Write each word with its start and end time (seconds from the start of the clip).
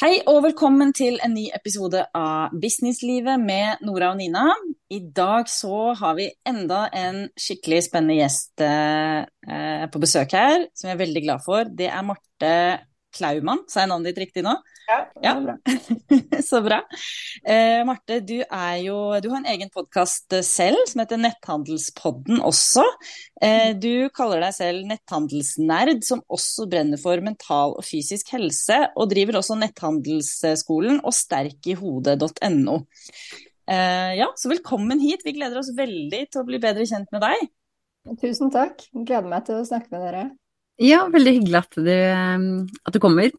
Hei 0.00 0.22
og 0.30 0.38
velkommen 0.46 0.94
til 0.96 1.18
en 1.20 1.34
ny 1.36 1.42
episode 1.52 2.00
av 2.16 2.54
Businesslivet 2.56 3.36
med 3.36 3.82
Nora 3.84 4.14
og 4.14 4.16
Nina. 4.16 4.46
I 4.88 5.02
dag 5.12 5.44
så 5.52 5.90
har 5.92 6.14
vi 6.16 6.30
enda 6.48 6.86
en 6.96 7.26
skikkelig 7.36 7.82
spennende 7.84 8.16
gjest 8.16 8.64
eh, 8.64 9.84
på 9.92 10.00
besøk 10.00 10.32
her, 10.32 10.64
som 10.72 10.88
jeg 10.88 10.96
er 10.96 11.02
veldig 11.02 11.22
glad 11.26 11.44
for. 11.44 11.68
Det 11.68 11.90
er 11.92 12.06
Marte 12.08 12.54
Klaumann, 13.12 13.60
sa 13.68 13.82
jeg 13.82 13.90
navnet 13.92 14.14
ditt 14.14 14.22
riktig 14.24 14.46
nå? 14.46 14.56
Ja, 15.22 15.34
bra. 15.40 15.56
så 16.42 16.60
bra. 16.64 16.80
Eh, 17.46 17.80
Marte, 17.86 18.18
du, 18.26 18.40
jo, 18.82 18.96
du, 19.22 19.28
har 19.30 19.36
en 19.38 19.50
egen 19.52 19.70
podkast 19.70 20.34
selv 20.46 20.80
som 20.90 21.02
heter 21.02 21.20
Netthandelspodden 21.20 22.40
også. 22.46 22.82
Eh, 23.42 23.70
du 23.78 24.10
kaller 24.16 24.42
deg 24.42 24.56
selv 24.56 24.88
netthandelsnerd, 24.90 26.02
som 26.06 26.24
også 26.26 26.66
brenner 26.70 26.98
for 27.00 27.22
mental 27.22 27.76
og 27.78 27.86
fysisk 27.86 28.32
helse, 28.34 28.80
og 28.96 29.12
driver 29.12 29.38
også 29.40 29.60
netthandelsskolen 29.60 30.98
og 31.04 31.14
sterkihode.no. 31.14 32.76
Eh, 33.70 34.12
ja, 34.18 34.30
så 34.34 34.50
velkommen 34.50 35.02
hit. 35.02 35.22
Vi 35.26 35.36
gleder 35.38 35.62
oss 35.62 35.70
veldig 35.76 36.24
til 36.26 36.42
å 36.42 36.46
bli 36.48 36.58
bedre 36.62 36.88
kjent 36.90 37.14
med 37.14 37.22
deg. 37.28 37.50
Tusen 38.18 38.50
takk. 38.50 38.82
Gleder 38.96 39.30
meg 39.30 39.46
til 39.46 39.60
å 39.60 39.66
snakke 39.68 39.92
med 39.94 40.08
dere. 40.08 40.30
Ja, 40.80 41.04
veldig 41.12 41.36
hyggelig 41.36 41.60
at 41.60 41.78
du, 41.78 41.92
eh, 41.92 42.48
at 42.88 42.96
du 42.96 42.98
kommer. 43.02 43.30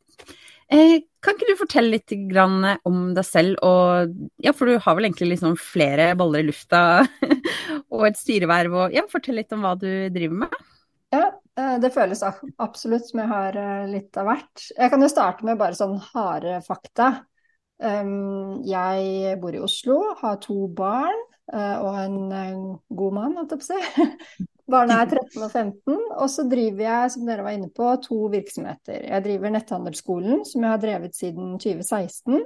Eh, 0.71 1.01
kan 1.21 1.35
ikke 1.35 1.51
du 1.51 1.57
fortelle 1.59 1.97
litt 1.97 2.13
om 2.87 2.99
deg 3.15 3.25
selv, 3.27 3.57
og, 3.65 4.13
ja, 4.41 4.53
for 4.55 4.71
du 4.71 4.79
har 4.79 4.95
vel 4.95 5.09
egentlig 5.09 5.33
liksom 5.33 5.57
flere 5.59 6.13
baller 6.17 6.41
i 6.41 6.47
lufta 6.47 7.01
og 7.93 8.05
et 8.07 8.19
styreverv, 8.19 8.77
og 8.85 8.95
ja, 8.95 9.03
fortell 9.11 9.37
litt 9.41 9.51
om 9.51 9.65
hva 9.65 9.75
du 9.79 9.89
driver 10.13 10.45
med. 10.45 10.55
Ja, 11.11 11.25
eh, 11.59 11.75
det 11.83 11.91
føles 11.91 12.23
absolutt 12.23 13.09
som 13.09 13.19
jeg 13.21 13.31
har 13.33 13.59
litt 13.91 14.21
av 14.21 14.31
hvert. 14.31 14.63
Jeg 14.77 14.93
kan 14.93 15.03
jo 15.03 15.11
starte 15.11 15.47
med 15.47 15.59
bare 15.59 15.77
sånn 15.77 15.99
harde 16.13 16.61
fakta. 16.67 17.11
Jeg 17.81 19.37
bor 19.41 19.55
i 19.57 19.61
Oslo, 19.65 19.95
har 20.19 20.35
to 20.43 20.67
barn 20.77 21.17
og 21.49 21.95
en 21.97 22.57
god 22.93 23.15
mann, 23.15 23.33
holdt 23.39 23.55
jeg 23.55 23.63
på 23.63 23.65
å 23.65 23.69
si. 23.71 24.45
Barna 24.71 25.01
er 25.03 25.09
13 25.11 25.43
og 25.43 25.51
15, 25.51 25.95
og 26.15 26.27
så 26.31 26.45
driver 26.49 26.83
jeg, 26.85 27.13
som 27.13 27.27
dere 27.27 27.45
var 27.45 27.55
inne 27.57 27.69
på, 27.75 27.87
to 28.05 28.19
virksomheter. 28.31 29.05
Jeg 29.09 29.25
driver 29.25 29.53
Netthandelsskolen, 29.53 30.45
som 30.47 30.65
jeg 30.65 30.73
har 30.73 30.83
drevet 30.83 31.17
siden 31.17 31.57
2016. 31.59 32.45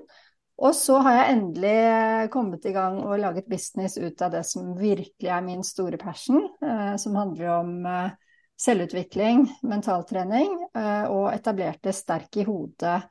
Og 0.65 0.75
så 0.75 0.99
har 1.03 1.17
jeg 1.17 1.33
endelig 1.35 2.29
kommet 2.31 2.65
i 2.65 2.71
gang 2.75 3.01
og 3.03 3.19
laget 3.19 3.49
business 3.51 3.97
ut 3.99 4.21
av 4.23 4.31
det 4.37 4.45
som 4.47 4.71
virkelig 4.79 5.31
er 5.31 5.43
min 5.43 5.65
store 5.67 5.99
passion, 5.99 6.45
eh, 6.63 6.95
som 7.01 7.17
handler 7.19 7.49
om 7.57 7.73
eh, 7.91 8.13
selvutvikling, 8.63 9.43
mentaltrening, 9.67 10.55
eh, 10.71 11.05
og 11.11 11.33
etablerte 11.33 11.91
Sterk 11.95 12.39
i 12.39 12.47
hodet 12.47 13.01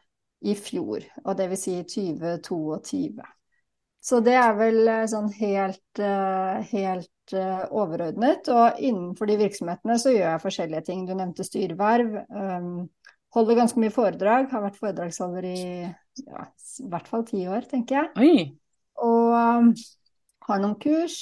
i 0.44 0.56
fjor, 0.56 1.04
og 1.24 1.36
det 1.36 1.50
vil 1.52 1.60
si 1.60 1.76
2022. 1.88 3.28
Så 4.04 4.20
det 4.20 4.34
er 4.36 4.52
vel 4.58 4.82
eh, 4.84 5.06
sånn 5.08 5.30
helt, 5.38 6.00
eh, 6.02 6.58
helt 6.74 7.32
eh, 7.32 7.62
overordnet. 7.72 8.50
Og 8.52 8.82
innenfor 8.84 9.30
de 9.30 9.38
virksomhetene 9.40 9.96
så 10.00 10.12
gjør 10.12 10.28
jeg 10.28 10.42
forskjellige 10.42 10.84
ting. 10.90 11.06
Du 11.08 11.14
nevnte 11.16 11.46
styreverv. 11.46 12.18
Um, 12.28 12.68
holder 13.34 13.62
ganske 13.62 13.80
mye 13.80 13.94
foredrag. 13.94 14.50
Har 14.52 14.66
vært 14.66 14.76
foredragsholder 14.82 15.48
i 15.48 15.62
ja, 15.88 16.44
i 16.84 16.90
hvert 16.92 17.08
fall 17.08 17.24
ti 17.30 17.46
år, 17.48 17.64
tenker 17.70 18.02
jeg. 18.02 18.12
Oi. 18.20 18.44
Og 19.08 19.32
um, 19.32 19.72
har 20.50 20.60
noen 20.60 20.76
kurs. 20.84 21.16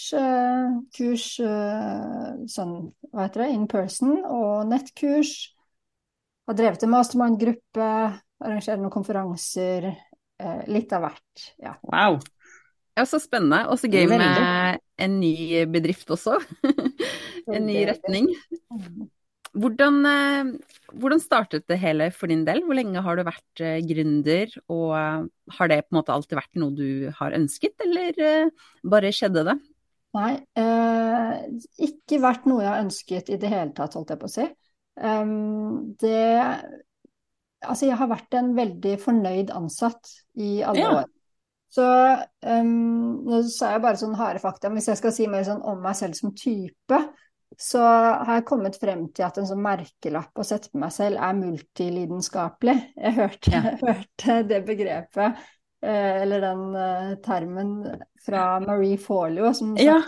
Kurs 0.99 1.29
sånn, 1.39 2.77
hva 3.13 3.29
heter 3.29 3.47
det, 3.47 3.51
in 3.55 3.71
person 3.71 4.27
og 4.27 4.67
nettkurs. 4.75 5.37
Har 6.51 6.59
drevet 6.59 6.83
en 6.83 6.97
mastermind-gruppe. 6.99 7.89
Arrangerer 8.43 8.83
noen 8.83 8.99
konferanser. 8.99 9.93
Litt 10.67 10.91
av 10.99 11.07
hvert. 11.07 11.51
Ja. 11.63 11.79
Wow. 11.87 12.19
Ja, 12.99 13.07
så 13.09 13.21
spennende. 13.23 13.65
Og 13.73 13.81
så 13.81 13.89
gøy 13.91 14.07
med 14.11 14.81
en 15.01 15.19
ny 15.21 15.65
bedrift 15.73 16.11
også. 16.13 16.39
en 17.57 17.67
ny 17.67 17.83
retning. 17.89 18.31
Hvordan, 19.53 19.99
eh, 20.09 20.53
hvordan, 20.97 21.21
startet 21.21 21.67
det 21.69 21.77
hele 21.81 22.09
for 22.17 22.33
din 22.33 22.47
del? 22.47 22.63
Hvor 22.65 22.77
lenge 22.77 23.03
har 23.05 23.19
du 23.19 23.25
vært 23.27 23.65
eh, 23.65 23.83
gründer, 23.85 24.55
og 24.73 24.95
eh, 24.97 25.27
har 25.59 25.73
det 25.73 25.83
på 25.85 25.93
en 25.93 25.99
måte 26.01 26.15
alltid 26.15 26.39
vært 26.41 26.61
noe 26.61 26.73
du 26.77 27.11
har 27.19 27.37
ønsket, 27.37 27.77
eller 27.85 28.49
bare 28.95 29.13
skjedde 29.13 29.45
det? 29.51 29.59
Nei, 30.13 30.33
eh, 30.61 31.37
ikke 31.89 32.21
vært 32.21 32.49
noe 32.49 32.65
jeg 32.65 32.69
har 32.69 32.85
ønsket 32.85 33.33
i 33.33 33.39
det 33.41 33.53
hele 33.53 33.73
tatt, 33.77 33.97
holdt 33.97 34.13
jeg 34.13 34.21
på 34.21 34.29
å 34.29 34.35
si. 34.39 34.49
Um, 35.01 35.95
det 36.01 36.25
Altså, 37.63 37.87
jeg 37.87 37.95
har 37.95 38.09
vært 38.11 38.35
en 38.35 38.49
veldig 38.57 38.97
fornøyd 38.99 39.53
ansatt 39.55 40.09
i 40.35 40.65
alle 40.67 40.81
ja. 40.83 40.95
år. 40.99 41.05
Så 41.73 41.85
um, 41.85 42.73
nå 43.25 43.41
sa 43.49 43.73
jeg 43.73 43.83
bare 43.85 44.01
sånn 44.01 44.17
harde 44.19 44.43
fakta, 44.43 44.69
men 44.69 44.81
hvis 44.81 44.91
jeg 44.91 45.01
skal 45.01 45.15
si 45.17 45.29
mer 45.31 45.47
sånn 45.47 45.63
om 45.65 45.81
meg 45.81 45.97
selv 45.97 46.19
som 46.19 46.35
type, 46.37 46.99
så 47.59 47.81
har 47.85 48.39
jeg 48.39 48.47
kommet 48.49 48.77
frem 48.81 49.07
til 49.15 49.27
at 49.27 49.39
en 49.41 49.49
sånn 49.49 49.63
merkelapp 49.65 50.41
å 50.41 50.45
sette 50.47 50.73
på 50.73 50.81
meg 50.83 50.93
selv 50.95 51.21
er 51.21 51.39
multilidenskapelig. 51.39 52.77
Jeg 52.97 53.17
hørte, 53.17 53.55
ja. 53.55 53.75
hørte 53.87 54.37
det 54.49 54.61
begrepet, 54.69 55.41
eh, 55.85 56.13
eller 56.23 56.45
den 56.45 56.63
uh, 56.77 57.15
termen, 57.25 57.75
fra 58.23 58.45
Marie 58.65 59.01
Forleo, 59.01 59.53
som 59.57 59.73
ja. 59.81 59.99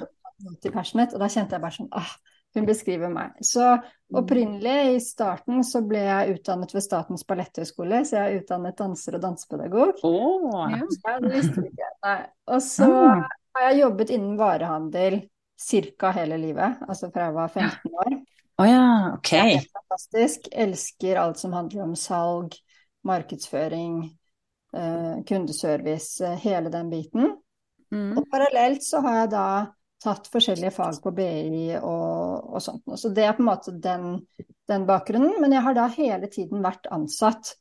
multipassionate, 0.44 1.16
og 1.16 1.25
da 1.25 1.32
kjente 1.32 1.56
jeg 1.56 1.64
bare 1.64 1.78
sånn 1.78 1.92
ah, 1.96 2.12
hun 2.54 2.66
beskriver 2.69 3.10
meg. 3.12 3.34
Så 3.44 3.62
mm. 3.76 4.19
opprinnelig, 4.20 4.94
i 4.94 5.00
starten, 5.03 5.62
så 5.66 5.82
ble 5.87 6.03
jeg 6.04 6.37
utdannet 6.37 6.75
ved 6.75 6.84
Statens 6.84 7.26
balletthøgskole, 7.28 8.03
så 8.06 8.19
jeg 8.19 8.25
er 8.25 8.42
utdannet 8.42 8.78
danser 8.78 9.19
og 9.19 9.25
dansepedagog. 9.25 10.04
Oh. 10.06 10.60
Ja, 10.70 11.19
det 11.22 11.32
visste 11.32 11.66
ikke. 11.66 11.91
Nei. 12.06 12.19
Og 12.54 12.62
så 12.62 12.91
ah. 12.91 13.25
har 13.56 13.69
jeg 13.70 13.82
jobbet 13.82 14.14
innen 14.14 14.38
varehandel 14.38 15.25
ca. 15.64 16.10
hele 16.14 16.38
livet, 16.38 16.81
altså 16.87 17.10
fra 17.10 17.28
jeg 17.28 17.37
var 17.38 17.53
15 17.53 18.00
år. 18.04 18.16
Oh, 18.54 18.69
ja. 18.69 19.14
ok. 19.16 19.31
Det 19.31 19.38
er 19.38 19.54
helt 19.56 19.78
fantastisk. 19.81 20.50
Elsker 20.53 21.19
alt 21.19 21.41
som 21.43 21.54
handler 21.56 21.88
om 21.88 21.94
salg, 21.98 22.54
markedsføring, 23.04 24.04
eh, 24.76 25.16
kundeservice, 25.26 26.22
eh, 26.25 26.38
hele 26.44 26.70
den 26.70 26.93
biten. 26.93 27.32
Mm. 27.91 28.12
Og 28.19 28.28
parallelt 28.31 28.84
så 28.87 29.03
har 29.03 29.25
jeg 29.25 29.32
da 29.34 29.48
tatt 30.03 30.28
forskjellige 30.32 30.72
fag 30.75 31.00
på 31.03 31.12
BI 31.16 31.77
og, 31.78 32.55
og 32.55 32.62
sånt. 32.62 32.84
Så 33.00 33.10
det 33.15 33.25
er 33.27 33.37
på 33.37 33.44
en 33.44 33.50
måte 33.50 33.75
den, 33.82 34.19
den, 34.69 34.87
bakgrunnen. 34.88 35.37
Men 35.43 35.56
jeg 35.56 35.65
har 35.66 35.77
da 35.77 35.87
hele 35.94 36.31
tiden 36.32 36.65
vært 36.65 36.88
ansatt. 36.94 37.55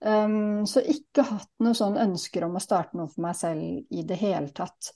Um, 0.00 0.64
så 0.68 0.80
ikke 0.80 1.26
hatt 1.28 1.50
noe 1.60 1.76
sånn 1.76 1.98
ønsker 2.00 2.46
om 2.46 2.56
å 2.56 2.62
starte 2.62 2.96
noe 2.96 3.10
for 3.10 3.26
meg 3.26 3.36
selv 3.36 3.92
i 3.92 4.06
det 4.06 4.20
hele 4.22 4.48
tatt. 4.56 4.92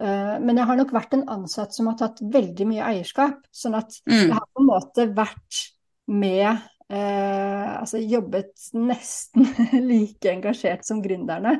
Uh, 0.00 0.36
men 0.42 0.58
jeg 0.58 0.68
har 0.68 0.80
nok 0.80 0.92
vært 0.92 1.16
en 1.16 1.28
ansatt 1.32 1.76
som 1.76 1.88
har 1.88 1.96
tatt 2.00 2.20
veldig 2.34 2.68
mye 2.68 2.90
eierskap. 2.90 3.40
Sånn 3.54 3.78
at 3.78 3.96
mm. 4.04 4.18
jeg 4.18 4.34
har 4.34 4.48
på 4.50 4.64
en 4.64 4.70
måte 4.72 5.08
vært 5.14 5.64
med 6.12 6.68
Uh, 6.92 7.78
altså 7.80 8.02
jobbet 8.04 8.66
nesten 8.76 9.46
like 9.90 10.28
engasjert 10.28 10.84
som 10.84 10.98
gründerne. 11.00 11.54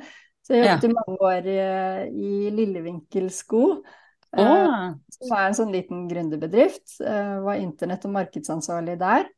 Så 0.44 0.59
jeg 0.59 0.66
jobbet 0.66 0.84
ja. 0.84 0.91
i 0.91 0.97
mange 0.99 1.15
år 1.25 1.47
i, 1.49 1.54
i 2.12 2.50
Lillevinkel-sko. 2.53 3.62
Oh. 4.32 4.94
Som 5.12 5.34
er 5.37 5.47
en 5.47 5.56
sånn 5.56 5.72
liten 5.75 6.06
gründerbedrift. 6.09 6.98
Eh, 7.04 7.34
var 7.44 7.60
internett- 7.60 8.06
og 8.09 8.15
markedsansvarlig 8.16 8.98
der. 9.00 9.28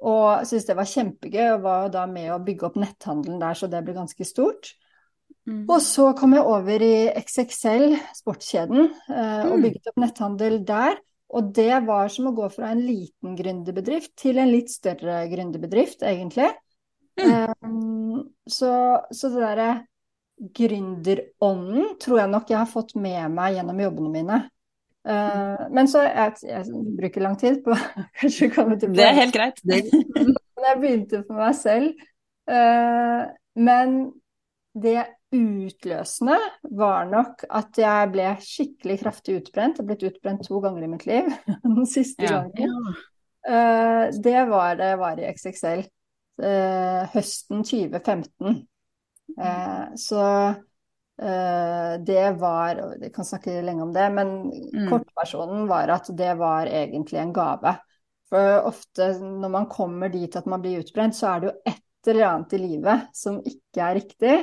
Og 0.00 0.46
syntes 0.48 0.68
det 0.68 0.76
var 0.78 0.88
kjempegøy, 0.88 1.46
og 1.56 1.64
var 1.66 1.90
da 1.92 2.06
med 2.08 2.30
å 2.32 2.40
bygge 2.44 2.70
opp 2.70 2.78
netthandelen 2.80 3.40
der, 3.42 3.58
så 3.58 3.68
det 3.68 3.82
ble 3.84 3.96
ganske 3.98 4.24
stort. 4.24 4.72
Mm. 5.48 5.66
Og 5.66 5.78
så 5.84 6.10
kom 6.16 6.34
jeg 6.36 6.46
over 6.46 6.84
i 6.84 6.94
XXL, 7.20 7.94
sportskjeden, 8.16 8.88
eh, 9.10 9.44
og 9.48 9.58
mm. 9.58 9.66
bygget 9.66 9.92
opp 9.92 10.00
netthandel 10.04 10.58
der. 10.64 11.00
Og 11.30 11.52
det 11.54 11.82
var 11.86 12.08
som 12.10 12.30
å 12.30 12.34
gå 12.34 12.48
fra 12.50 12.72
en 12.72 12.80
liten 12.82 13.36
gründerbedrift 13.38 14.16
til 14.18 14.40
en 14.42 14.50
litt 14.50 14.72
større 14.72 15.22
gründerbedrift, 15.30 16.02
egentlig. 16.06 16.48
Mm. 17.20 17.52
Um, 17.60 18.18
så, 18.48 18.72
så 19.14 19.30
det 19.30 19.44
derre 19.44 19.70
gründerånden 20.40 21.94
tror 22.00 22.22
jeg 22.22 22.32
nok 22.32 22.50
jeg 22.50 22.58
har 22.58 22.70
fått 22.70 22.94
med 22.96 23.28
meg 23.34 23.58
gjennom 23.58 23.82
jobbene 23.84 24.12
mine. 24.14 24.40
Uh, 25.00 25.68
men 25.72 25.88
så 25.88 26.02
jeg, 26.04 26.34
jeg, 26.44 26.80
bruker 26.98 27.24
lang 27.24 27.36
tid 27.40 27.62
på 27.64 27.76
kanskje 28.20 28.50
å 28.50 28.54
komme 28.54 28.76
tilbake. 28.80 29.00
Det 29.00 29.06
er 29.08 29.16
helt 29.16 29.36
greit. 29.36 29.62
jeg 30.66 30.80
begynte 30.82 31.22
for 31.24 31.40
meg 31.40 31.54
selv. 31.56 32.08
Uh, 32.50 33.28
men 33.60 34.00
det 34.80 35.02
utløsende 35.34 36.36
var 36.76 37.06
nok 37.10 37.44
at 37.46 37.78
jeg 37.78 38.10
ble 38.12 38.26
skikkelig 38.44 38.98
kraftig 39.04 39.38
utbrent. 39.40 39.78
Jeg 39.78 39.84
har 39.84 39.88
blitt 39.88 40.08
utbrent 40.10 40.44
to 40.46 40.60
ganger 40.62 40.84
i 40.84 40.90
mitt 40.92 41.06
liv. 41.08 41.30
Den 41.64 41.88
siste 41.88 42.28
ja. 42.28 42.42
gangen. 42.50 42.92
Uh, 43.40 44.10
det 44.20 44.36
var 44.50 44.76
det 44.76 44.92
jeg 44.92 45.00
var 45.00 45.20
i 45.20 45.32
XXL. 45.32 45.88
høsten 47.12 47.64
2015. 47.68 48.60
Eh, 49.38 49.84
så 49.96 50.24
eh, 51.22 51.92
det 52.06 52.24
var 52.40 52.80
Jeg 53.00 53.12
kan 53.14 53.24
snakke 53.24 53.60
lenge 53.62 53.82
om 53.82 53.92
det, 53.94 54.08
men 54.14 54.32
mm. 54.50 54.88
kortversjonen 54.90 55.68
var 55.70 55.92
at 55.96 56.10
det 56.16 56.34
var 56.40 56.70
egentlig 56.70 57.20
en 57.20 57.34
gave. 57.36 57.76
For 58.30 58.66
ofte 58.70 59.12
når 59.18 59.52
man 59.52 59.68
kommer 59.70 60.08
dit 60.12 60.36
at 60.38 60.46
man 60.46 60.62
blir 60.62 60.84
utbrent, 60.84 61.16
så 61.16 61.34
er 61.34 61.40
det 61.40 61.50
jo 61.50 61.56
et 61.72 62.10
eller 62.10 62.26
annet 62.28 62.56
i 62.56 62.62
livet 62.62 63.08
som 63.16 63.40
ikke 63.42 63.84
er 63.84 63.98
riktig. 63.98 64.36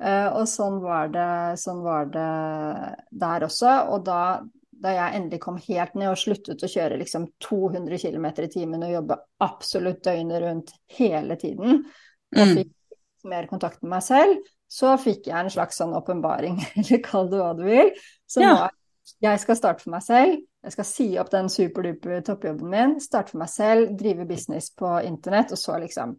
Uh, 0.00 0.32
og 0.40 0.46
sånn 0.48 0.78
var, 0.80 1.10
det, 1.12 1.60
sånn 1.60 1.82
var 1.84 2.08
det 2.08 2.28
der 3.20 3.44
også. 3.44 3.72
Og 3.92 4.04
da, 4.06 4.40
da, 4.72 4.94
jeg 4.96 5.18
endelig 5.18 5.40
kom 5.44 5.58
helt 5.60 5.96
ned 6.00 6.08
og 6.14 6.20
sluttet 6.20 6.64
å 6.64 6.70
kjøre 6.72 6.98
liksom 7.02 7.28
200 7.44 8.00
km 8.00 8.30
i 8.32 8.50
timen 8.50 8.86
og 8.86 8.94
jobbe 8.94 9.18
absolutt 9.44 10.00
døgnet 10.08 10.42
rundt 10.42 10.72
hele 10.96 11.36
tiden, 11.40 11.84
og 12.32 12.62
mm. 13.24 13.30
mer 13.32 13.48
kontakt 13.50 13.82
med 13.82 13.94
meg 13.96 14.04
selv, 14.06 14.50
så 14.70 14.94
fikk 15.00 15.30
jeg 15.30 15.36
en 15.36 15.52
slags 15.52 15.80
sånn 15.80 15.96
åpenbaring, 15.98 16.60
eller 16.80 17.02
kall 17.04 17.30
det 17.30 17.40
hva 17.40 17.54
du 17.58 17.64
vil, 17.68 17.94
som 18.30 18.46
ja. 18.46 18.52
var 18.64 18.76
jeg 19.18 19.40
skal 19.42 19.56
starte 19.58 19.82
for 19.82 19.94
meg 19.94 20.04
selv, 20.04 20.36
jeg 20.60 20.74
skal 20.74 20.86
si 20.86 21.06
opp 21.18 21.30
den 21.32 21.48
superduper 21.50 22.20
toppjobben 22.24 22.70
min, 22.70 22.92
starte 23.02 23.32
for 23.32 23.42
meg 23.42 23.50
selv, 23.52 23.94
drive 23.98 24.26
business 24.28 24.70
på 24.76 24.92
internett, 25.06 25.54
og 25.54 25.60
så 25.60 25.78
liksom 25.80 26.14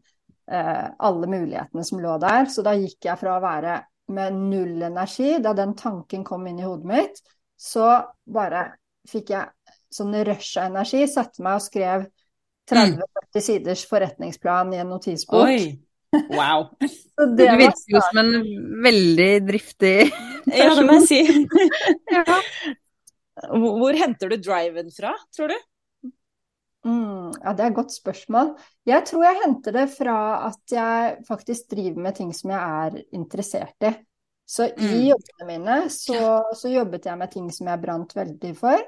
eh, 0.52 0.88
alle 0.98 1.30
mulighetene 1.30 1.86
som 1.88 2.02
lå 2.02 2.18
der. 2.22 2.50
Så 2.52 2.66
da 2.66 2.74
gikk 2.78 3.08
jeg 3.08 3.20
fra 3.22 3.38
å 3.38 3.44
være 3.44 3.78
med 4.12 4.40
null 4.50 4.82
energi, 4.90 5.38
da 5.44 5.54
den 5.58 5.76
tanken 5.80 6.26
kom 6.28 6.48
inn 6.50 6.60
i 6.60 6.66
hodet 6.66 6.90
mitt, 6.90 7.22
så 7.56 7.94
bare 8.26 8.66
fikk 9.08 9.32
jeg 9.36 9.78
sånn 9.94 10.18
rush 10.28 10.58
av 10.58 10.72
energi, 10.72 11.06
satte 11.10 11.44
meg 11.46 11.60
og 11.60 11.66
skrev 11.68 12.10
30-40 12.72 13.46
siders 13.46 13.86
forretningsplan 13.90 14.74
i 14.76 14.82
en 14.82 14.92
notisbok. 14.94 15.48
Oi. 15.48 15.72
Wow. 16.12 16.70
det 17.38 17.48
virker 17.62 17.96
jo 17.96 18.04
som 18.10 18.22
en 18.22 18.32
veldig 18.84 19.32
driftig 19.48 19.98
person. 20.12 20.28
Ja, 20.58 20.72
det 20.74 20.86
må 20.88 20.96
jeg 20.98 21.06
si. 21.06 21.20
ja. 22.16 22.24
Hvor 23.62 23.98
henter 23.98 24.32
du 24.32 24.40
driven 24.42 24.90
fra, 24.94 25.12
tror 25.36 25.54
du? 25.54 25.58
Mm, 26.82 27.30
ja, 27.36 27.54
det 27.54 27.62
er 27.62 27.68
et 27.70 27.78
godt 27.78 27.94
spørsmål. 27.94 28.56
Jeg 28.90 29.06
tror 29.06 29.26
jeg 29.28 29.42
henter 29.44 29.76
det 29.76 29.84
fra 29.94 30.16
at 30.48 30.74
jeg 30.74 31.20
faktisk 31.28 31.70
driver 31.76 32.08
med 32.08 32.18
ting 32.18 32.32
som 32.34 32.56
jeg 32.56 32.88
er 32.88 32.98
interessert 33.14 33.86
i. 33.86 33.94
Så 34.50 34.68
i 34.74 34.90
mm. 34.90 35.04
jobbene 35.12 35.48
mine 35.48 35.76
så, 35.94 36.18
så, 36.58 36.72
jobbet 36.74 37.06
jeg 37.08 37.22
med 37.22 37.32
ting 37.32 37.46
som 37.54 37.70
jeg 37.70 37.84
brant 37.86 38.18
veldig 38.18 38.56
for. 38.58 38.82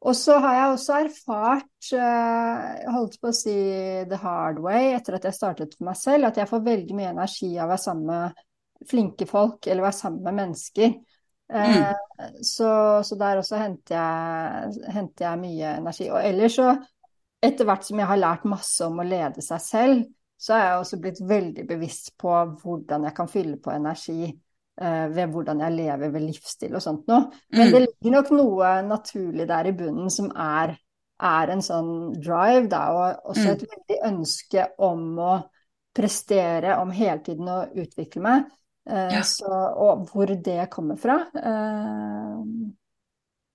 Og 0.00 0.16
så 0.16 0.38
har 0.40 0.54
jeg 0.56 0.74
også 0.74 0.98
erfart, 1.04 1.88
uh, 1.92 2.92
holdt 2.94 3.18
på 3.20 3.28
å 3.28 3.36
si 3.36 3.56
the 4.08 4.18
hard 4.22 4.60
way, 4.64 4.94
etter 4.96 5.18
at 5.18 5.26
jeg 5.28 5.36
startet 5.36 5.74
for 5.76 5.90
meg 5.90 5.98
selv, 6.00 6.30
at 6.30 6.40
jeg 6.40 6.48
får 6.48 6.62
veldig 6.64 6.96
mye 6.96 7.10
energi 7.12 7.50
av 7.58 7.66
å 7.66 7.72
være 7.74 7.84
sammen 7.84 8.06
med 8.08 8.86
flinke 8.88 9.28
folk, 9.28 9.66
eller 9.66 9.84
være 9.84 9.98
sammen 9.98 10.22
med 10.24 10.38
mennesker. 10.40 10.94
Mm. 11.50 11.82
så, 12.46 12.70
så, 13.02 13.16
der 13.18 13.40
også 13.40 13.58
henter 13.58 13.96
jeg, 13.96 14.90
henter 14.94 15.26
jeg, 15.26 15.40
mye 15.42 15.72
energi. 15.82 16.06
Og 16.08 16.22
ellers 16.22 16.56
så, 16.56 16.68
etter 17.42 17.66
hvert 17.68 17.84
som 17.84 18.00
jeg 18.00 18.08
har 18.08 18.20
lært 18.22 18.46
masse 18.48 18.86
om 18.86 19.02
å 19.02 19.06
lede 19.06 19.44
seg 19.44 19.64
selv, 19.64 20.04
så 20.40 20.54
er 20.56 20.62
jeg 20.64 20.84
også 20.84 21.00
blitt 21.02 21.20
veldig 21.28 21.66
bevisst 21.68 22.14
på 22.20 22.32
hvordan 22.62 23.04
jeg 23.08 23.16
kan 23.18 23.28
fylle 23.28 23.58
på 23.60 23.74
energi 23.74 24.30
Eh, 24.30 24.49
ved 24.80 25.32
hvordan 25.34 25.60
jeg 25.60 25.76
lever 25.76 26.12
ved 26.14 26.22
livsstil 26.24 26.76
og 26.78 26.80
sånt 26.80 27.10
noe. 27.10 27.26
Men 27.52 27.66
mm. 27.66 27.72
det 27.74 27.80
ligger 27.82 28.14
nok 28.14 28.30
noe 28.32 28.70
naturlig 28.86 29.44
der 29.50 29.68
i 29.68 29.74
bunnen 29.76 30.08
som 30.12 30.30
er, 30.32 30.72
er 31.30 31.52
en 31.52 31.60
sånn 31.64 31.90
drive, 32.16 32.64
da, 32.72 32.80
og 32.96 33.32
også 33.34 33.44
mm. 33.44 33.50
et 33.52 33.66
veldig 33.74 33.98
ønske 34.08 34.64
om 34.88 35.04
å 35.20 35.34
prestere, 35.96 36.78
om 36.80 36.94
hele 36.94 37.20
tiden 37.26 37.50
å 37.50 37.60
utvikle 37.82 38.24
meg. 38.24 38.48
Eh, 38.88 39.14
ja. 39.18 39.22
så, 39.26 39.52
og 39.76 40.06
hvor 40.10 40.30
det 40.40 40.64
kommer 40.72 40.96
fra 40.96 41.18
eh, 41.36 42.36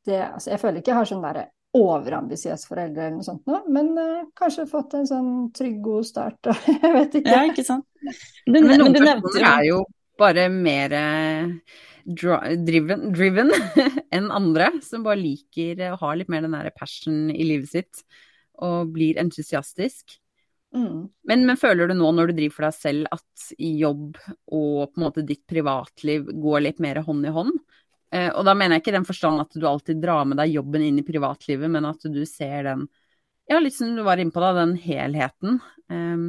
det, 0.05 0.19
altså, 0.21 0.51
Jeg 0.51 0.61
føler 0.61 0.79
ikke 0.79 0.91
jeg 0.91 0.99
har 0.99 1.09
sånn 1.09 1.23
derre 1.25 1.47
overambisiøse 1.75 2.69
foreldre 2.69 3.07
eller 3.07 3.17
noe 3.17 3.25
sånt 3.25 3.49
nå, 3.49 3.57
men 3.73 3.89
uh, 3.99 4.27
kanskje 4.37 4.63
fått 4.69 4.93
en 4.95 5.07
sånn 5.09 5.31
trygg, 5.51 5.81
god 5.83 6.07
start. 6.07 6.51
jeg 6.71 6.91
vet 6.93 7.17
ikke. 7.19 7.33
Ja, 7.33 7.41
ikke 7.49 7.65
sant. 7.67 7.83
Du, 7.99 8.53
men, 8.53 8.69
men 8.69 8.93
du 8.95 9.01
nevnte 9.01 9.41
er 9.41 9.65
jo 9.67 9.81
bare 10.19 10.47
mer 10.49 10.93
driven, 12.05 13.07
driven 13.13 13.51
enn 14.15 14.29
andre, 14.31 14.69
som 14.85 15.05
bare 15.05 15.21
liker 15.21 15.81
å 15.91 15.97
ha 16.03 16.13
litt 16.15 16.29
mer 16.31 16.45
den 16.45 16.55
der 16.55 16.71
passion 16.75 17.29
i 17.33 17.47
livet 17.47 17.71
sitt 17.71 18.05
og 18.63 18.93
blir 18.95 19.19
entusiastisk. 19.19 20.19
Mm. 20.75 21.07
Men, 21.27 21.45
men, 21.47 21.57
føler 21.59 21.87
du 21.87 21.95
nå 21.95 22.11
når 22.11 22.31
du 22.31 22.37
driver 22.39 22.55
for 22.57 22.67
deg 22.67 22.77
selv 22.77 23.15
at 23.15 23.47
jobb 23.57 24.17
og 24.51 24.91
på 24.91 24.99
en 24.99 25.05
måte 25.05 25.23
ditt 25.27 25.45
privatliv 25.47 26.27
går 26.43 26.65
litt 26.65 26.81
mer 26.83 26.99
hånd 27.05 27.27
i 27.27 27.33
hånd? 27.35 27.55
Eh, 28.15 28.29
og 28.31 28.45
da 28.47 28.55
mener 28.55 28.77
jeg 28.77 28.85
ikke 28.85 28.95
den 28.97 29.07
forstand 29.07 29.43
at 29.43 29.55
du 29.55 29.65
alltid 29.67 30.01
drar 30.03 30.27
med 30.27 30.39
deg 30.39 30.53
jobben 30.55 30.83
inn 30.85 30.99
i 31.01 31.07
privatlivet, 31.07 31.71
men 31.71 31.87
at 31.89 32.03
du 32.11 32.21
ser 32.29 32.67
den, 32.67 32.87
ja, 33.49 33.59
litt 33.59 33.75
som 33.77 33.95
du 33.95 34.03
var 34.05 34.21
inne 34.21 34.35
på 34.35 34.43
da, 34.43 34.51
den 34.59 34.75
helheten. 34.79 35.61
Um, 35.91 36.27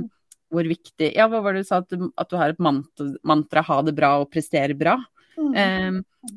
hvor 0.57 0.69
viktig 0.69 1.13
Ja, 1.15 1.29
hva 1.31 1.43
var 1.45 1.55
det 1.55 1.65
du 1.65 1.69
sa? 1.69 1.83
At 1.85 1.93
du, 1.93 2.09
at 2.17 2.33
du 2.33 2.37
har 2.41 2.55
et 2.55 2.63
mantra, 2.63 3.07
mantra 3.27 3.63
'ha 3.63 3.81
det 3.87 3.95
bra 3.97 4.17
og 4.23 4.31
prestere 4.33 4.75
bra'. 4.75 4.99
Mm. 5.37 5.55
Eh, 5.55 6.37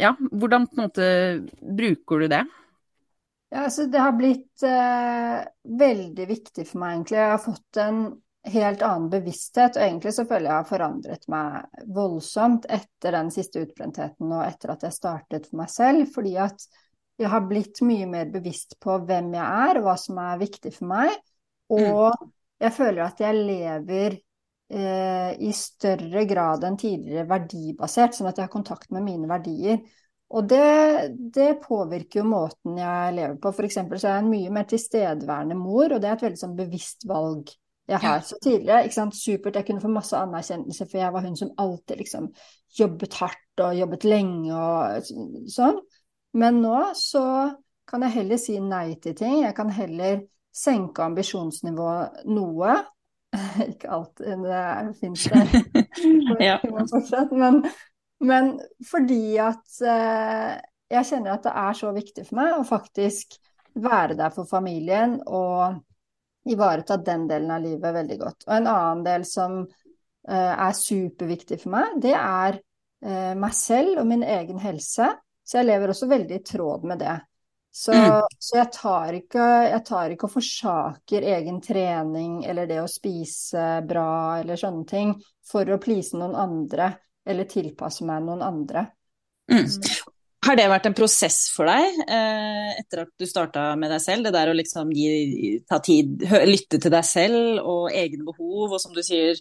ja, 0.00 0.16
hvordan 0.18 0.66
på 0.66 0.78
en 0.78 0.86
måte 0.88 1.06
bruker 1.60 2.24
du 2.24 2.28
det? 2.28 2.44
Ja, 3.54 3.64
altså 3.68 3.86
det 3.86 4.00
har 4.02 4.14
blitt 4.18 4.62
eh, 4.66 5.44
veldig 5.78 6.26
viktig 6.26 6.66
for 6.66 6.82
meg, 6.82 6.94
egentlig. 6.96 7.18
Jeg 7.20 7.30
har 7.30 7.42
fått 7.44 7.78
en 7.78 8.00
helt 8.50 8.82
annen 8.84 9.10
bevissthet, 9.12 9.78
og 9.78 9.84
egentlig 9.84 10.14
så 10.16 10.24
føler 10.28 10.50
jeg 10.50 10.56
har 10.56 10.68
forandret 10.68 11.28
meg 11.32 11.84
voldsomt 11.94 12.66
etter 12.66 13.14
den 13.14 13.30
siste 13.32 13.62
utbrentheten 13.64 14.32
og 14.32 14.42
etter 14.44 14.74
at 14.74 14.82
jeg 14.84 14.96
startet 14.96 15.46
for 15.48 15.62
meg 15.62 15.70
selv, 15.72 16.08
fordi 16.12 16.34
at 16.42 16.66
jeg 17.22 17.30
har 17.30 17.46
blitt 17.46 17.78
mye 17.86 18.08
mer 18.10 18.32
bevisst 18.34 18.74
på 18.82 18.98
hvem 19.06 19.30
jeg 19.36 19.46
er, 19.68 19.78
og 19.78 19.86
hva 19.86 19.94
som 20.02 20.18
er 20.18 20.42
viktig 20.42 20.74
for 20.74 20.90
meg. 20.90 21.14
Og 21.70 22.10
mm 22.10 22.33
jeg 22.62 22.72
føler 22.76 23.02
at 23.04 23.20
jeg 23.20 23.40
lever 23.40 24.16
eh, 24.70 25.32
i 25.42 25.50
større 25.56 26.24
grad 26.28 26.64
enn 26.66 26.78
tidligere 26.80 27.28
verdibasert, 27.30 28.16
sånn 28.16 28.30
at 28.30 28.40
jeg 28.40 28.48
har 28.48 28.54
kontakt 28.54 28.90
med 28.94 29.06
mine 29.06 29.28
verdier. 29.30 29.82
Og 30.34 30.46
det, 30.50 30.62
det 31.34 31.50
påvirker 31.62 32.22
jo 32.22 32.26
måten 32.26 32.78
jeg 32.80 33.16
lever 33.18 33.36
på. 33.42 33.52
Eksempel 33.66 34.00
så 34.00 34.08
er 34.08 34.16
jeg 34.16 34.24
en 34.24 34.32
mye 34.32 34.54
mer 34.54 34.66
tilstedeværende 34.70 35.58
mor, 35.58 35.92
og 35.92 36.00
det 36.00 36.10
er 36.10 36.16
et 36.16 36.24
veldig 36.26 36.40
sånn 36.40 36.56
bevisst 36.58 37.06
valg 37.10 37.52
jeg 37.90 38.00
har. 38.00 38.22
Så 38.24 38.38
tidligere, 38.42 38.86
ikke 38.86 38.96
sant, 38.96 39.16
supert, 39.18 39.58
jeg 39.60 39.68
kunne 39.68 39.84
få 39.84 39.90
masse 39.92 40.16
anerkjennelse, 40.16 40.86
for 40.88 41.02
jeg 41.02 41.14
var 41.14 41.26
hun 41.26 41.36
som 41.36 41.52
alltid 41.60 42.00
liksom 42.00 42.30
jobbet 42.78 43.18
hardt 43.20 43.62
og 43.62 43.76
jobbet 43.78 44.06
lenge 44.08 44.56
og 44.56 45.10
sånn. 45.52 45.82
Men 46.34 46.62
nå 46.64 46.78
så 46.98 47.26
kan 47.86 48.02
jeg 48.06 48.16
heller 48.16 48.40
si 48.40 48.56
nei 48.58 48.96
til 49.02 49.14
ting. 49.18 49.42
Jeg 49.44 49.54
kan 49.54 49.70
heller 49.70 50.24
senke 50.54 51.04
ambisjonsnivået 51.04 52.26
noe. 52.30 52.76
Ikke 53.70 53.90
alt 53.90 54.20
det 54.22 54.92
fins 55.00 55.24
der, 55.30 55.56
ja. 56.48 56.58
men, 57.32 57.64
men, 58.20 58.52
fordi 58.90 59.36
at 59.42 59.80
eh, 59.82 60.52
jeg 60.94 61.08
kjenner 61.10 61.34
at 61.34 61.48
det 61.48 61.54
er 61.64 61.80
så 61.80 61.90
viktig 61.96 62.26
for 62.28 62.38
meg 62.38 62.54
å 62.54 62.68
faktisk 62.68 63.34
være 63.74 64.14
der 64.14 64.30
for 64.30 64.46
familien 64.46 65.18
og 65.26 65.80
ivareta 66.46 67.00
den 67.02 67.26
delen 67.26 67.50
av 67.50 67.64
livet 67.64 67.96
veldig 67.96 68.18
godt. 68.20 68.46
Og 68.46 68.54
en 68.54 68.70
annen 68.70 69.02
del 69.06 69.26
som 69.26 69.58
eh, 69.64 70.54
er 70.54 70.78
superviktig 70.78 71.58
for 71.62 71.74
meg, 71.74 71.98
det 72.04 72.14
er 72.14 72.60
eh, 72.60 73.32
meg 73.34 73.56
selv 73.56 74.02
og 74.02 74.08
min 74.12 74.22
egen 74.22 74.60
helse. 74.62 75.10
Så 75.44 75.58
jeg 75.58 75.68
lever 75.68 75.92
også 75.92 76.08
veldig 76.08 76.38
i 76.38 76.44
tråd 76.46 76.86
med 76.88 77.02
det. 77.02 77.16
Så, 77.76 77.92
mm. 77.92 78.22
så 78.38 78.56
jeg, 78.60 78.70
tar 78.72 79.16
ikke, 79.18 79.44
jeg, 79.66 79.82
tar 79.82 80.12
ikke, 80.14 80.28
og 80.28 80.34
forsaker 80.36 81.24
egen 81.26 81.56
trening 81.58 82.44
eller 82.46 82.68
det 82.70 82.78
å 82.78 82.86
spise 82.86 83.80
bra 83.82 84.38
eller 84.38 84.60
sånne 84.60 84.86
ting 84.86 85.14
for 85.50 85.66
å 85.66 85.80
please 85.82 86.14
noen 86.14 86.36
andre 86.38 86.92
eller 87.26 87.48
tilpasse 87.50 88.06
meg 88.06 88.22
noen 88.22 88.44
andre. 88.46 88.84
Mm. 89.50 89.66
Har 90.46 90.60
det 90.60 90.68
vært 90.70 90.86
en 90.86 90.94
prosess 90.94 91.40
for 91.50 91.66
deg 91.66 91.98
eh, 92.04 92.70
etter 92.78 93.02
at 93.08 93.12
du 93.18 93.26
starta 93.26 93.66
med 93.80 93.90
deg 93.90 94.06
selv? 94.06 94.28
Det 94.28 94.36
der 94.38 94.52
å 94.52 94.56
liksom 94.56 94.94
gi, 94.94 95.58
ta 95.66 95.82
tid, 95.82 96.22
lytte 96.54 96.78
til 96.78 96.94
deg 96.94 97.10
selv 97.10 97.58
og 97.58 97.90
egne 97.90 98.22
behov, 98.28 98.76
og 98.76 98.78
som 98.78 98.94
du 98.94 99.02
sier, 99.02 99.40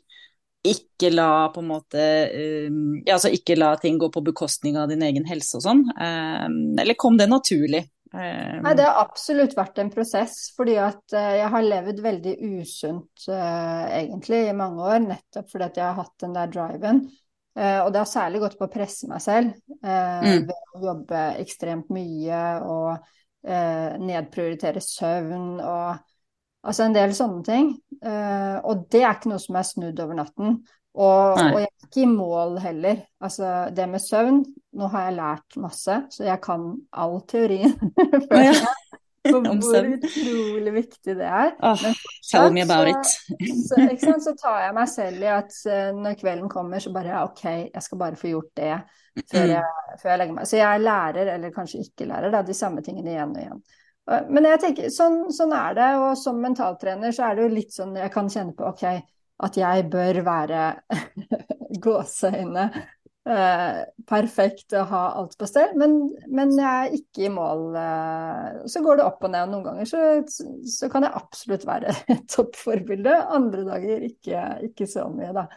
ikke 0.63 1.13
la 1.13 1.51
på 1.53 1.61
en 1.61 1.69
måte 1.69 2.03
um, 2.33 3.01
ja, 3.03 3.17
altså 3.17 3.29
ikke 3.35 3.59
la 3.59 3.73
ting 3.77 3.97
gå 3.99 4.07
på 4.09 4.23
bekostning 4.23 4.77
av 4.79 4.87
din 4.89 5.03
egen 5.05 5.27
helse 5.27 5.59
og 5.59 5.65
sånn. 5.65 5.83
Um, 5.91 6.79
eller 6.79 6.97
kom 6.97 7.19
det 7.19 7.27
naturlig? 7.29 7.83
Nei, 8.13 8.75
det 8.77 8.85
har 8.85 8.99
absolutt 9.01 9.55
vært 9.57 9.79
en 9.81 9.89
prosess, 9.93 10.51
fordi 10.53 10.75
at 10.77 11.15
eh, 11.17 11.39
jeg 11.39 11.49
har 11.49 11.65
levd 11.65 12.01
veldig 12.03 12.33
usunt 12.59 13.25
uh, 13.25 13.85
egentlig 13.89 14.43
i 14.51 14.55
mange 14.57 14.85
år, 14.85 14.99
nettopp 15.07 15.49
fordi 15.49 15.65
at 15.65 15.79
jeg 15.81 15.87
har 15.87 15.97
hatt 15.97 16.13
den 16.21 16.35
der 16.37 16.51
driven. 16.53 17.01
Uh, 17.57 17.79
og 17.81 17.89
det 17.93 18.03
har 18.03 18.11
særlig 18.11 18.43
gått 18.43 18.59
på 18.59 18.67
å 18.67 18.73
presse 18.73 19.09
meg 19.09 19.21
selv 19.21 19.53
mm. 19.81 20.45
ved 20.45 20.53
å 20.53 20.83
jobbe 20.87 21.25
ekstremt 21.41 21.91
mye 21.93 22.45
og 22.65 23.11
nedprioritere 23.43 24.79
søvn 24.79 25.57
og 25.59 25.97
altså 26.63 26.85
en 26.85 26.93
del 26.95 27.11
sånne 27.11 27.41
ting. 27.43 27.73
og 27.99 28.85
det 28.87 29.01
er 29.01 29.17
ikke 29.17 29.33
noe 29.33 29.41
som 29.43 29.57
er 29.59 29.65
snudd 29.67 29.99
over 29.99 30.15
natten. 30.15 30.53
Og, 30.93 31.33
og, 31.33 31.57
jeg 31.57 31.65
er 31.65 31.87
ikke 31.87 32.03
i 32.03 32.09
mål 32.09 32.59
heller. 32.61 32.99
Altså 33.23 33.47
det 33.73 33.87
med 33.89 34.01
søvn 34.01 34.43
Nå 34.77 34.89
har 34.93 35.07
jeg 35.07 35.17
lært 35.17 35.57
masse, 35.61 35.95
så 36.09 36.25
jeg 36.25 36.41
kan 36.41 36.71
all 36.97 37.19
teorien. 37.29 37.73
hvor 39.31 39.85
utrolig 39.87 40.73
viktig 40.73 41.15
det 41.15 41.27
er. 41.27 41.53
Oh, 41.63 41.83
tell 42.31 42.51
me 42.51 42.63
about 42.63 42.89
it. 42.89 43.05
så, 43.67 43.77
så, 44.01 44.15
så, 44.19 44.33
tar 44.39 44.65
jeg 44.65 44.75
meg 44.75 44.89
selv 44.91 45.23
i 45.23 45.29
at 45.31 45.55
uh, 45.69 45.93
når 45.95 46.17
kvelden 46.19 46.49
kommer, 46.51 46.83
så 46.83 46.91
bare 46.95 47.21
OK, 47.23 47.45
jeg 47.45 47.85
skal 47.85 48.01
bare 48.01 48.19
få 48.19 48.33
gjort 48.33 48.51
det 48.59 48.73
før 49.31 49.47
jeg, 49.53 49.63
før 50.01 50.11
jeg 50.11 50.19
legger 50.19 50.35
meg. 50.35 50.49
Så 50.49 50.59
jeg 50.59 50.83
lærer, 50.83 51.31
eller 51.37 51.55
kanskje 51.55 51.85
ikke 51.85 52.09
lærer, 52.09 52.33
da, 52.33 52.43
de 52.43 52.57
samme 52.57 52.83
tingene 52.83 53.13
igjen 53.13 53.35
og 53.35 53.41
igjen. 53.45 53.63
Men 54.35 54.49
jeg 54.49 54.59
tenker, 54.59 54.91
sånn, 54.91 55.21
sånn, 55.31 55.53
er 55.55 55.77
det, 55.77 55.89
og 56.03 56.17
som 56.19 56.41
mentaltrener 56.43 57.13
så 57.15 57.29
er 57.29 57.37
det 57.37 57.45
jo 57.45 57.53
litt 57.53 57.71
sånn 57.71 57.93
jeg 57.95 58.11
kan 58.11 58.27
kjenne 58.31 58.55
på 58.57 58.67
OK, 58.67 58.83
at 59.43 59.57
jeg 59.59 59.87
bør 59.91 60.21
være 60.25 60.65
gåseøyne 61.83 62.67
eh, 63.29 63.81
perfekt 64.09 64.75
og 64.77 64.87
ha 64.91 65.03
alt 65.19 65.35
på 65.39 65.47
stell, 65.49 65.75
men, 65.79 65.97
men, 66.27 66.53
jeg 66.59 66.87
er 66.87 66.97
ikke 66.97 67.27
i 67.27 67.33
mål. 67.33 67.67
Eh, 67.79 68.63
så 68.71 68.83
går 68.85 68.99
det 68.99 69.07
opp 69.07 69.23
og 69.23 69.33
ned, 69.33 69.45
og 69.47 69.53
noen 69.53 69.67
ganger 69.69 69.89
så, 69.89 70.01
så 70.69 70.89
kan 70.91 71.07
jeg 71.07 71.17
absolutt 71.19 71.67
være 71.69 71.95
toppforbilde, 72.33 73.19
andre 73.37 73.67
dager 73.69 74.09
ikke, 74.09 74.47
ikke 74.69 74.89
så 74.89 75.07
mye, 75.13 75.31
da. 75.35 75.47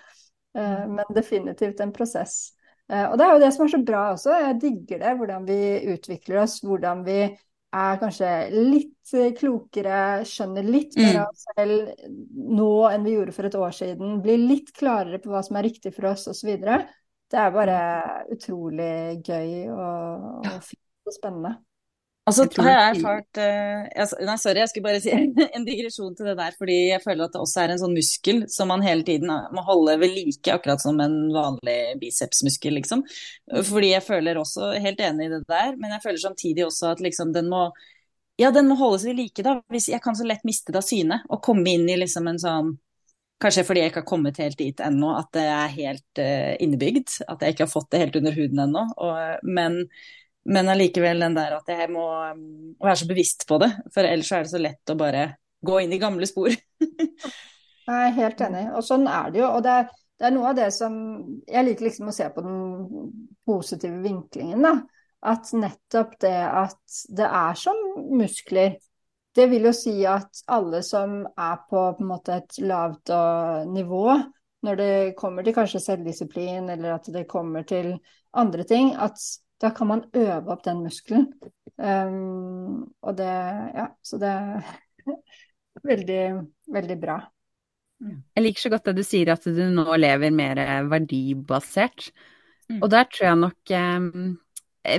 Eh, 0.56 0.84
men 0.98 1.16
definitivt 1.16 1.82
en 1.84 1.94
prosess. 1.96 2.52
Eh, 2.92 3.06
og 3.08 3.18
det 3.18 3.26
er 3.26 3.34
jo 3.34 3.42
det 3.42 3.52
som 3.54 3.66
er 3.66 3.74
så 3.74 3.82
bra 3.86 4.04
også, 4.12 4.36
jeg 4.44 4.60
digger 4.62 5.02
det, 5.02 5.16
hvordan 5.18 5.48
vi 5.48 5.60
utvikler 5.94 6.44
oss, 6.44 6.60
hvordan 6.64 7.02
vi 7.06 7.20
er 7.76 7.98
kanskje 8.00 8.30
litt 8.54 9.14
eh, 9.16 9.32
klokere, 9.36 10.00
skjønner 10.28 10.66
litt 10.66 10.96
mer 10.98 11.12
mm. 11.12 11.20
av 11.22 11.30
oss 11.32 11.46
selv 11.52 12.06
nå 12.56 12.70
enn 12.90 13.06
vi 13.06 13.16
gjorde 13.16 13.34
for 13.36 13.48
et 13.48 13.58
år 13.60 13.76
siden, 13.76 14.18
blir 14.24 14.40
litt 14.40 14.72
klarere 14.76 15.20
på 15.22 15.32
hva 15.32 15.42
som 15.46 15.58
er 15.58 15.68
riktig 15.68 15.92
for 15.96 16.10
oss 16.12 16.26
osv. 16.32 16.52
Det 16.56 17.40
er 17.42 17.54
bare 17.54 17.78
utrolig 18.32 19.22
gøy 19.26 19.72
og, 19.74 20.26
og 20.46 20.60
fint 20.64 21.10
og 21.10 21.16
spennende. 21.16 21.56
Altså, 22.26 22.42
har 22.58 22.72
jeg 22.72 22.86
erfart 22.96 23.38
uh, 23.38 24.06
Nei, 24.26 24.34
sorry, 24.42 24.58
jeg 24.58 24.70
skulle 24.72 24.86
bare 24.88 25.00
si 25.02 25.12
en 25.56 25.66
digresjon 25.66 26.14
til 26.18 26.26
det 26.26 26.34
der. 26.40 26.54
Fordi 26.58 26.78
jeg 26.90 27.02
føler 27.04 27.28
at 27.28 27.36
det 27.36 27.42
også 27.42 27.60
er 27.62 27.74
en 27.74 27.82
sånn 27.84 27.94
muskel 27.94 28.40
som 28.50 28.72
man 28.72 28.82
hele 28.82 29.06
tiden 29.06 29.30
må 29.30 29.62
holde 29.68 29.94
ved 30.02 30.10
like, 30.16 30.50
akkurat 30.50 30.82
som 30.82 30.98
en 31.02 31.14
vanlig 31.34 31.76
bicepsmuskel, 32.02 32.74
liksom. 32.80 33.04
Fordi 33.68 33.92
jeg 33.92 34.06
føler 34.08 34.40
også 34.40 34.72
helt 34.82 35.04
enig 35.06 35.28
i 35.28 35.34
det 35.36 35.44
der, 35.46 35.78
men 35.78 35.94
jeg 35.94 36.02
føler 36.02 36.24
samtidig 36.24 36.66
også 36.66 36.90
at 36.96 37.04
liksom 37.04 37.30
den 37.36 37.52
må 37.52 37.68
Ja, 38.36 38.50
den 38.52 38.66
må 38.68 38.74
holdes 38.76 39.06
ved 39.06 39.16
like, 39.16 39.46
da. 39.46 39.60
Hvis 39.72 39.86
jeg 39.88 40.02
kan 40.04 40.18
så 40.18 40.26
lett 40.26 40.42
miste 40.44 40.74
det 40.74 40.82
av 40.82 40.84
syne 40.84 41.22
og 41.30 41.44
komme 41.46 41.78
inn 41.78 41.86
i 41.88 42.00
liksom 42.02 42.26
en 42.32 42.42
sånn 42.42 42.74
Kanskje 43.36 43.66
fordi 43.68 43.82
jeg 43.82 43.90
ikke 43.90 44.00
har 44.00 44.08
kommet 44.08 44.38
helt 44.40 44.56
dit 44.56 44.78
ennå, 44.80 45.10
at 45.12 45.26
det 45.36 45.42
er 45.44 45.72
helt 45.74 46.20
uh, 46.24 46.54
innebygd. 46.64 47.18
At 47.28 47.42
jeg 47.44 47.52
ikke 47.52 47.66
har 47.66 47.68
fått 47.68 47.90
det 47.92 48.00
helt 48.00 48.16
under 48.16 48.32
huden 48.32 48.62
ennå. 48.64 48.84
Men 49.44 49.82
men 50.46 50.70
allikevel 50.70 51.20
den 51.24 51.34
der 51.36 51.56
at 51.58 51.68
jeg 51.70 51.90
må 51.90 52.06
um, 52.06 52.40
være 52.82 53.00
så 53.00 53.08
bevisst 53.08 53.46
på 53.48 53.58
det. 53.62 53.70
For 53.94 54.06
ellers 54.06 54.32
er 54.32 54.46
det 54.46 54.52
så 54.52 54.62
lett 54.62 54.92
å 54.92 54.98
bare 54.98 55.28
gå 55.66 55.78
inn 55.82 55.94
i 55.94 56.00
gamle 56.00 56.28
spor. 56.28 56.52
jeg 57.86 57.94
er 57.94 58.18
helt 58.18 58.42
enig. 58.46 58.66
Og 58.78 58.84
sånn 58.86 59.06
er 59.10 59.32
det 59.34 59.42
jo. 59.42 59.48
Og 59.50 59.64
det 59.66 59.76
er, 59.80 59.88
det 60.16 60.28
er, 60.28 60.34
noe 60.36 60.50
av 60.52 60.58
det 60.58 60.68
som 60.74 60.98
Jeg 61.48 61.66
liker 61.66 61.88
liksom 61.88 62.12
å 62.12 62.14
se 62.14 62.28
på 62.32 62.44
den 62.46 62.60
positive 63.46 63.98
vinklingen, 64.04 64.62
da. 64.66 64.76
At 65.26 65.50
nettopp 65.56 66.14
det 66.22 66.36
at 66.46 67.00
det 67.18 67.26
er 67.26 67.58
som 67.58 67.80
muskler. 68.14 68.76
Det 69.36 69.48
vil 69.50 69.66
jo 69.68 69.72
si 69.74 69.98
at 70.08 70.44
alle 70.52 70.82
som 70.86 71.24
er 71.26 71.56
på, 71.66 71.80
på 71.96 72.04
en 72.04 72.08
måte 72.08 72.38
et 72.38 72.60
lavt 72.62 73.10
nivå, 73.68 74.04
når 74.64 74.78
det 74.78 74.92
kommer 75.18 75.44
til 75.44 75.56
kanskje 75.56 75.82
selvdisiplin, 75.82 76.70
eller 76.72 76.94
at 76.94 77.10
det 77.12 77.26
kommer 77.28 77.66
til 77.68 77.90
andre 78.38 78.64
ting, 78.68 78.94
at 78.94 79.18
da 79.62 79.70
kan 79.76 79.88
man 79.88 80.04
øve 80.12 80.52
opp 80.52 80.64
den 80.66 80.82
muskelen. 80.84 81.30
Um, 81.76 82.86
og 83.04 83.16
det 83.18 83.32
Ja, 83.76 83.88
så 84.02 84.20
det 84.20 84.28
er 84.32 84.70
veldig, 85.90 86.22
veldig 86.72 86.98
bra. 87.00 87.20
Jeg 88.00 88.42
liker 88.42 88.60
så 88.60 88.72
godt 88.72 88.88
det 88.90 88.98
du 88.98 89.04
sier 89.06 89.32
at 89.32 89.44
du 89.44 89.62
nå 89.72 89.86
lever 89.96 90.34
mer 90.34 90.60
verdibasert. 90.90 92.10
Mm. 92.68 92.82
Og 92.82 92.90
der 92.92 93.06
tror 93.08 93.28
jeg 93.30 93.40
nok 93.40 93.72
um, 93.72 94.34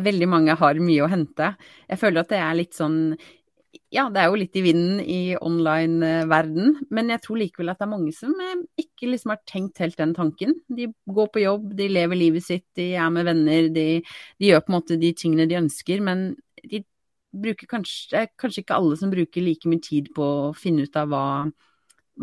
veldig 0.08 0.30
mange 0.30 0.56
har 0.58 0.80
mye 0.82 1.04
å 1.06 1.12
hente. 1.12 1.52
Jeg 1.88 2.02
føler 2.02 2.24
at 2.24 2.32
det 2.34 2.40
er 2.42 2.58
litt 2.58 2.78
sånn 2.78 3.00
ja, 3.91 4.07
det 4.12 4.21
er 4.21 4.31
jo 4.31 4.39
litt 4.39 4.55
i 4.57 4.63
vinden 4.65 5.00
i 5.03 5.19
online-verden, 5.39 6.74
men 6.93 7.12
jeg 7.13 7.24
tror 7.24 7.39
likevel 7.41 7.71
at 7.71 7.79
det 7.79 7.86
er 7.88 7.91
mange 7.91 8.13
som 8.15 8.33
eh, 8.43 8.63
ikke 8.83 9.12
liksom 9.12 9.33
har 9.33 9.41
tenkt 9.50 9.81
helt 9.83 10.00
den 10.00 10.13
tanken. 10.17 10.55
De 10.67 10.89
går 11.05 11.29
på 11.33 11.43
jobb, 11.43 11.69
de 11.77 11.89
lever 11.91 12.19
livet 12.19 12.45
sitt, 12.45 12.65
de 12.79 12.89
er 12.95 13.13
med 13.13 13.27
venner, 13.27 13.69
de, 13.74 13.88
de 14.39 14.50
gjør 14.50 14.63
på 14.63 14.74
en 14.74 14.77
måte 14.79 15.00
de 15.00 15.13
tingene 15.17 15.47
de 15.50 15.59
ønsker, 15.59 16.03
men 16.03 16.29
de 16.63 16.83
bruker 17.38 17.69
kanskje, 17.69 18.25
kanskje 18.39 18.63
ikke 18.63 18.77
alle 18.79 18.97
som 19.00 19.13
bruker 19.13 19.43
like 19.43 19.69
mye 19.69 19.83
tid 19.83 20.12
på 20.15 20.25
å 20.25 20.53
finne 20.57 20.88
ut 20.88 21.00
av 21.00 21.12
hva, 21.12 21.25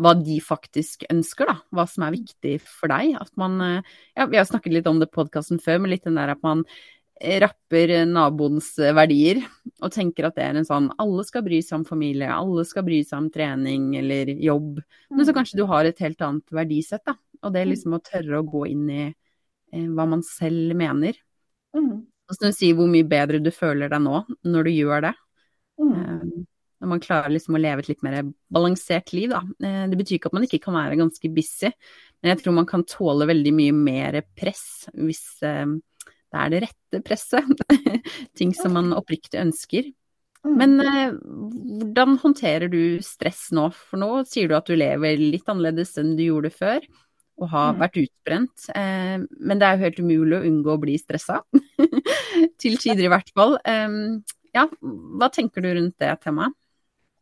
hva 0.01 0.13
de 0.19 0.39
faktisk 0.43 1.05
ønsker, 1.11 1.49
da. 1.49 1.59
Hva 1.73 1.85
som 1.89 2.05
er 2.05 2.17
viktig 2.17 2.57
for 2.65 2.91
deg. 2.91 3.15
At 3.21 3.31
man 3.39 3.61
eh, 3.63 3.95
Ja, 4.17 4.27
vi 4.31 4.41
har 4.41 4.49
snakket 4.49 4.75
litt 4.75 4.89
om 4.91 4.99
det 5.01 5.09
i 5.11 5.15
podkasten 5.15 5.61
før, 5.63 5.81
men 5.81 5.93
litt 5.93 6.05
den 6.07 6.19
der 6.19 6.33
at 6.35 6.43
man 6.45 6.65
rapper 7.15 7.91
naboens 8.09 8.73
verdier 8.75 9.39
og 9.79 9.91
tenker 9.93 10.27
at 10.27 10.35
det 10.35 10.43
er 10.43 10.57
en 10.59 10.67
sånn 10.67 10.89
alle 10.99 11.23
skal 11.23 11.45
bry 11.45 11.61
seg 11.63 11.79
om 11.79 11.85
familie, 11.87 12.27
alle 12.27 12.65
skal 12.67 12.83
bry 12.87 12.99
seg 13.07 13.21
om 13.21 13.29
trening 13.31 13.93
eller 14.01 14.33
jobb, 14.35 14.81
men 15.11 15.21
så 15.21 15.31
mm. 15.31 15.37
kanskje 15.37 15.59
du 15.61 15.63
har 15.69 15.87
et 15.87 16.01
helt 16.03 16.25
annet 16.25 16.57
verdisett, 16.59 17.05
da. 17.07 17.15
Og 17.45 17.53
det 17.53 17.61
er 17.61 17.69
liksom 17.69 17.95
å 17.95 18.01
tørre 18.03 18.41
å 18.41 18.47
gå 18.47 18.65
inn 18.71 18.89
i 18.89 19.03
eh, 19.05 19.87
hva 19.95 20.07
man 20.09 20.23
selv 20.25 20.75
mener. 20.77 21.17
Mm. 21.77 22.03
Og 22.25 22.37
så 22.37 22.51
sier 22.55 22.77
hvor 22.77 22.89
mye 22.89 23.05
bedre 23.07 23.39
du 23.43 23.51
føler 23.53 23.91
deg 23.91 24.01
nå 24.01 24.23
når 24.49 24.67
du 24.67 24.73
gjør 24.73 25.07
det. 25.07 25.13
Mm. 25.81 25.93
Eh, 25.93 26.45
når 26.81 26.91
man 26.91 27.01
klarer 27.03 27.33
liksom 27.33 27.55
å 27.57 27.61
leve 27.61 27.83
et 27.83 27.89
litt 27.93 28.03
mer 28.05 28.19
balansert 28.51 29.13
liv, 29.15 29.31
da. 29.31 29.43
Eh, 29.63 29.83
det 29.91 29.99
betyr 29.99 30.19
ikke 30.19 30.31
at 30.31 30.37
man 30.37 30.47
ikke 30.47 30.61
kan 30.63 30.77
være 30.77 30.99
ganske 30.99 31.31
busy, 31.35 31.71
men 32.21 32.33
jeg 32.33 32.41
tror 32.41 32.57
man 32.57 32.69
kan 32.69 32.85
tåle 32.89 33.27
veldig 33.29 33.53
mye 33.55 33.75
mer 33.77 34.19
press 34.37 34.87
hvis 34.93 35.25
eh, 35.45 35.77
det 36.35 36.41
er 36.41 36.51
det 36.53 36.63
rette 36.65 37.03
presset. 37.05 37.63
Ting 38.39 38.51
som 38.57 38.75
man 38.75 38.91
oppriktig 38.95 39.39
ønsker. 39.41 39.87
Mm. 40.45 40.57
Men 40.59 40.75
eh, 40.83 41.15
hvordan 41.15 42.19
håndterer 42.21 42.69
du 42.71 42.99
stress 43.05 43.47
nå? 43.55 43.69
For 43.73 44.01
nå 44.01 44.11
sier 44.29 44.51
du 44.51 44.57
at 44.57 44.69
du 44.69 44.75
lever 44.77 45.17
litt 45.21 45.47
annerledes 45.49 45.95
enn 46.01 46.13
du 46.19 46.25
gjorde 46.27 46.51
før, 46.53 46.85
og 47.41 47.49
har 47.51 47.71
mm. 47.71 47.79
vært 47.81 48.01
utbrent. 48.03 48.67
Eh, 48.75 49.15
men 49.23 49.61
det 49.61 49.69
er 49.69 49.77
jo 49.77 49.87
helt 49.87 50.03
umulig 50.03 50.37
å 50.37 50.45
unngå 50.51 50.75
å 50.75 50.83
bli 50.83 50.99
stressa. 51.01 51.41
Til 52.61 52.77
tider 52.81 53.07
i 53.07 53.11
hvert 53.15 53.31
fall. 53.35 53.57
Eh, 53.63 53.97
ja, 54.55 54.67
hva 54.69 55.31
tenker 55.33 55.65
du 55.65 55.71
rundt 55.73 55.97
det 56.03 56.13
temaet? 56.23 56.55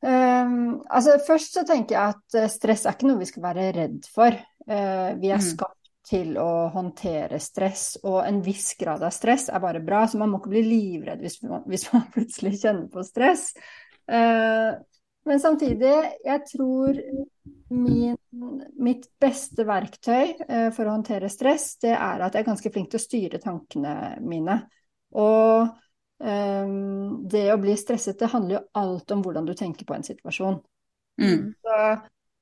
Um, 0.03 0.81
altså 0.91 1.15
Først 1.23 1.53
så 1.55 1.61
tenker 1.63 1.95
jeg 1.95 2.15
at 2.17 2.35
eh, 2.35 2.49
stress 2.51 2.81
er 2.83 2.97
ikke 2.97 3.07
noe 3.07 3.21
vi 3.21 3.29
skal 3.29 3.45
være 3.45 3.69
redd 3.77 4.01
for. 4.11 4.35
Uh, 4.67 5.15
vi 5.15 5.31
er 5.31 5.39
mm. 5.39 5.45
skapt 5.45 5.82
til 6.03 6.35
å 6.39 6.67
håndtere 6.73 7.39
stress, 7.39 7.95
og 8.03 8.21
en 8.25 8.41
viss 8.43 8.73
grad 8.79 9.03
av 9.05 9.13
stress 9.15 9.47
er 9.49 9.61
bare 9.63 9.83
bra, 9.83 10.03
så 10.07 10.19
man 10.19 10.33
må 10.33 10.41
ikke 10.41 10.51
bli 10.51 10.63
livredd 10.67 11.23
hvis 11.23 11.39
man, 11.45 11.63
hvis 11.71 11.87
man 11.93 12.09
plutselig 12.13 12.57
kjenner 12.59 12.89
på 12.91 13.05
stress. 13.07 13.51
Uh, 14.03 14.75
men 15.23 15.39
samtidig, 15.39 15.93
jeg 16.25 16.43
tror 16.49 16.99
min, 17.71 18.17
mitt 18.83 19.07
beste 19.23 19.63
verktøy 19.67 20.33
uh, 20.43 20.69
for 20.75 20.83
å 20.87 20.97
håndtere 20.97 21.31
stress, 21.31 21.77
det 21.83 21.93
er 21.95 22.25
at 22.25 22.35
jeg 22.35 22.43
er 22.43 22.49
ganske 22.51 22.73
flink 22.73 22.91
til 22.91 22.99
å 22.99 23.05
styre 23.05 23.39
tankene 23.43 23.95
mine. 24.27 24.59
Og 25.15 25.71
um, 26.19 27.23
det 27.31 27.47
å 27.53 27.59
bli 27.61 27.77
stresset, 27.79 28.19
det 28.19 28.33
handler 28.33 28.57
jo 28.57 28.65
alt 28.83 29.15
om 29.15 29.23
hvordan 29.23 29.47
du 29.47 29.55
tenker 29.55 29.87
på 29.87 29.95
en 29.95 30.03
situasjon. 30.03 30.59
Mm. 31.21 31.53
Så 31.63 31.79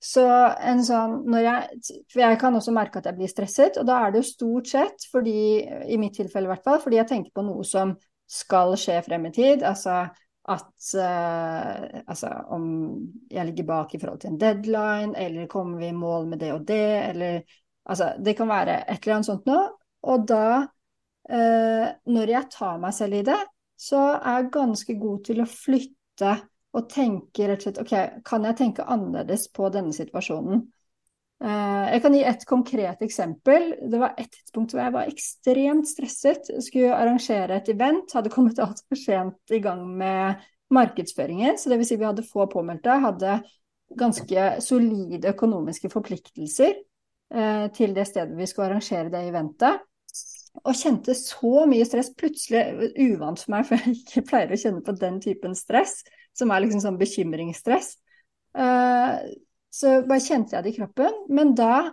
så 0.01 0.25
en 0.57 0.79
sånn 0.81 1.19
når 1.29 1.43
jeg, 1.45 1.81
For 2.09 2.23
jeg 2.23 2.37
kan 2.41 2.55
også 2.57 2.73
merke 2.73 2.97
at 2.97 3.05
jeg 3.11 3.17
blir 3.19 3.29
stresset, 3.29 3.77
og 3.77 3.85
da 3.85 3.99
er 4.01 4.13
det 4.13 4.23
jo 4.23 4.31
stort 4.31 4.71
sett 4.71 5.05
fordi, 5.11 5.61
i 5.61 5.99
mitt 6.01 6.15
tilfelle 6.17 6.49
i 6.49 6.53
hvert 6.55 6.65
fall, 6.65 6.81
fordi 6.81 6.97
jeg 6.97 7.09
tenker 7.11 7.35
på 7.37 7.45
noe 7.45 7.65
som 7.67 7.93
skal 8.31 8.73
skje 8.79 8.97
frem 9.05 9.27
i 9.29 9.33
tid. 9.35 9.65
Altså 9.67 10.01
at 10.51 10.87
uh, 10.97 12.01
Altså 12.09 12.31
om 12.55 12.63
jeg 13.29 13.45
ligger 13.51 13.67
bak 13.67 13.93
i 13.93 13.99
forhold 14.01 14.23
til 14.23 14.31
en 14.33 14.39
deadline, 14.41 15.13
eller 15.13 15.49
kommer 15.51 15.77
vi 15.77 15.91
i 15.91 15.97
mål 15.97 16.31
med 16.31 16.41
det 16.41 16.53
og 16.55 16.65
det, 16.67 17.09
eller 17.11 17.41
Altså 17.85 18.11
det 18.21 18.35
kan 18.37 18.49
være 18.49 18.83
et 18.91 19.01
eller 19.01 19.15
annet 19.15 19.29
sånt 19.29 19.47
noe. 19.49 19.69
Og 20.09 20.25
da, 20.29 20.45
uh, 21.29 21.87
når 22.09 22.33
jeg 22.33 22.49
tar 22.53 22.81
meg 22.81 22.93
selv 22.93 23.17
i 23.17 23.25
det, 23.25 23.39
så 23.77 24.01
er 24.17 24.37
jeg 24.37 24.51
ganske 24.53 24.95
god 25.01 25.23
til 25.25 25.41
å 25.41 25.49
flytte 25.49 26.35
og 26.71 26.87
tenke 26.91 27.49
rett 27.49 27.65
og 27.65 27.67
slett 27.67 27.81
OK, 27.83 28.21
kan 28.27 28.45
jeg 28.47 28.59
tenke 28.59 28.85
annerledes 28.87 29.49
på 29.53 29.67
denne 29.73 29.91
situasjonen? 29.95 30.63
Eh, 31.41 31.85
jeg 31.95 32.01
kan 32.03 32.15
gi 32.15 32.21
et 32.29 32.43
konkret 32.47 33.01
eksempel. 33.01 33.71
Det 33.89 33.99
var 34.01 34.13
et 34.21 34.29
tidspunkt 34.29 34.75
hvor 34.75 34.83
jeg 34.83 34.93
var 34.93 35.09
ekstremt 35.09 35.89
stresset. 35.89 36.51
Skulle 36.61 36.93
arrangere 36.95 37.57
et 37.57 37.71
event, 37.73 38.13
hadde 38.13 38.31
kommet 38.33 38.61
altfor 38.61 38.99
sent 38.99 39.55
i 39.55 39.61
gang 39.63 39.83
med 39.97 40.43
markedsføringen. 40.71 41.57
Så 41.57 41.71
det 41.71 41.81
vil 41.81 41.89
si 41.89 41.97
vi 41.97 42.07
hadde 42.07 42.27
få 42.27 42.45
påmeldte, 42.51 42.99
hadde 43.03 43.39
ganske 43.97 44.47
solide 44.63 45.33
økonomiske 45.33 45.89
forpliktelser 45.91 46.77
eh, 46.77 47.65
til 47.75 47.95
det 47.97 48.05
stedet 48.07 48.37
vi 48.37 48.47
skulle 48.47 48.69
arrangere 48.69 49.11
det 49.11 49.25
eventet. 49.27 49.81
Og 50.61 50.75
kjente 50.75 51.15
så 51.15 51.65
mye 51.67 51.87
stress. 51.87 52.13
Plutselig 52.15 52.93
uvant 53.01 53.39
for 53.39 53.55
meg, 53.55 53.65
for 53.65 53.81
jeg 53.81 54.03
ikke 54.03 54.27
pleier 54.29 54.53
å 54.53 54.61
kjenne 54.61 54.85
på 54.85 54.95
den 54.99 55.19
typen 55.23 55.57
stress. 55.57 56.03
Som 56.37 56.51
er 56.51 56.63
liksom 56.63 56.83
sånn 56.83 56.99
bekymringsstress. 57.01 57.95
Uh, 58.57 59.19
så 59.71 60.01
bare 60.07 60.23
kjente 60.23 60.57
jeg 60.57 60.65
det 60.65 60.73
i 60.73 60.77
kroppen. 60.79 61.19
Men 61.31 61.53
da, 61.57 61.91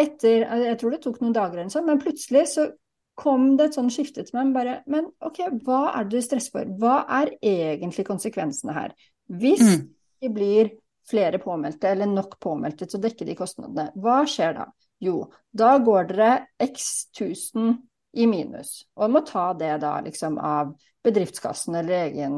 etter 0.00 0.46
Jeg 0.64 0.78
tror 0.80 0.94
det 0.94 1.02
tok 1.04 1.20
noen 1.22 1.36
dager 1.36 1.60
eller 1.60 1.72
sånn, 1.72 1.88
men 1.88 2.00
plutselig 2.02 2.46
så 2.54 2.70
kom 3.18 3.52
det 3.58 3.68
et 3.68 3.76
sånn 3.76 3.90
skifte 3.92 4.24
til 4.24 4.38
meg. 4.38 4.54
Bare, 4.56 4.78
men 4.90 5.10
ok, 5.24 5.44
hva 5.66 5.82
er 5.92 6.06
det 6.08 6.20
du 6.20 6.24
stresser 6.24 6.54
for? 6.54 6.70
Hva 6.80 7.02
er 7.20 7.34
egentlig 7.38 8.06
konsekvensene 8.08 8.76
her? 8.76 8.94
Hvis 9.28 9.62
mm. 9.62 9.82
det 10.24 10.32
blir 10.32 10.72
flere 11.08 11.40
påmeldte, 11.42 11.90
eller 11.92 12.08
nok 12.08 12.38
påmeldte 12.42 12.86
til 12.86 13.00
å 13.00 13.02
dekke 13.02 13.26
de 13.28 13.36
kostnadene, 13.36 13.90
hva 14.00 14.22
skjer 14.28 14.56
da? 14.60 14.68
Jo, 15.02 15.24
da 15.50 15.74
går 15.82 16.12
dere 16.12 16.32
x 16.62 17.08
tusen 17.16 17.74
i 18.12 18.26
minus, 18.28 18.82
og 18.96 19.12
må 19.12 19.22
ta 19.24 19.52
det 19.56 19.78
da 19.82 19.96
liksom 20.04 20.36
av 20.38 20.74
bedriftskassen 21.04 21.78
eller 21.80 22.08
egen, 22.08 22.36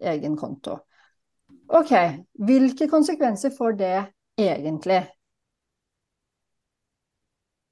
egen 0.00 0.36
konto. 0.38 0.78
Ok, 1.72 1.90
hvilke 2.38 2.88
konsekvenser 2.90 3.52
får 3.56 3.76
det 3.80 3.96
egentlig? 4.40 5.00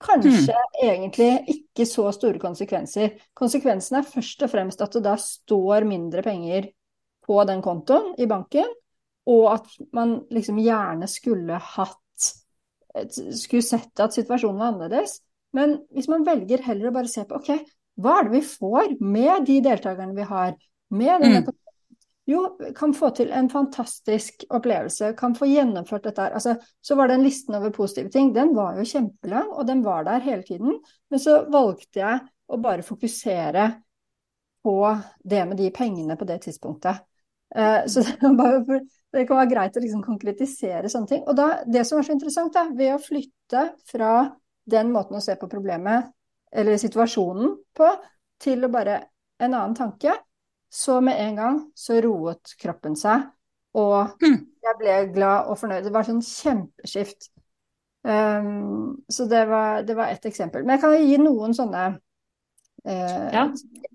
Kanskje 0.00 0.56
mm. 0.56 0.82
egentlig 0.82 1.30
ikke 1.52 1.84
så 1.86 2.06
store 2.16 2.40
konsekvenser. 2.40 3.18
Konsekvensen 3.36 3.98
er 4.00 4.08
først 4.08 4.46
og 4.46 4.52
fremst 4.52 4.84
at 4.84 4.96
det 4.96 5.04
da 5.04 5.16
står 5.20 5.84
mindre 5.88 6.24
penger 6.24 6.70
på 7.26 7.36
den 7.46 7.60
kontoen 7.62 8.14
i 8.18 8.28
banken, 8.30 8.70
og 9.28 9.50
at 9.52 9.74
man 9.94 10.22
liksom 10.32 10.60
gjerne 10.62 11.08
skulle 11.10 11.60
hatt 11.76 11.98
Skulle 12.90 13.62
sett 13.62 14.00
at 14.02 14.16
situasjonen 14.16 14.56
var 14.58 14.72
annerledes. 14.72 15.20
Men 15.56 15.80
hvis 15.94 16.08
man 16.10 16.26
velger 16.26 16.62
heller 16.64 16.90
å 16.90 16.94
bare 16.94 17.10
se 17.10 17.24
på 17.26 17.38
ok, 17.40 17.52
hva 18.00 18.18
er 18.18 18.28
det 18.28 18.38
vi 18.38 18.44
får 18.46 18.94
med 19.02 19.48
de 19.48 19.58
deltakerne 19.64 20.16
vi 20.16 20.28
har, 20.28 20.54
med 20.90 21.24
denne 21.24 21.42
mm. 21.44 21.56
Jo, 22.30 22.44
kan 22.76 22.92
få 22.94 23.08
til 23.16 23.32
en 23.34 23.48
fantastisk 23.50 24.44
opplevelse, 24.54 25.14
kan 25.18 25.32
få 25.34 25.48
gjennomført 25.50 26.04
dette 26.06 26.22
her. 26.22 26.34
Altså, 26.38 26.52
så 26.78 26.94
var 26.94 27.10
den 27.10 27.24
listen 27.24 27.56
over 27.58 27.72
positive 27.74 28.12
ting, 28.12 28.28
den 28.36 28.52
var 28.54 28.76
jo 28.78 28.84
kjempelang, 28.86 29.48
og 29.50 29.66
den 29.66 29.80
var 29.82 30.04
der 30.06 30.22
hele 30.22 30.44
tiden. 30.46 30.76
Men 31.10 31.22
så 31.22 31.40
valgte 31.50 31.98
jeg 31.98 32.20
å 32.46 32.58
bare 32.62 32.86
fokusere 32.86 33.64
på 34.62 34.76
det 35.32 35.42
med 35.48 35.58
de 35.58 35.72
pengene 35.74 36.16
på 36.20 36.28
det 36.28 36.38
tidspunktet. 36.44 37.02
Uh, 37.56 37.82
så 37.90 38.04
det, 38.06 38.30
bare, 38.38 38.80
det, 39.10 39.26
kan 39.26 39.40
være 39.40 39.50
greit 39.50 39.80
å 39.80 39.82
liksom 39.82 40.04
konkretisere 40.06 40.92
sånne 40.92 41.10
ting. 41.10 41.24
Og 41.26 41.34
da, 41.38 41.48
det 41.66 41.82
som 41.88 41.98
er 41.98 42.06
så 42.06 42.14
interessant, 42.14 42.54
da, 42.54 42.68
ved 42.70 42.94
å 42.94 43.02
flytte 43.02 43.64
fra 43.90 44.12
den 44.70 44.92
måten 44.94 45.18
å 45.18 45.24
se 45.24 45.36
på 45.38 45.48
problemet, 45.50 46.10
eller 46.50 46.80
situasjonen, 46.80 47.54
på, 47.76 47.90
til 48.42 48.66
å 48.66 48.72
bare 48.72 49.00
en 49.40 49.54
annen 49.54 49.76
tanke, 49.76 50.14
så 50.70 51.00
med 51.02 51.18
en 51.20 51.36
gang 51.38 51.60
så 51.74 51.98
roet 52.02 52.54
kroppen 52.60 52.96
seg, 52.98 53.26
og 53.78 54.16
hm. 54.22 54.38
jeg 54.66 54.78
ble 54.78 54.96
glad 55.14 55.50
og 55.50 55.58
fornøyd. 55.60 55.84
Det 55.86 55.94
var 55.94 56.06
sånn 56.06 56.22
kjempeskift. 56.24 57.30
Um, 58.02 58.96
så 59.12 59.26
det 59.30 59.44
var, 59.50 59.82
det 59.86 59.94
var 59.98 60.10
ett 60.10 60.26
eksempel. 60.26 60.64
Men 60.64 60.76
jeg 60.76 60.82
kan 60.84 60.96
gi 61.04 61.18
noen 61.20 61.54
sånne 61.54 61.84
uh, 61.92 63.28
ja. 63.34 63.46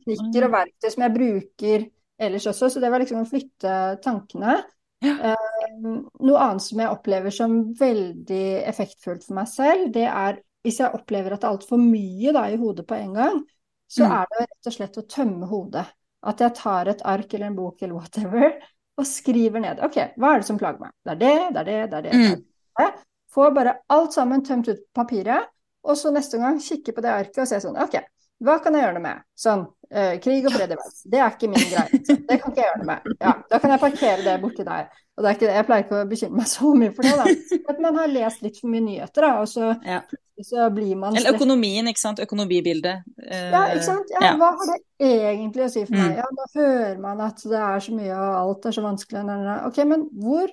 teknikker 0.06 0.48
og 0.48 0.56
verktøy 0.56 0.90
som 0.94 1.06
jeg 1.06 1.16
bruker 1.16 1.86
ellers 2.28 2.48
også. 2.52 2.72
Så 2.72 2.84
det 2.84 2.92
var 2.94 3.04
liksom 3.04 3.24
å 3.24 3.30
flytte 3.30 3.76
tankene. 4.06 4.60
Ja. 5.04 5.36
Um, 5.36 6.06
noe 6.24 6.44
annet 6.44 6.64
som 6.64 6.80
jeg 6.82 6.94
opplever 6.94 7.34
som 7.36 7.58
veldig 7.78 8.46
effektfullt 8.72 9.26
for 9.28 9.40
meg 9.42 9.52
selv, 9.52 9.90
det 9.96 10.08
er 10.08 10.40
hvis 10.66 10.80
jeg 10.82 10.98
opplever 10.98 11.36
at 11.36 11.44
det 11.44 11.48
er 11.48 11.56
altfor 11.56 11.82
mye 11.82 12.34
da, 12.34 12.48
i 12.50 12.58
hodet 12.60 12.88
på 12.90 12.98
en 12.98 13.14
gang, 13.14 13.42
så 13.88 14.08
mm. 14.08 14.16
er 14.18 14.32
det 14.32 14.46
rett 14.46 14.70
og 14.70 14.76
slett 14.76 14.98
å 14.98 15.06
tømme 15.16 15.50
hodet. 15.50 15.86
At 16.26 16.42
jeg 16.42 16.56
tar 16.58 16.90
et 16.90 17.04
ark 17.06 17.34
eller 17.36 17.52
en 17.52 17.58
bok 17.58 17.84
eller 17.86 18.00
whatever 18.00 18.56
og 19.00 19.10
skriver 19.10 19.62
ned. 19.62 19.84
OK, 19.86 20.00
hva 20.18 20.32
er 20.34 20.42
det 20.42 20.48
som 20.48 20.58
plager 20.60 20.82
meg? 20.82 20.96
Det 21.06 21.14
er 21.14 21.22
det, 21.22 21.36
det 21.54 21.62
er 21.62 21.70
det, 21.70 21.78
det 21.92 22.00
er 22.00 22.08
det. 22.08 22.16
Mm. 22.16 22.40
det, 22.42 22.88
er 22.88 22.96
det. 22.96 23.06
Får 23.36 23.54
bare 23.54 23.76
alt 23.92 24.16
sammen 24.16 24.44
tømt 24.48 24.72
ut 24.72 24.80
på 24.80 25.04
papiret, 25.04 25.52
og 25.86 26.00
så 26.00 26.10
neste 26.16 26.40
gang 26.42 26.58
kikke 26.64 26.96
på 26.96 27.04
det 27.04 27.12
arket 27.14 27.44
og 27.44 27.50
se 27.50 27.60
sånn 27.62 27.78
OK, 27.84 28.00
hva 28.44 28.58
kan 28.64 28.76
jeg 28.76 28.84
gjøre 28.84 28.98
noe 28.98 29.06
med? 29.06 29.24
Sånn, 29.40 29.64
uh, 29.96 30.14
krig 30.24 30.48
og 30.50 30.56
fred 30.58 30.74
i 30.74 30.76
verden. 30.76 31.00
Det 31.14 31.22
er 31.22 31.32
ikke 31.32 31.52
min 31.52 31.66
greie. 31.70 32.02
Så 32.02 32.18
det 32.20 32.40
kan 32.42 32.52
ikke 32.52 32.62
jeg 32.62 32.70
gjøre 32.70 32.82
noe 32.82 32.90
med. 32.90 33.16
Ja, 33.22 33.34
da 33.52 33.62
kan 33.64 33.76
jeg 33.76 33.84
parkere 33.86 34.26
det 34.26 34.36
borti 34.44 34.68
der. 34.68 34.92
Og 35.16 35.24
det 35.24 35.30
er 35.30 35.38
ikke, 35.38 35.54
jeg 35.56 35.68
pleier 35.70 35.86
ikke 35.86 36.02
å 36.02 36.10
bekymre 36.10 36.42
meg 36.42 36.52
så 36.52 36.76
mye 36.76 36.92
for 36.96 37.08
det, 37.08 37.16
da. 37.16 37.60
At 37.72 37.82
man 37.86 38.02
har 38.02 38.12
lest 38.12 38.44
litt 38.44 38.60
for 38.60 38.72
mye 38.74 38.84
nyheter, 38.84 39.28
da, 39.30 39.34
og 39.40 39.52
så 39.52 39.72
ja 39.86 40.04
så 40.44 40.70
blir 40.70 40.96
man 40.96 41.16
Eller 41.16 41.36
økonomien, 41.36 41.88
ikke 41.88 42.00
sant. 42.00 42.20
Økonomibildet. 42.20 43.04
ja, 43.32 43.64
ikke 43.72 43.86
sant. 43.86 44.12
Ja, 44.12 44.24
ja. 44.28 44.34
Hva 44.40 44.52
har 44.60 44.72
det 44.74 44.80
egentlig 45.08 45.66
å 45.66 45.72
si 45.72 45.86
for 45.86 45.96
meg? 45.96 46.12
Mm. 46.12 46.20
Ja, 46.20 46.28
da 46.40 46.48
hører 46.60 47.02
man 47.02 47.24
at 47.24 47.44
det 47.44 47.62
er 47.62 47.84
så 47.86 47.96
mye, 47.96 48.14
og 48.20 48.38
alt 48.42 48.68
er 48.68 48.76
så 48.76 48.84
vanskelig. 48.84 49.24
Ok, 49.70 49.82
men 49.88 50.08
hvor, 50.12 50.52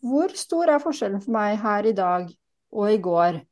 hvor 0.00 0.36
stor 0.40 0.72
er 0.72 0.84
forskjellen 0.84 1.24
for 1.24 1.36
meg 1.36 1.60
her 1.62 1.88
i 1.90 1.96
dag 1.96 2.30
og 2.72 2.92
i 2.92 3.00
går? 3.04 3.42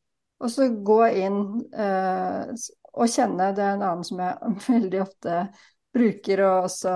Og 0.41 0.49
så 0.49 0.71
gå 0.73 1.01
inn 1.21 1.41
eh, 1.69 2.53
og 2.95 3.11
kjenne 3.11 3.51
det 3.57 3.65
er 3.65 3.77
en 3.77 3.87
annen 3.87 4.07
som 4.07 4.23
jeg 4.23 4.55
veldig 4.71 5.03
ofte 5.05 5.43
bruker 5.91 6.45
og 6.47 6.69
også 6.69 6.93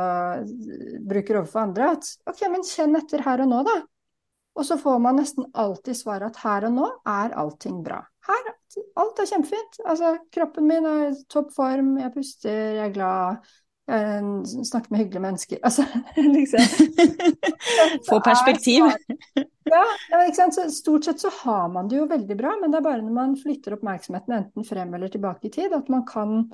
bruker 1.02 1.40
overfor 1.40 1.64
andre, 1.64 1.90
at 1.96 2.30
ok, 2.30 2.44
men 2.52 2.66
kjenn 2.66 2.94
etter 3.00 3.24
her 3.26 3.42
og 3.42 3.50
nå, 3.50 3.62
da. 3.66 3.80
Og 4.54 4.66
så 4.68 4.76
får 4.78 5.00
man 5.02 5.18
nesten 5.18 5.48
alltid 5.58 5.98
svaret 5.98 6.30
at 6.30 6.44
her 6.44 6.68
og 6.68 6.76
nå 6.76 6.90
er 7.10 7.34
allting 7.42 7.80
bra. 7.82 7.98
Her, 8.24 8.52
alt 9.02 9.18
er 9.18 9.26
kjempefint. 9.28 9.80
Altså, 9.82 10.14
kroppen 10.32 10.68
min 10.70 10.86
er 10.86 11.08
i 11.08 11.16
topp 11.30 11.50
form, 11.56 11.96
jeg 11.98 12.14
puster, 12.14 12.78
jeg 12.78 12.84
er 12.86 12.94
glad, 12.94 13.50
jeg 13.90 14.66
snakker 14.70 14.94
med 14.94 15.02
hyggelige 15.02 15.24
mennesker. 15.26 15.58
Altså, 15.66 15.84
liksom. 16.16 16.60
Få 18.08 18.20
perspektiv. 18.24 18.82
Ja. 19.74 20.48
Så 20.54 20.68
stort 20.72 21.08
sett 21.08 21.22
så 21.22 21.30
har 21.42 21.68
man 21.72 21.88
det 21.90 21.98
jo 21.98 22.08
veldig 22.10 22.36
bra, 22.38 22.56
men 22.60 22.72
det 22.72 22.80
er 22.80 22.86
bare 22.86 23.02
når 23.04 23.16
man 23.16 23.38
flytter 23.40 23.76
oppmerksomheten 23.76 24.36
enten 24.38 24.66
frem 24.68 24.94
eller 24.94 25.12
tilbake 25.12 25.48
i 25.48 25.54
tid, 25.54 25.74
at 25.76 25.90
man 25.92 26.04
kan 26.08 26.44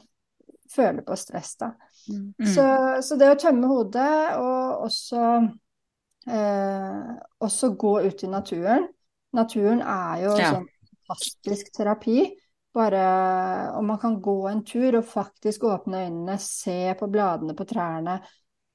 føle 0.71 1.03
på 1.03 1.17
stress, 1.19 1.57
da. 1.61 1.73
Mm. 2.11 2.47
Så, 2.55 2.67
så 3.03 3.19
det 3.19 3.33
å 3.33 3.41
tømme 3.41 3.71
hodet, 3.71 4.37
og 4.39 4.87
også 4.87 5.25
Eh, 6.27 7.17
også 7.39 7.69
gå 7.69 8.01
ut 8.01 8.25
i 8.25 8.27
naturen. 8.27 8.89
Naturen 9.33 9.81
er 9.83 10.25
jo 10.25 10.35
ja. 10.39 10.53
sånn 10.55 10.69
fantastisk 10.91 11.73
terapi. 11.77 12.25
Bare 12.75 13.03
om 13.75 13.89
man 13.91 13.99
kan 13.99 14.21
gå 14.23 14.37
en 14.51 14.61
tur 14.67 15.01
og 15.01 15.09
faktisk 15.11 15.65
åpne 15.67 16.05
øynene, 16.05 16.37
se 16.39 16.93
på 16.99 17.09
bladene 17.11 17.57
på 17.59 17.67
trærne. 17.67 18.21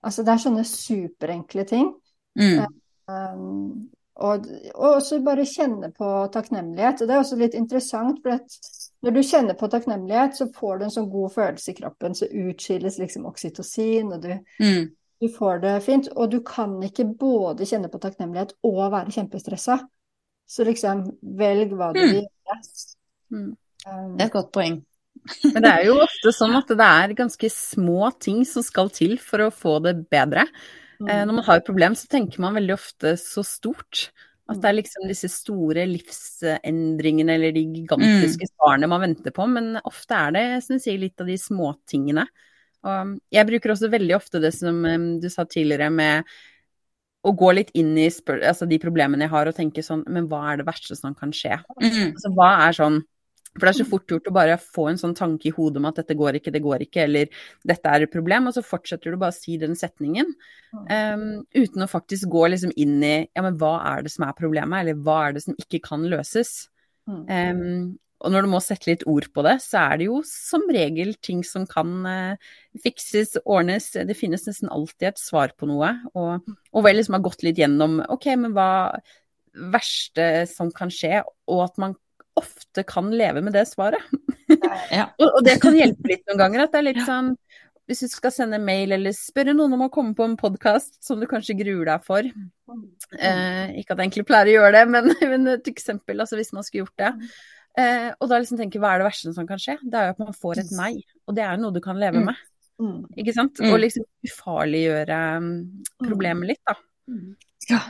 Altså 0.05 0.25
det 0.25 0.33
er 0.33 0.41
sånne 0.43 0.65
superenkle 0.67 1.63
ting. 1.69 1.93
Mm. 2.35 2.65
Um, 3.07 3.85
og, 4.15 4.45
og, 4.73 4.89
også 4.95 5.19
bare 5.25 5.43
kjenne 5.49 5.89
på 5.95 6.09
takknemlighet. 6.33 7.01
Og 7.01 7.07
det 7.07 7.15
er 7.15 7.23
også 7.23 7.39
litt 7.39 7.57
interessant, 7.57 8.21
for 8.23 8.39
når 9.05 9.15
du 9.15 9.23
kjenner 9.27 9.57
på 9.59 9.69
takknemlighet, 9.71 10.37
så 10.37 10.47
får 10.55 10.77
du 10.77 10.85
en 10.87 10.93
sånn 10.93 11.09
god 11.11 11.33
følelse 11.35 11.73
i 11.73 11.79
kroppen. 11.81 12.15
Så 12.15 12.29
utskilles 12.29 12.99
liksom 13.01 13.27
oksytocin, 13.29 14.13
og 14.15 14.23
du, 14.23 14.31
mm. 14.63 14.85
Du 15.23 15.29
får 15.31 15.61
det 15.63 15.75
fint, 15.85 16.07
og 16.19 16.31
du 16.31 16.41
kan 16.43 16.73
ikke 16.83 17.05
både 17.17 17.67
kjenne 17.67 17.87
på 17.91 18.01
takknemlighet 18.03 18.51
og 18.67 18.81
være 18.91 19.13
kjempestressa. 19.15 19.77
Så 20.45 20.65
liksom, 20.67 21.05
velg 21.39 21.71
hva 21.73 21.93
du 21.95 22.01
mm. 22.01 22.09
vil 22.11 22.25
gjøre. 22.25 22.57
Mm. 23.31 23.47
Um, 23.87 24.09
det 24.17 24.25
er 24.25 24.27
et 24.27 24.35
godt 24.35 24.51
poeng. 24.53 24.81
Men 25.53 25.63
det 25.63 25.71
er 25.71 25.85
jo 25.87 25.95
ofte 26.03 26.33
sånn 26.35 26.57
at 26.59 26.69
det 26.69 26.89
er 26.99 27.15
ganske 27.17 27.49
små 27.53 28.11
ting 28.21 28.43
som 28.45 28.65
skal 28.65 28.91
til 28.93 29.15
for 29.23 29.47
å 29.47 29.53
få 29.55 29.79
det 29.85 29.95
bedre. 30.11 30.45
Mm. 30.99 31.09
Eh, 31.09 31.25
når 31.27 31.37
man 31.39 31.45
har 31.47 31.59
et 31.59 31.67
problem, 31.67 31.97
så 31.97 32.09
tenker 32.11 32.41
man 32.43 32.55
veldig 32.57 32.75
ofte 32.75 33.15
så 33.19 33.43
stort. 33.45 34.09
At 34.45 34.59
det 34.61 34.69
er 34.69 34.77
liksom 34.77 35.07
disse 35.09 35.27
store 35.33 35.87
livsendringene 35.89 37.33
eller 37.33 37.53
de 37.55 37.63
gigantiske 37.79 38.45
mm. 38.45 38.51
svarene 38.53 38.89
man 38.91 39.01
venter 39.07 39.33
på. 39.33 39.47
Men 39.49 39.79
ofte 39.81 40.17
er 40.17 40.35
det 40.35 40.43
som 40.65 40.77
du 40.77 40.83
sier, 40.83 40.99
litt 41.01 41.21
av 41.21 41.31
de 41.31 41.37
småtingene. 41.41 42.27
Og 42.85 43.15
jeg 43.33 43.49
bruker 43.49 43.73
også 43.73 43.89
veldig 43.89 44.13
ofte 44.19 44.41
det 44.43 44.53
som 44.53 44.83
du 45.21 45.25
sa 45.33 45.47
tidligere 45.49 45.89
med 45.89 46.35
å 47.25 47.33
gå 47.33 47.51
litt 47.57 47.71
inn 47.73 47.95
i 47.97 48.05
altså 48.05 48.67
de 48.69 48.77
problemene 48.81 49.25
jeg 49.25 49.33
har 49.33 49.49
og 49.49 49.57
tenke 49.57 49.81
sånn 49.81 50.03
Men 50.05 50.27
hva 50.29 50.43
er 50.51 50.59
det 50.59 50.67
verste 50.67 50.93
som 50.93 51.15
kan 51.17 51.31
skje? 51.33 51.57
Mm. 51.81 52.11
Altså, 52.13 52.31
hva 52.37 52.49
er 52.67 52.77
sånn 52.77 52.99
For 53.55 53.63
det 53.63 53.71
er 53.71 53.79
så 53.79 53.87
fort 53.87 54.11
gjort 54.11 54.27
å 54.27 54.35
bare 54.35 54.57
få 54.59 54.89
en 54.91 54.99
sånn 54.99 55.15
tanke 55.15 55.47
i 55.47 55.53
hodet 55.55 55.79
om 55.79 55.87
at 55.87 56.01
dette 56.01 56.17
går 56.19 56.39
ikke, 56.39 56.51
det 56.51 56.63
går 56.65 56.83
ikke, 56.85 57.05
eller 57.07 57.43
dette 57.63 57.91
er 57.91 58.03
et 58.03 58.11
problem, 58.11 58.49
og 58.49 58.57
så 58.57 58.63
fortsetter 58.65 59.15
du 59.15 59.19
bare 59.21 59.31
å 59.31 59.37
si 59.37 59.55
den 59.61 59.77
setningen 59.79 60.33
um, 60.75 61.27
uten 61.55 61.85
å 61.85 61.91
faktisk 61.91 62.27
gå 62.33 62.49
liksom 62.51 62.73
inn 62.75 62.97
i 62.99 63.15
ja, 63.23 63.43
men 63.45 63.55
hva 63.61 63.77
er 63.93 64.03
det 64.03 64.11
som 64.11 64.27
er 64.27 64.35
problemet, 64.35 64.81
eller 64.81 64.99
hva 64.99 65.21
er 65.29 65.37
det 65.37 65.45
som 65.45 65.55
ikke 65.55 65.79
kan 65.87 66.03
løses? 66.11 66.65
Um, 67.07 67.95
og 68.25 68.31
når 68.33 68.45
du 68.45 68.49
må 68.49 68.59
sette 68.63 68.89
litt 68.89 69.03
ord 69.11 69.27
på 69.35 69.43
det, 69.45 69.57
så 69.63 69.85
er 69.85 69.99
det 69.99 70.07
jo 70.07 70.21
som 70.27 70.63
regel 70.71 71.13
ting 71.23 71.43
som 71.45 71.67
kan 71.69 71.91
uh, 72.07 72.53
fikses, 72.83 73.35
ordnes. 73.43 73.91
Det 73.95 74.17
finnes 74.17 74.47
nesten 74.47 74.71
alltid 74.71 75.11
et 75.11 75.21
svar 75.21 75.53
på 75.55 75.67
noe. 75.69 75.91
Og, 76.15 76.55
og 76.71 76.87
vel 76.87 76.99
liksom 76.99 77.19
har 77.19 77.25
gått 77.27 77.45
litt 77.45 77.59
gjennom 77.61 77.99
ok, 78.15 78.31
men 78.41 78.55
hva 78.55 78.71
verste 79.75 80.45
som 80.51 80.71
kan 80.75 80.91
skje, 80.91 81.21
og 81.51 81.61
at 81.67 81.77
man 81.79 81.95
ofte 82.39 82.83
kan 82.87 83.11
leve 83.13 83.43
med 83.45 83.55
det 83.55 83.65
svaret. 83.69 84.03
Ja. 84.91 85.07
og, 85.21 85.27
og, 85.29 85.41
det 85.45 85.59
kan 85.63 85.77
hjelpe 85.77 86.11
litt 86.11 86.25
noen 86.29 86.41
ganger. 86.41 86.65
At 86.65 86.75
det 86.75 86.81
er 86.81 86.89
litt 86.89 87.05
sånn 87.07 87.33
hvis 87.85 88.01
du 88.01 88.09
skal 88.09 88.33
sende 88.33 88.57
mail 88.61 88.95
eller 88.95 89.13
spørre 89.13 89.53
noen 89.53 89.75
om 89.77 89.83
å 89.85 89.91
komme 89.93 90.15
på 90.17 90.25
en 90.25 90.37
podkast 90.39 90.97
som 91.05 91.19
du 91.21 91.27
kanskje 91.29 91.57
gruer 91.59 91.85
deg 91.85 92.05
for 92.05 92.25
eh, 92.25 93.75
Ikke 93.77 93.93
at 93.93 93.99
jeg 93.99 94.07
egentlig 94.07 94.25
pleier 94.25 94.49
å 94.49 94.55
gjøre 94.55 94.71
det, 94.79 94.85
men, 94.89 95.11
men 95.35 95.51
et 95.53 95.69
eksempel, 95.69 96.23
altså 96.23 96.39
hvis 96.39 96.49
man 96.55 96.65
skulle 96.65 96.85
gjort 96.85 97.03
det. 97.03 97.29
Eh, 97.77 98.09
og 98.17 98.31
da 98.31 98.39
liksom 98.41 98.57
tenker 98.57 98.81
hva 98.81 98.95
er 98.95 99.03
det 99.03 99.09
verste 99.11 99.35
som 99.35 99.47
kan 99.49 99.61
skje? 99.61 99.77
Det 99.83 99.99
er 99.99 100.09
jo 100.09 100.15
at 100.15 100.23
man 100.23 100.37
får 100.41 100.63
et 100.63 100.73
nei, 100.73 100.91
og 101.27 101.37
det 101.37 101.45
er 101.45 101.61
noe 101.61 101.75
du 101.75 101.81
kan 101.83 101.99
leve 102.01 102.23
med. 102.25 102.41
Mm. 102.81 103.05
Ikke 103.21 103.35
sant? 103.35 103.61
Og 103.63 103.77
liksom 103.79 104.07
ufarliggjøre 104.25 105.19
mm, 105.43 105.53
problemet 106.01 106.55
litt, 106.55 106.63
da. 106.65 106.75
Ja, 107.69 107.83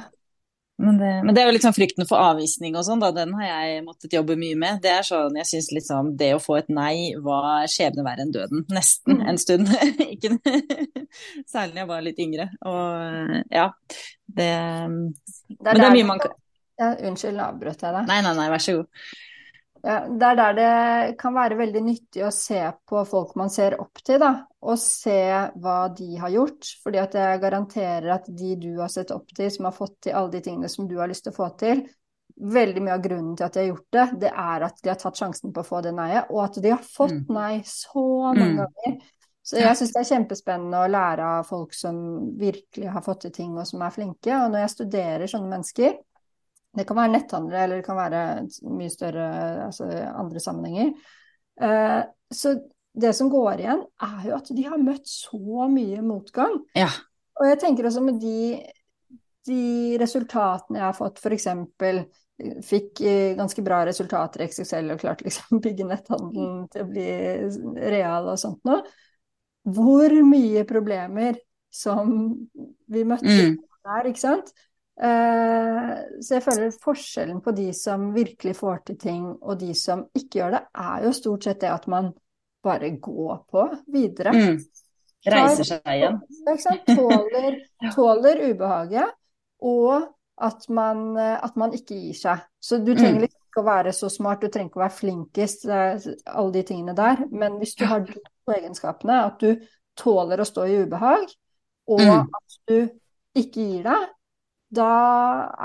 men 0.78 0.98
det, 1.00 1.10
men 1.24 1.36
det, 1.36 1.42
er 1.42 1.48
jo 1.48 1.56
liksom 1.56 1.74
frykten 1.76 2.08
for 2.10 2.20
avvisning 2.20 2.76
og 2.76 2.84
sånn, 2.84 3.00
da. 3.00 3.12
Den 3.16 3.32
har 3.38 3.48
jeg 3.48 3.84
måttet 3.86 4.16
jobbe 4.18 4.36
mye 4.40 4.58
med. 4.60 4.82
Det 4.84 4.92
er 4.92 5.06
sånn, 5.08 5.38
jeg 5.40 5.48
syns 5.48 5.70
liksom 5.72 6.10
det 6.20 6.34
å 6.36 6.42
få 6.44 6.58
et 6.60 6.72
nei 6.74 7.14
var 7.24 7.64
skjebne 7.72 8.04
verre 8.04 8.26
enn 8.26 8.34
døden. 8.36 8.66
Nesten 8.76 9.22
en 9.24 9.40
stund. 9.40 9.72
Ikke 10.14 10.36
Særlig 11.54 11.78
da 11.78 11.82
jeg 11.82 11.92
var 11.94 12.04
litt 12.04 12.20
yngre. 12.20 12.50
Og 12.68 13.38
ja, 13.56 13.70
det, 14.26 14.50
det 14.50 15.64
Men 15.64 15.80
det 15.80 15.88
er 15.88 15.96
mye 15.96 16.10
man 16.12 16.24
kan 16.26 16.36
ja, 16.76 16.92
Unnskyld, 17.08 17.40
avbrøt 17.40 17.86
jeg 17.86 17.96
deg? 17.96 18.10
Nei, 18.10 18.20
nei, 18.26 18.34
nei, 18.36 18.50
vær 18.52 18.64
så 18.64 18.76
god. 18.82 19.06
Ja, 19.86 20.00
det 20.10 20.30
er 20.32 20.38
der 20.40 20.56
det 20.58 21.18
kan 21.22 21.36
være 21.36 21.60
veldig 21.60 21.82
nyttig 21.86 22.24
å 22.26 22.32
se 22.34 22.58
på 22.90 23.04
folk 23.06 23.36
man 23.38 23.52
ser 23.54 23.76
opp 23.82 24.00
til, 24.02 24.18
da. 24.24 24.32
Og 24.66 24.80
se 24.82 25.20
hva 25.62 25.76
de 25.94 26.16
har 26.18 26.32
gjort. 26.34 26.72
Fordi 26.82 27.02
at 27.04 27.18
jeg 27.20 27.42
garanterer 27.44 28.16
at 28.16 28.26
de 28.40 28.56
du 28.64 28.72
har 28.80 28.90
sett 28.90 29.14
opp 29.14 29.30
til, 29.36 29.52
som 29.54 29.70
har 29.70 29.76
fått 29.78 30.00
til 30.08 30.18
alle 30.18 30.34
de 30.34 30.42
tingene 30.48 30.72
som 30.74 30.90
du 30.90 30.98
har 30.98 31.12
lyst 31.12 31.28
til 31.28 31.36
å 31.36 31.38
få 31.38 31.52
til, 31.62 31.84
veldig 32.36 32.82
mye 32.84 32.96
av 32.98 33.04
grunnen 33.04 33.36
til 33.38 33.46
at 33.46 33.54
de 33.54 33.62
har 33.62 33.70
gjort 33.70 33.96
det, 33.96 34.06
det 34.26 34.32
er 34.32 34.66
at 34.68 34.82
de 34.82 34.92
har 34.92 34.98
tatt 35.00 35.22
sjansen 35.22 35.54
på 35.56 35.62
å 35.62 35.68
få 35.68 35.84
det 35.86 35.94
nei-et, 35.96 36.34
og 36.34 36.42
at 36.44 36.58
de 36.66 36.74
har 36.74 36.82
fått 36.84 37.14
mm. 37.16 37.36
nei 37.38 37.54
så 37.70 38.04
mange 38.26 38.50
mm. 38.50 38.58
ganger. 38.64 38.98
Så 39.46 39.62
jeg 39.62 39.78
syns 39.78 39.94
det 39.94 40.02
er 40.02 40.10
kjempespennende 40.10 40.82
å 40.82 40.90
lære 40.90 41.30
av 41.38 41.46
folk 41.46 41.78
som 41.78 41.96
virkelig 42.40 42.90
har 42.90 43.06
fått 43.06 43.28
til 43.28 43.36
ting, 43.36 43.54
og 43.54 43.70
som 43.70 43.84
er 43.86 43.94
flinke. 43.94 44.34
Og 44.34 44.50
når 44.50 44.64
jeg 44.64 44.74
studerer 44.74 45.30
sånne 45.30 45.52
mennesker, 45.52 46.00
det 46.76 46.86
kan 46.88 46.98
være 47.00 47.14
netthandlere, 47.14 47.64
eller 47.66 47.82
det 47.82 47.88
kan 47.88 48.00
være 48.00 48.22
mye 48.76 48.92
større 48.94 49.28
altså 49.68 49.88
andre 50.12 50.42
sammenhenger. 50.44 50.92
Eh, 51.62 52.02
så 52.34 52.56
det 52.96 53.14
som 53.16 53.30
går 53.32 53.62
igjen, 53.64 53.84
er 54.08 54.28
jo 54.30 54.36
at 54.38 54.52
de 54.56 54.66
har 54.68 54.82
møtt 54.82 55.08
så 55.10 55.68
mye 55.72 56.02
motgang. 56.04 56.60
Ja. 56.78 56.90
Og 57.40 57.50
jeg 57.50 57.60
tenker 57.64 57.88
også 57.88 58.04
med 58.06 58.22
de, 58.24 58.60
de 59.48 59.64
resultatene 60.00 60.80
jeg 60.80 60.88
har 60.88 60.96
fått, 60.96 61.20
f.eks. 61.20 61.50
Fikk 62.68 63.02
eh, 63.08 63.34
ganske 63.38 63.64
bra 63.64 63.82
resultater 63.88 64.44
i 64.44 64.48
XXL 64.52 64.94
og 64.96 65.02
klarte 65.04 65.28
liksom 65.28 65.60
bygge 65.66 65.88
netthandelen 65.88 66.64
til 66.72 66.86
å 66.86 66.90
bli 66.92 67.10
real 67.96 68.32
og 68.32 68.40
sånt 68.40 68.64
noe. 68.68 68.84
Hvor 69.76 70.14
mye 70.28 70.64
problemer 70.68 71.40
som 71.74 72.10
vi 72.92 73.04
møtte 73.08 73.28
mm. 73.28 73.56
der, 73.88 74.10
ikke 74.12 74.24
sant. 74.24 74.52
Eh, 74.96 75.92
så 76.24 76.38
jeg 76.38 76.44
føler 76.46 76.76
forskjellen 76.80 77.42
på 77.44 77.52
de 77.56 77.68
som 77.76 78.08
virkelig 78.16 78.56
får 78.62 78.82
til 78.90 79.00
ting, 79.02 79.28
og 79.42 79.60
de 79.60 79.74
som 79.76 80.06
ikke 80.16 80.40
gjør 80.40 80.56
det, 80.56 80.64
er 80.86 81.06
jo 81.08 81.14
stort 81.18 81.48
sett 81.48 81.62
det 81.66 81.72
at 81.74 81.88
man 81.92 82.14
bare 82.66 82.94
går 82.96 83.38
på 83.52 83.68
videre. 83.92 84.34
Mm. 84.36 84.58
Reiser 85.26 85.68
seg 85.68 85.90
igjen. 85.90 86.20
Tåler, 86.88 87.60
tåler, 87.96 88.44
ubehaget, 88.52 89.16
og 89.66 90.12
at 90.46 90.68
man, 90.70 91.16
at 91.18 91.56
man, 91.60 91.74
ikke 91.76 91.96
gir 91.96 92.18
seg. 92.20 92.44
Så 92.60 92.80
du 92.84 92.92
trenger 92.94 93.24
mm. 93.24 93.30
ikke 93.30 93.62
å 93.62 93.68
være 93.68 93.94
så 93.96 94.10
smart, 94.12 94.44
du 94.44 94.52
trenger 94.52 94.72
ikke 94.72 94.82
å 94.82 94.86
være 94.86 95.00
flinkest, 95.00 95.64
alle 95.70 96.52
de 96.56 96.64
tingene 96.68 96.96
der. 96.98 97.24
Men 97.32 97.56
hvis 97.62 97.76
du 97.80 97.86
har 97.90 98.04
de 98.04 98.16
egenskapene, 98.58 99.22
at 99.32 99.40
du 99.42 99.66
tåler 99.98 100.44
å 100.44 100.48
stå 100.48 100.68
i 100.68 100.82
ubehag, 100.84 101.32
og 101.88 102.02
mm. 102.04 102.36
at 102.40 102.60
du 102.70 102.78
ikke 103.40 103.64
gir 103.64 103.88
deg, 103.88 104.12
da 104.76 104.90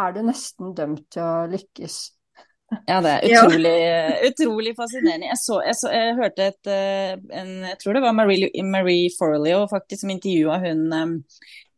er 0.05 0.15
du 0.17 0.23
nesten 0.27 0.75
dømt 0.79 1.07
til 1.15 1.23
å 1.25 1.47
lykkes. 1.51 1.99
Ja, 2.87 3.01
det 3.03 3.13
er 3.13 3.25
utrolig, 3.31 3.77
utrolig 4.29 4.75
fascinerende. 4.79 5.31
Jeg, 5.31 5.41
så, 5.43 5.61
jeg, 5.67 5.79
så, 5.81 5.91
jeg, 5.95 6.19
hørte 6.21 6.51
et 6.53 6.71
eh, 6.71 7.17
en, 7.41 7.51
Jeg 7.73 7.81
tror 7.83 7.99
det 7.99 8.05
var 8.05 8.15
Marie, 8.17 8.51
Marie 8.67 9.11
Forleo 9.19 9.65
faktisk 9.71 10.05
som 10.05 10.15
intervjua 10.15 10.61
hun 10.63 11.25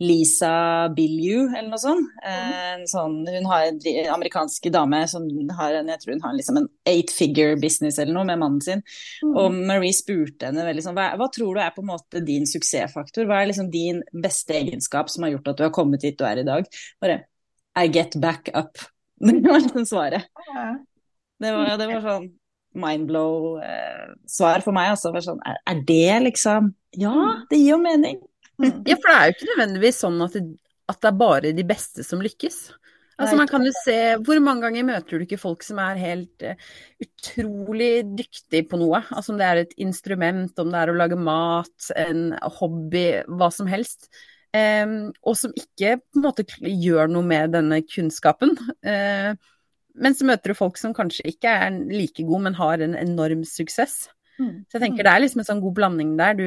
Lisa 0.03 0.89
Billiu, 0.97 1.47
eller 1.47 1.69
noe 1.71 1.81
sånt. 1.81 2.09
Mm. 2.25 2.55
En 2.73 2.85
sånn, 2.91 3.19
hun 3.29 3.49
har 3.51 3.69
en 3.69 3.81
amerikansk 4.17 4.67
dame 4.75 5.03
som 5.11 5.27
har 5.59 5.79
en, 5.79 5.91
jeg 5.93 6.03
tror 6.03 6.15
hun 6.17 6.25
har 6.25 6.37
liksom 6.39 6.59
en 6.59 6.69
eight 6.91 7.13
figure 7.15 7.59
business 7.61 8.01
eller 8.03 8.17
noe 8.17 8.27
med 8.29 8.41
mannen 8.43 8.63
sin. 8.65 8.83
Mm. 9.23 9.35
Og 9.37 9.59
Marie 9.71 9.95
spurte 9.97 10.51
henne 10.51 10.67
veldig 10.67 10.87
sånn 10.87 10.99
hva, 10.99 11.13
hva, 11.21 11.29
tror 11.33 11.55
du 11.55 11.63
er 11.63 11.75
på 11.75 11.85
en 11.85 11.93
måte 11.93 12.25
din 12.27 12.49
suksessfaktor? 12.51 13.29
Hva 13.31 13.43
er 13.43 13.53
liksom 13.53 13.71
din 13.73 14.03
beste 14.25 14.59
egenskap 14.59 15.13
som 15.13 15.27
har 15.27 15.37
gjort 15.37 15.53
at 15.53 15.61
du 15.61 15.67
har 15.69 15.77
kommet 15.77 16.07
hit 16.07 16.19
du 16.19 16.27
er 16.27 16.43
i 16.43 16.49
dag? 16.49 16.67
Bare 17.03 17.23
I 17.79 17.89
get 17.89 18.19
back 18.21 18.51
up. 18.55 18.83
Det 19.43 19.49
var 19.49 19.61
liksom 19.63 19.87
svaret. 19.87 20.29
Det 21.43 21.51
var, 21.55 21.77
det 21.79 21.87
var 21.91 22.01
sånn 22.03 22.29
mindblow-svar 22.83 24.59
eh, 24.59 24.65
for 24.65 24.75
meg. 24.75 24.93
Altså, 24.95 25.13
for 25.15 25.25
sånn, 25.25 25.41
er, 25.47 25.59
er, 25.69 25.81
det 25.89 26.19
liksom 26.29 26.73
Ja, 26.99 27.15
det 27.51 27.61
gir 27.61 27.75
jo 27.77 27.81
mening. 27.83 28.21
Mm. 28.61 28.83
Ja, 28.89 28.99
for 28.99 29.09
det 29.11 29.17
er 29.17 29.27
jo 29.29 29.37
ikke 29.37 29.51
nødvendigvis 29.53 30.01
sånn 30.05 30.21
at 30.25 30.37
det, 30.37 30.45
at 30.91 31.01
det 31.03 31.11
er 31.11 31.21
bare 31.23 31.53
de 31.57 31.67
beste 31.67 32.05
som 32.07 32.23
lykkes. 32.25 32.65
Altså 33.21 33.37
man 33.39 33.49
kan 33.51 33.63
jo 33.63 33.71
se, 33.85 34.17
Hvor 34.25 34.39
mange 34.43 34.65
ganger 34.67 34.87
møter 34.89 35.21
du 35.21 35.27
ikke 35.27 35.41
folk 35.41 35.63
som 35.63 35.79
er 35.83 36.01
helt 36.01 36.45
uh, 36.47 36.57
utrolig 37.03 38.03
dyktige 38.19 38.67
på 38.67 38.81
noe? 38.81 39.03
Altså 39.13 39.35
Om 39.35 39.41
det 39.41 39.49
er 39.49 39.61
et 39.63 39.75
instrument, 39.85 40.59
om 40.59 40.73
det 40.73 40.81
er 40.81 40.93
å 40.93 40.97
lage 40.97 41.19
mat, 41.21 41.91
en 41.95 42.33
hobby, 42.59 43.07
hva 43.29 43.51
som 43.55 43.71
helst. 43.71 44.09
Og 44.53 45.37
som 45.39 45.55
ikke 45.57 45.97
på 46.03 46.21
en 46.21 46.27
måte 46.27 46.45
gjør 46.61 47.09
noe 47.13 47.25
med 47.25 47.55
denne 47.57 47.81
kunnskapen. 47.89 48.53
Uh, 48.85 49.33
men 49.93 50.17
så 50.17 50.27
møter 50.29 50.53
du 50.53 50.59
folk 50.59 50.81
som 50.81 50.95
kanskje 50.97 51.27
ikke 51.33 51.53
er 51.67 51.79
like 51.93 52.25
gode, 52.25 52.43
men 52.47 52.59
har 52.59 52.83
en 52.85 52.97
enorm 52.97 53.47
suksess. 53.49 54.07
Mm. 54.41 54.65
Så 54.65 54.79
jeg 54.79 54.83
tenker 54.87 55.05
det 55.05 55.13
er 55.13 55.23
liksom 55.23 55.43
en 55.43 55.49
sånn 55.49 55.63
god 55.63 55.75
blanding 55.77 56.13
der. 56.19 56.37
Du 56.39 56.47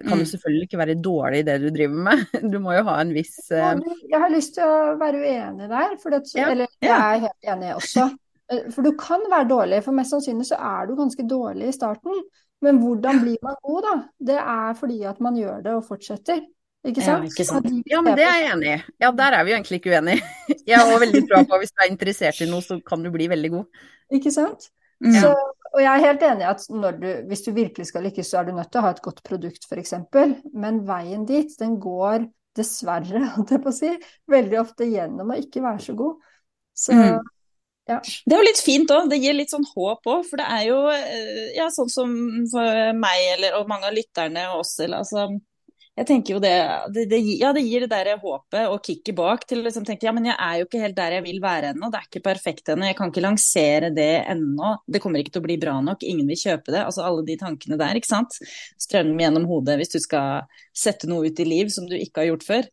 kan 0.00 0.16
jo 0.16 0.24
mm. 0.24 0.30
selvfølgelig 0.32 0.68
ikke 0.68 0.80
være 0.80 0.98
dårlig 1.04 1.42
i 1.42 1.46
det 1.48 1.56
du 1.62 1.66
driver 1.74 2.06
med. 2.08 2.22
Du 2.52 2.58
må 2.62 2.76
jo 2.76 2.84
ha 2.88 3.00
en 3.02 3.12
viss 3.16 3.36
uh... 3.52 3.74
Jeg 4.08 4.22
har 4.22 4.32
lyst 4.32 4.56
til 4.56 4.64
å 4.64 4.94
være 5.00 5.20
uenig 5.20 5.68
der, 5.72 5.98
det, 6.16 6.22
ja. 6.32 6.48
eller 6.54 6.70
jeg 6.80 6.94
er 6.96 7.26
helt 7.26 7.52
enig 7.54 7.74
også. 7.80 8.08
Eh, 8.46 8.68
for 8.70 8.86
du 8.86 8.92
kan 8.94 9.24
være 9.26 9.48
dårlig, 9.50 9.80
for 9.82 9.90
mest 9.96 10.12
sannsynlig 10.14 10.44
så 10.46 10.54
er 10.62 10.84
du 10.86 10.92
ganske 10.94 11.24
dårlig 11.26 11.66
i 11.66 11.72
starten. 11.74 12.20
Men 12.62 12.76
hvordan 12.78 13.18
blir 13.24 13.40
man 13.42 13.56
god, 13.58 13.80
da? 13.82 13.94
Det 14.28 14.36
er 14.38 14.76
fordi 14.78 15.00
at 15.10 15.18
man 15.18 15.34
gjør 15.34 15.64
det 15.64 15.72
og 15.74 15.82
fortsetter. 15.88 16.44
Ikke 16.86 17.02
sant? 17.02 17.26
Ja, 17.26 17.32
ikke 17.32 17.46
sant? 17.48 17.66
ja, 17.90 18.00
men 18.04 18.16
det 18.18 18.24
er 18.26 18.40
jeg 18.40 18.52
enig 18.54 18.70
i. 18.70 18.78
Ja, 19.02 19.10
der 19.18 19.36
er 19.38 19.46
vi 19.46 19.52
jo 19.52 19.58
egentlig 19.58 19.80
ikke 19.80 19.92
uenige. 19.96 20.22
Jeg 20.70 20.78
har 20.78 21.02
veldig 21.02 21.22
tro 21.26 21.42
på 21.46 21.56
at 21.56 21.62
hvis 21.62 21.74
du 21.74 21.82
er 21.82 21.90
interessert 21.90 22.40
i 22.42 22.48
noe, 22.50 22.62
så 22.62 22.78
kan 22.82 23.02
du 23.02 23.10
bli 23.14 23.28
veldig 23.30 23.50
god. 23.52 23.84
Ikke 24.18 24.32
sant. 24.34 24.68
Mm. 25.02 25.14
Så, 25.20 25.30
og 25.74 25.78
jeg 25.82 25.90
er 25.90 26.04
helt 26.06 26.22
enig 26.24 26.42
i 26.42 26.48
at 26.48 26.62
du, 27.02 27.06
hvis 27.28 27.44
du 27.44 27.50
virkelig 27.54 27.88
skal 27.90 28.06
lykkes, 28.06 28.30
så 28.32 28.40
er 28.40 28.48
du 28.48 28.54
nødt 28.56 28.70
til 28.72 28.80
å 28.80 28.86
ha 28.86 28.92
et 28.94 29.02
godt 29.04 29.20
produkt, 29.26 29.66
f.eks. 29.68 29.94
Men 30.56 30.80
veien 30.88 31.26
dit, 31.28 31.52
den 31.60 31.76
går 31.82 32.26
dessverre, 32.56 33.22
holdt 33.36 33.54
jeg 33.54 33.62
på 33.62 33.72
å 33.72 33.76
si, 33.76 33.92
veldig 34.32 34.60
ofte 34.62 34.88
gjennom 34.90 35.34
å 35.34 35.40
ikke 35.42 35.64
være 35.64 35.84
så 35.86 35.96
god. 35.98 36.36
Så 36.76 36.96
mm. 36.96 37.32
Ja. 37.86 38.00
Det 38.02 38.34
er 38.34 38.40
jo 38.40 38.46
litt 38.48 38.60
fint 38.66 38.90
òg, 38.90 39.04
det 39.12 39.20
gir 39.22 39.36
litt 39.36 39.52
sånn 39.52 39.66
håp 39.68 40.08
òg. 40.10 40.24
For 40.26 40.40
det 40.40 40.46
er 40.50 40.62
jo 40.66 40.78
eh, 40.90 41.52
ja, 41.54 41.68
sånn 41.70 41.90
som 41.92 42.16
for 42.50 42.96
meg 42.98 43.26
eller, 43.36 43.60
og 43.60 43.70
mange 43.70 43.86
av 43.86 43.94
lytterne 43.94 44.48
og 44.50 44.64
oss, 44.64 44.72
eller, 44.82 45.04
altså, 45.04 45.28
jeg 45.96 46.06
tenker 46.10 46.34
jo 46.34 46.40
det, 46.44 46.52
det, 46.92 47.06
det, 47.08 47.18
ja, 47.40 47.54
det 47.56 47.62
gir 47.64 47.86
det 47.86 47.88
der 47.88 48.18
håpet 48.20 48.68
og 48.68 48.82
kicket 48.84 49.16
bak 49.16 49.46
til 49.48 49.62
å 49.62 49.64
liksom 49.64 49.86
tenke 49.88 50.04
ja, 50.04 50.12
men 50.12 50.28
jeg 50.28 50.36
er 50.36 50.58
jo 50.60 50.66
ikke 50.66 50.82
helt 50.82 50.98
der 50.98 51.16
jeg 51.16 51.24
vil 51.24 51.38
være 51.40 51.70
ennå. 51.72 51.88
Det 51.92 52.00
er 52.00 52.08
ikke 52.10 52.22
perfekt 52.26 52.68
ennå. 52.68 52.84
Jeg 52.90 52.98
kan 52.98 53.12
ikke 53.12 53.24
lansere 53.24 53.88
det 53.96 54.10
ennå. 54.28 54.74
Det 54.84 55.00
kommer 55.00 55.22
ikke 55.22 55.32
til 55.38 55.40
å 55.40 55.46
bli 55.46 55.56
bra 55.62 55.78
nok. 55.86 56.04
Ingen 56.04 56.28
vil 56.28 56.40
kjøpe 56.42 56.74
det. 56.74 56.82
Altså 56.82 57.06
alle 57.06 57.24
de 57.24 57.38
tankene 57.40 57.80
der, 57.80 57.96
ikke 57.96 58.12
sant. 58.12 58.36
Strømmer 58.84 59.24
gjennom 59.24 59.48
hodet 59.48 59.78
hvis 59.80 59.94
du 59.94 59.98
skal 60.04 60.44
sette 60.76 61.08
noe 61.08 61.30
ut 61.30 61.40
i 61.40 61.48
liv 61.48 61.72
som 61.72 61.88
du 61.88 61.96
ikke 61.96 62.26
har 62.26 62.30
gjort 62.34 62.44
før. 62.44 62.68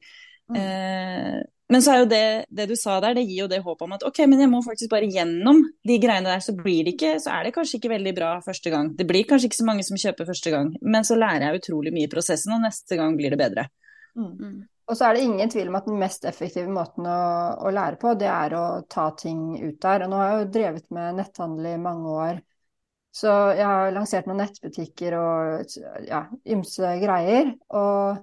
Mm. 0.52 0.60
Eh, 0.60 1.40
men 1.72 1.84
så 1.84 1.94
er 1.94 2.02
jo 2.02 2.08
det, 2.12 2.26
det 2.52 2.66
du 2.70 2.74
sa 2.78 2.98
der, 3.02 3.16
det 3.16 3.24
gir 3.24 3.46
jo 3.46 3.52
det 3.52 3.62
håpet 3.64 3.86
om 3.86 3.96
at 3.96 4.04
ok, 4.06 4.20
men 4.28 4.44
jeg 4.44 4.52
må 4.52 4.60
faktisk 4.66 4.92
bare 4.92 5.08
gjennom 5.10 5.62
de 5.88 5.96
greiene 6.02 6.28
der, 6.28 6.44
så 6.44 6.56
blir 6.58 6.84
det 6.84 6.98
ikke, 6.98 7.16
så 7.24 7.32
er 7.38 7.48
det 7.48 7.54
kanskje 7.56 7.80
ikke 7.80 7.94
veldig 7.94 8.14
bra 8.18 8.34
første 8.44 8.74
gang. 8.74 8.92
Det 8.98 9.08
blir 9.10 9.26
kanskje 9.30 9.50
ikke 9.50 9.62
så 9.62 9.70
mange 9.70 9.86
som 9.88 10.00
kjøper 10.00 10.28
første 10.28 10.54
gang, 10.54 10.74
men 10.84 11.08
så 11.08 11.18
lærer 11.18 11.48
jeg 11.48 11.64
utrolig 11.64 11.96
mye 11.96 12.10
i 12.10 12.12
prosessen, 12.12 12.54
og 12.58 12.66
neste 12.66 13.00
gang 13.00 13.16
blir 13.20 13.34
det 13.34 13.42
bedre. 13.42 13.68
Mm. 14.20 14.30
mm. 14.30 14.62
Og 14.92 14.98
så 15.00 15.08
er 15.08 15.16
det 15.16 15.24
ingen 15.24 15.52
tvil 15.52 15.70
om 15.72 15.78
at 15.80 15.86
den 15.88 16.00
mest 16.02 16.26
effektive 16.28 16.68
måten 16.68 17.06
å, 17.08 17.20
å, 17.56 17.70
lære 17.72 17.96
på, 18.02 18.12
det 18.20 18.28
er 18.28 18.56
å 18.60 18.64
ta 18.92 19.06
ting 19.16 19.54
ut 19.56 19.78
der. 19.82 20.04
Og 20.04 20.12
nå 20.12 20.18
har 20.20 20.28
jeg 20.28 20.42
jo 20.42 20.50
drevet 20.58 20.90
med 20.92 21.22
netthandel 21.22 21.70
i 21.70 21.80
mange 21.80 22.16
år. 22.26 22.42
Så 23.16 23.32
jeg 23.56 23.64
har 23.64 23.94
lansert 23.96 24.28
noen 24.28 24.42
nettbutikker 24.44 25.16
og 25.16 25.78
ja, 26.04 26.26
ymse 26.52 26.92
greier. 27.00 27.54
Og 27.72 28.20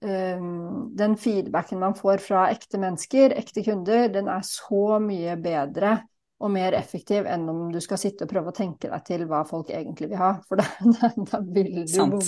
den 0.00 1.14
feedbacken 1.20 1.76
man 1.82 1.92
får 1.92 2.22
fra 2.24 2.46
ekte 2.48 2.78
mennesker, 2.80 3.34
ekte 3.36 3.60
kunder, 3.66 4.06
den 4.08 4.30
er 4.32 4.40
så 4.46 4.96
mye 5.04 5.34
bedre 5.36 5.98
og 6.40 6.48
mer 6.52 6.74
effektiv 6.76 7.26
enn 7.28 7.44
om 7.52 7.66
du 7.72 7.78
skal 7.84 8.00
sitte 8.00 8.24
og 8.24 8.30
prøve 8.30 8.52
å 8.52 8.56
tenke 8.56 8.88
deg 8.88 9.02
til 9.04 9.26
hva 9.28 9.42
folk 9.48 9.68
egentlig 9.74 10.08
vil 10.08 10.20
ha, 10.20 10.30
for 10.48 10.60
da, 10.60 10.66
da, 10.96 11.10
da 11.18 11.40
vil 11.44 11.82
du 11.82 11.96
bomme. 11.98 12.20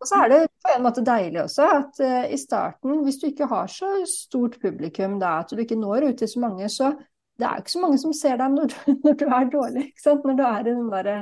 og 0.00 0.08
så 0.08 0.20
er 0.20 0.32
det 0.32 0.40
på 0.60 0.74
en 0.74 0.84
måte 0.84 1.04
deilig 1.06 1.40
også 1.46 1.68
at 1.78 2.02
uh, 2.04 2.26
i 2.28 2.38
starten, 2.40 3.00
hvis 3.06 3.20
du 3.22 3.30
ikke 3.30 3.48
har 3.50 3.72
så 3.72 3.94
stort 4.08 4.58
publikum 4.60 5.16
da, 5.22 5.38
at 5.40 5.54
du 5.54 5.64
ikke 5.64 5.80
når 5.80 6.10
ut 6.10 6.20
til 6.20 6.28
så 6.28 6.44
mange, 6.44 6.68
så 6.72 6.92
det 7.40 7.48
er 7.48 7.56
jo 7.56 7.64
ikke 7.64 7.76
så 7.78 7.84
mange 7.86 8.02
som 8.02 8.12
ser 8.16 8.36
deg 8.42 8.58
når 8.58 8.76
når 9.06 9.16
du 9.16 9.26
er 9.30 9.50
dårlig, 9.56 9.86
når 10.04 10.36
du 10.36 10.44
er 10.50 10.60
i 10.60 10.68
den 10.68 10.92
derre 10.92 11.16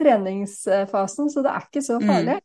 treningsfasen, 0.00 1.30
så 1.30 1.46
det 1.46 1.54
er 1.54 1.66
ikke 1.68 1.84
så 1.84 2.00
farlig. 2.02 2.40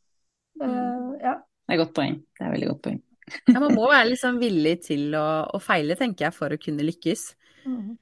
Mm. 0.61 0.69
Uh, 0.69 1.11
ja. 1.23 1.39
Det 1.65 1.73
er 1.73 1.77
et 1.79 1.83
godt 1.83 1.95
poeng. 1.97 2.17
Det 2.37 2.45
er 2.45 2.55
veldig 2.55 2.71
godt 2.71 2.81
poeng. 2.87 3.03
ja, 3.53 3.57
man 3.57 3.73
må 3.73 3.89
være 3.89 4.09
liksom 4.11 4.37
villig 4.37 4.75
til 4.85 5.15
å, 5.17 5.27
å, 5.49 5.61
feile, 5.63 5.97
tenker 5.97 6.27
jeg, 6.27 6.37
for 6.37 6.53
å 6.53 6.61
kunne 6.61 6.85
lykkes. 6.85 7.29
Mm 7.65 7.95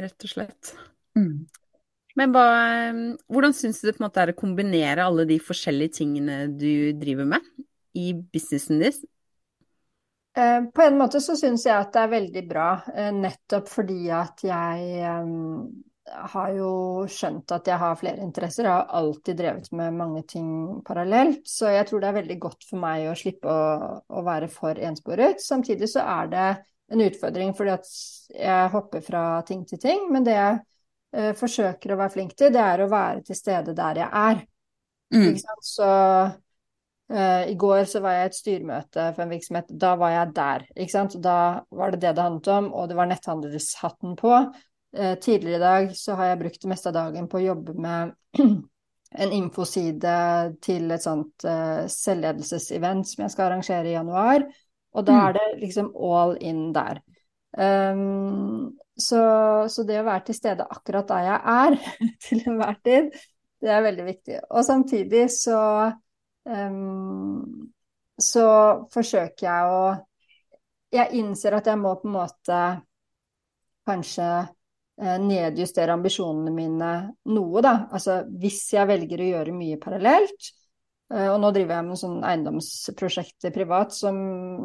rett 0.00 0.26
og 0.26 0.32
slett. 0.32 0.72
Mm. 1.16 1.46
Men 2.16 2.32
hva, 2.32 2.46
hvordan 3.32 3.54
syns 3.56 3.82
du 3.82 3.88
det 3.88 3.96
på 3.96 4.02
en 4.02 4.06
måte 4.06 4.22
er 4.22 4.32
å 4.32 4.38
kombinere 4.38 5.04
alle 5.04 5.26
de 5.28 5.36
forskjellige 5.42 5.98
tingene 5.98 6.46
du 6.48 6.94
driver 6.96 7.28
med 7.36 7.44
i 7.96 8.12
businessen 8.16 8.80
din? 8.80 9.02
Eh, 10.36 10.62
på 10.72 10.84
en 10.84 10.96
måte 11.00 11.20
så 11.24 11.36
syns 11.36 11.64
jeg 11.68 11.76
at 11.76 11.92
det 11.94 12.02
er 12.02 12.12
veldig 12.12 12.44
bra, 12.48 12.70
eh, 12.92 13.12
nettopp 13.16 13.68
fordi 13.72 14.08
at 14.12 14.44
jeg 14.44 15.04
um, 15.24 15.68
har 16.06 16.52
jo 16.54 16.70
skjønt 17.10 17.50
at 17.54 17.66
jeg 17.66 17.80
har 17.80 17.98
flere 17.98 18.22
interesser. 18.22 18.66
Jeg 18.66 18.72
har 18.72 18.94
alltid 18.98 19.38
drevet 19.38 19.66
med 19.74 19.96
mange 19.98 20.22
ting 20.28 20.48
parallelt, 20.86 21.42
så 21.50 21.72
jeg 21.74 21.88
tror 21.88 22.02
det 22.02 22.10
er 22.10 22.18
veldig 22.20 22.38
godt 22.42 22.66
for 22.68 22.82
meg 22.82 23.08
å 23.10 23.16
slippe 23.18 23.50
å, 23.50 23.90
å 24.06 24.24
være 24.26 24.48
for 24.52 24.78
ensporet. 24.78 25.42
Samtidig 25.42 25.90
så 25.90 26.04
er 26.06 26.32
det 26.32 26.48
en 26.94 27.02
utfordring, 27.02 27.52
fordi 27.58 27.74
at 27.74 27.90
jeg 28.30 28.72
hopper 28.74 29.02
fra 29.02 29.24
ting 29.48 29.64
til 29.66 29.80
ting. 29.82 30.06
Men 30.14 30.26
det 30.26 30.36
jeg 30.36 30.58
eh, 31.16 31.32
forsøker 31.38 31.94
å 31.94 32.00
være 32.02 32.14
flink 32.14 32.36
til, 32.38 32.52
det 32.54 32.62
er 32.62 32.84
å 32.84 32.90
være 32.92 33.24
til 33.26 33.38
stede 33.38 33.74
der 33.76 34.02
jeg 34.04 34.10
er. 34.22 34.44
Mm. 35.14 35.34
Så 35.62 35.90
eh, 37.10 37.50
i 37.50 37.58
går 37.58 37.84
så 37.90 38.02
var 38.04 38.16
jeg 38.16 38.22
i 38.22 38.30
et 38.30 38.38
styremøte 38.38 39.10
for 39.16 39.26
en 39.26 39.34
virksomhet. 39.34 39.74
Da 39.74 39.96
var 39.98 40.14
jeg 40.14 40.32
der. 40.38 40.70
Da 41.18 41.36
var 41.74 41.94
det 41.94 42.02
det 42.06 42.14
det 42.14 42.28
handlet 42.28 42.54
om, 42.54 42.72
og 42.72 42.88
det 42.90 42.98
var 42.98 43.10
netthandelshatten 43.10 44.16
på. 44.22 44.38
Eh, 44.94 45.14
tidligere 45.18 45.56
i 45.56 45.64
dag 45.64 45.96
så 45.96 46.14
har 46.14 46.30
jeg 46.30 46.40
brukt 46.44 46.62
det 46.62 46.70
meste 46.70 46.90
av 46.92 46.96
dagen 46.96 47.28
på 47.28 47.40
å 47.40 47.44
jobbe 47.48 47.74
med 47.80 48.14
en 49.22 49.32
infoside 49.32 50.14
til 50.62 50.90
et 50.92 51.02
sånt 51.02 51.44
uh, 51.46 51.86
selvledelsesevent 51.88 53.06
som 53.08 53.22
jeg 53.24 53.32
skal 53.32 53.46
arrangere 53.46 53.88
i 53.88 53.94
januar. 53.94 54.44
Og 54.96 55.06
da 55.06 55.14
mm. 55.14 55.20
er 55.22 55.36
det 55.36 55.44
liksom 55.62 55.92
all 55.94 56.34
in 56.44 56.66
der. 56.74 57.00
Um, 57.56 58.74
så, 58.96 59.22
så, 59.72 59.84
det 59.88 60.00
å 60.00 60.08
være 60.08 60.26
til 60.26 60.36
stede 60.36 60.66
akkurat 60.68 61.08
der 61.08 61.28
jeg 61.28 61.40
er 61.54 61.78
til 62.26 62.42
enhver 62.50 62.76
tid, 62.84 63.08
det 63.62 63.72
er 63.72 63.86
veldig 63.86 64.08
viktig. 64.10 64.42
Og 64.50 64.66
samtidig 64.66 65.26
så 65.32 65.62
um, 66.44 67.70
så 68.20 68.48
forsøker 68.92 69.48
jeg 69.48 69.72
å 69.72 69.86
Jeg 70.94 71.18
innser 71.18 71.56
at 71.58 71.66
jeg 71.66 71.78
må 71.80 71.96
på 71.98 72.06
en 72.06 72.14
måte 72.14 72.58
kanskje 73.86 74.26
eh, 74.26 74.52
nedjustere 74.96 75.92
ambisjonene 75.92 76.52
mine 76.56 76.92
noe, 77.28 77.62
da. 77.64 77.74
Altså 77.92 78.22
hvis 78.40 78.62
jeg 78.72 78.88
velger 78.88 79.20
å 79.20 79.26
gjøre 79.34 79.56
mye 79.56 79.76
parallelt, 79.82 80.52
Eh, 81.14 81.28
og 81.30 81.38
nå 81.38 81.52
driver 81.54 81.76
jeg 81.76 81.86
med 81.86 81.94
en 81.94 82.00
sånn 82.00 82.18
eiendomsprosjekt 82.26 83.46
privat 83.54 83.94
som 83.94 84.16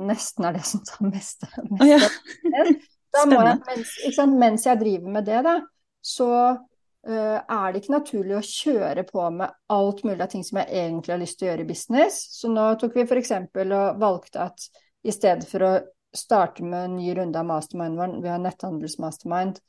nesten 0.07 0.47
er 0.47 0.57
det 0.57 0.65
som 0.65 0.81
tar 0.87 1.11
mest. 1.11 1.45
mest. 1.69 1.77
Oh, 1.77 1.85
ja. 1.85 2.65
da 3.13 3.25
må 3.29 3.43
jeg, 3.45 3.61
mens, 3.67 4.19
mens, 4.33 4.65
jeg 4.65 4.81
driver 4.81 5.15
med 5.19 5.27
det, 5.29 5.41
da, 5.45 5.55
så 6.01 6.31
uh, 6.49 7.37
er 7.37 7.65
det 7.69 7.83
ikke 7.83 7.93
naturlig 7.93 8.37
å 8.39 8.45
kjøre 8.45 9.05
på 9.09 9.27
med 9.37 9.53
alt 9.75 10.05
mulig 10.07 10.21
av 10.23 10.31
ting 10.33 10.45
som 10.47 10.61
jeg 10.63 10.85
egentlig 10.85 11.13
har 11.13 11.21
lyst 11.21 11.37
til 11.37 11.49
å 11.49 11.51
gjøre 11.51 11.65
i 11.65 11.69
business. 11.69 12.21
Så 12.39 12.49
nå 12.49 12.71
tok 12.81 12.97
vi 12.97 13.05
f.eks. 13.05 13.35
og 13.61 14.01
valgte 14.01 14.47
at 14.47 14.69
i 15.05 15.13
stedet 15.13 15.45
for 15.49 15.67
å 15.67 15.73
starte 16.15 16.65
med 16.65 16.87
en 16.87 16.97
ny 16.97 17.13
runde 17.17 17.37
av 17.37 17.47
mastermind 17.47 17.99
vår, 17.99 18.17
vi 18.23 18.31
har 18.31 18.41
netthandelsmastermind, 18.41 19.61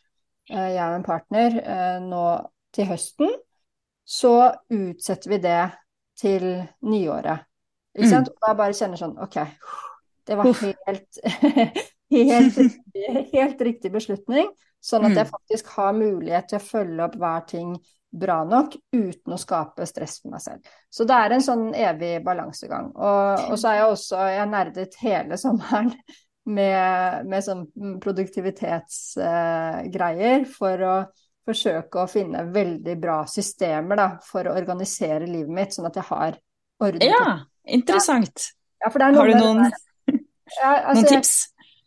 jeg 0.51 0.83
og 0.83 0.99
en 0.99 1.07
partner, 1.07 1.57
uh, 1.63 1.99
nå 2.03 2.27
til 2.75 2.89
høsten, 2.89 3.33
så 4.03 4.35
utsetter 4.73 5.31
vi 5.31 5.39
det 5.43 5.63
til 6.19 6.47
nyåret. 6.89 7.47
Ikke 7.97 8.09
sant? 8.09 8.29
Mm. 8.29 8.35
Og 8.35 8.47
da 8.47 8.53
bare 8.59 8.77
kjenner 8.77 9.01
sånn 9.01 9.17
OK, 9.21 9.39
det 10.29 10.37
var 10.39 10.49
helt, 10.49 11.19
helt, 12.13 12.61
helt 13.33 13.65
riktig 13.69 13.93
beslutning. 13.93 14.49
Sånn 14.83 15.07
at 15.07 15.15
jeg 15.15 15.29
mm. 15.29 15.33
faktisk 15.33 15.69
har 15.77 15.93
mulighet 15.95 16.49
til 16.51 16.59
å 16.59 16.65
følge 16.65 17.05
opp 17.05 17.19
hver 17.21 17.45
ting 17.51 17.75
bra 18.13 18.43
nok 18.45 18.75
uten 18.93 19.35
å 19.35 19.41
skape 19.41 19.87
stress 19.89 20.19
for 20.21 20.35
meg 20.35 20.43
selv. 20.45 20.73
Så 20.93 21.07
det 21.09 21.17
er 21.17 21.37
en 21.37 21.45
sånn 21.45 21.69
evig 21.71 22.17
balansegang. 22.25 22.91
Og, 22.93 23.47
og 23.53 23.61
så 23.61 23.71
er 23.71 23.79
jeg 23.79 23.95
også 23.95 24.27
Jeg 24.35 24.51
nerdet 24.51 24.99
hele 25.01 25.39
sommeren 25.41 25.93
med, 26.51 27.27
med 27.29 27.45
sånn 27.45 27.67
produktivitetsgreier 28.03 30.45
for 30.51 30.83
å 30.83 31.05
forsøke 31.47 32.03
å 32.03 32.09
finne 32.11 32.45
veldig 32.55 32.97
bra 33.03 33.27
systemer 33.31 33.97
da, 33.99 34.09
for 34.27 34.47
å 34.47 34.55
organisere 34.59 35.27
livet 35.27 35.55
mitt, 35.55 35.73
sånn 35.75 35.87
at 35.91 35.97
jeg 35.99 36.07
har 36.11 36.33
orden. 36.83 37.07
Ja, 37.07 37.39
interessant. 37.67 38.39
Ja, 38.83 38.91
har 38.91 39.11
du 39.11 39.15
noen, 39.39 39.71
ja, 40.11 40.83
altså, 40.89 41.01
noen 41.01 41.11
tips? 41.11 41.33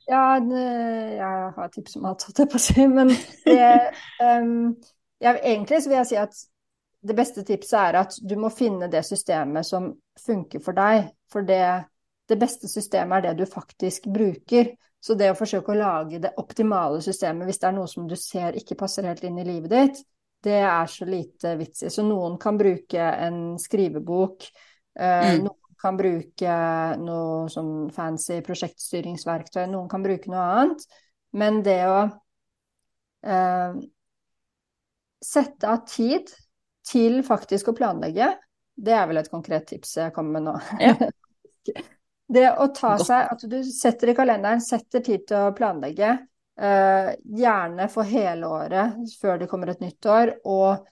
Ja, 0.06 0.38
jeg 0.38 1.20
har 1.56 1.68
tips 1.74 1.96
om 1.98 2.06
alt, 2.12 2.24
holdt 2.28 2.40
jeg 2.44 2.50
på 2.52 2.58
å 2.60 2.62
si. 2.62 2.84
Men 2.92 3.08
det, 3.48 3.72
um, 4.28 4.76
jeg, 5.24 5.34
egentlig 5.42 5.78
så 5.82 5.90
vil 5.92 6.00
jeg 6.02 6.10
si 6.12 6.18
at 6.22 6.34
det 7.06 7.16
beste 7.18 7.42
tipset 7.46 7.80
er 7.80 7.94
at 8.02 8.12
du 8.22 8.36
må 8.42 8.50
finne 8.54 8.88
det 8.92 9.04
systemet 9.06 9.68
som 9.68 9.94
funker 10.26 10.60
for 10.66 10.74
deg. 10.78 10.96
For 11.32 11.42
det, 11.46 11.86
det 12.30 12.38
beste 12.42 12.70
systemet 12.72 13.20
er 13.20 13.30
det 13.30 13.44
du 13.44 13.50
faktisk 13.50 14.08
bruker. 14.14 14.74
Så 15.06 15.14
det 15.14 15.30
å 15.30 15.38
forsøke 15.38 15.74
å 15.74 15.78
lage 15.78 16.20
det 16.22 16.34
optimale 16.42 17.02
systemet 17.06 17.46
hvis 17.46 17.60
det 17.62 17.68
er 17.70 17.76
noe 17.78 17.90
som 17.90 18.08
du 18.10 18.16
ser 18.18 18.58
ikke 18.58 18.78
passer 18.80 19.06
helt 19.06 19.24
inn 19.28 19.38
i 19.38 19.46
livet 19.46 19.74
ditt, 19.74 20.00
det 20.46 20.58
er 20.62 20.90
så 20.90 21.06
lite 21.10 21.54
vits 21.60 21.86
i. 21.86 21.92
Så 21.94 22.06
noen 22.06 22.40
kan 22.42 22.58
bruke 22.58 23.02
en 23.02 23.40
skrivebok, 23.62 24.48
eh, 24.98 25.36
mm. 25.36 25.46
noen 25.46 25.78
kan 25.82 25.98
bruke 26.00 26.58
noe 27.02 27.50
sånn 27.54 27.74
fancy 27.94 28.40
prosjektstyringsverktøy, 28.46 29.66
noen 29.70 29.90
kan 29.92 30.06
bruke 30.06 30.32
noe 30.34 30.46
annet. 30.56 30.86
Men 31.38 31.62
det 31.66 31.80
å 31.90 32.00
eh, 33.26 33.78
sette 35.26 35.70
av 35.70 35.86
tid 35.90 36.34
til 36.86 37.22
faktisk 37.26 37.70
å 37.70 37.78
planlegge, 37.78 38.32
det 38.76 38.94
er 38.94 39.06
vel 39.10 39.22
et 39.22 39.32
konkret 39.32 39.70
tips 39.70 39.98
jeg 40.02 40.16
kommer 40.16 40.40
med 40.40 40.50
nå. 40.50 40.58
Ja. 40.82 40.98
Det 42.26 42.46
å 42.58 42.68
ta 42.74 42.96
seg 42.98 43.28
At 43.36 43.44
du 43.50 43.60
setter 43.68 44.10
i 44.10 44.16
kalenderen, 44.18 44.64
setter 44.64 45.04
tid 45.06 45.28
til 45.30 45.50
å 45.50 45.54
planlegge. 45.58 46.16
Uh, 46.56 47.12
gjerne 47.36 47.90
for 47.92 48.08
hele 48.08 48.48
året 48.48 49.16
før 49.20 49.42
det 49.42 49.50
kommer 49.52 49.74
et 49.74 49.82
nytt 49.84 50.08
år, 50.08 50.32
og 50.48 50.86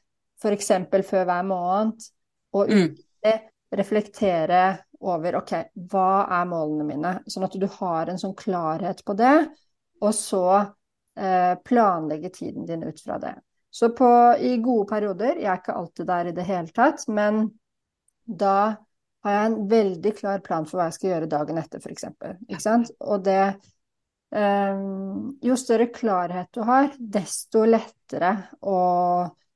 f.eks. 0.44 0.72
før 1.08 1.24
hver 1.30 1.46
måned. 1.48 2.10
Og 2.54 2.68
ukentlig 2.68 3.34
mm. 3.40 3.48
reflektere 3.80 4.64
over 5.04 5.40
OK, 5.40 5.56
hva 5.92 6.26
er 6.36 6.50
målene 6.52 6.88
mine? 6.88 7.14
Sånn 7.32 7.48
at 7.48 7.56
du 7.60 7.66
har 7.80 8.12
en 8.12 8.20
sånn 8.20 8.36
klarhet 8.38 9.02
på 9.08 9.16
det, 9.20 9.38
og 10.04 10.14
så 10.16 10.46
uh, 10.60 11.54
planlegge 11.64 12.34
tiden 12.36 12.68
din 12.68 12.84
ut 12.84 13.00
fra 13.02 13.18
det. 13.24 13.34
Så 13.74 13.90
på, 13.96 14.08
i 14.38 14.58
gode 14.62 14.86
perioder, 14.92 15.40
jeg 15.40 15.50
er 15.50 15.64
ikke 15.64 15.80
alltid 15.80 16.12
der 16.12 16.30
i 16.30 16.36
det 16.36 16.46
hele 16.46 16.76
tatt, 16.76 17.08
men 17.10 17.48
da 18.24 18.83
har 19.24 19.38
jeg 19.38 19.50
en 19.50 19.62
veldig 19.72 20.12
klar 20.18 20.42
plan 20.44 20.68
for 20.68 20.80
hva 20.80 20.90
jeg 20.90 20.98
skal 20.98 21.10
gjøre 21.14 21.32
dagen 21.32 21.62
etter, 21.62 21.84
f.eks. 21.84 22.10
Ikke 22.50 22.64
sant? 22.64 22.92
Og 23.04 23.24
det 23.24 23.40
um, 24.36 25.32
Jo 25.44 25.56
større 25.60 25.88
klarhet 25.96 26.52
du 26.56 26.64
har, 26.68 26.92
desto 26.98 27.64
lettere 27.68 28.36
å, 28.60 28.78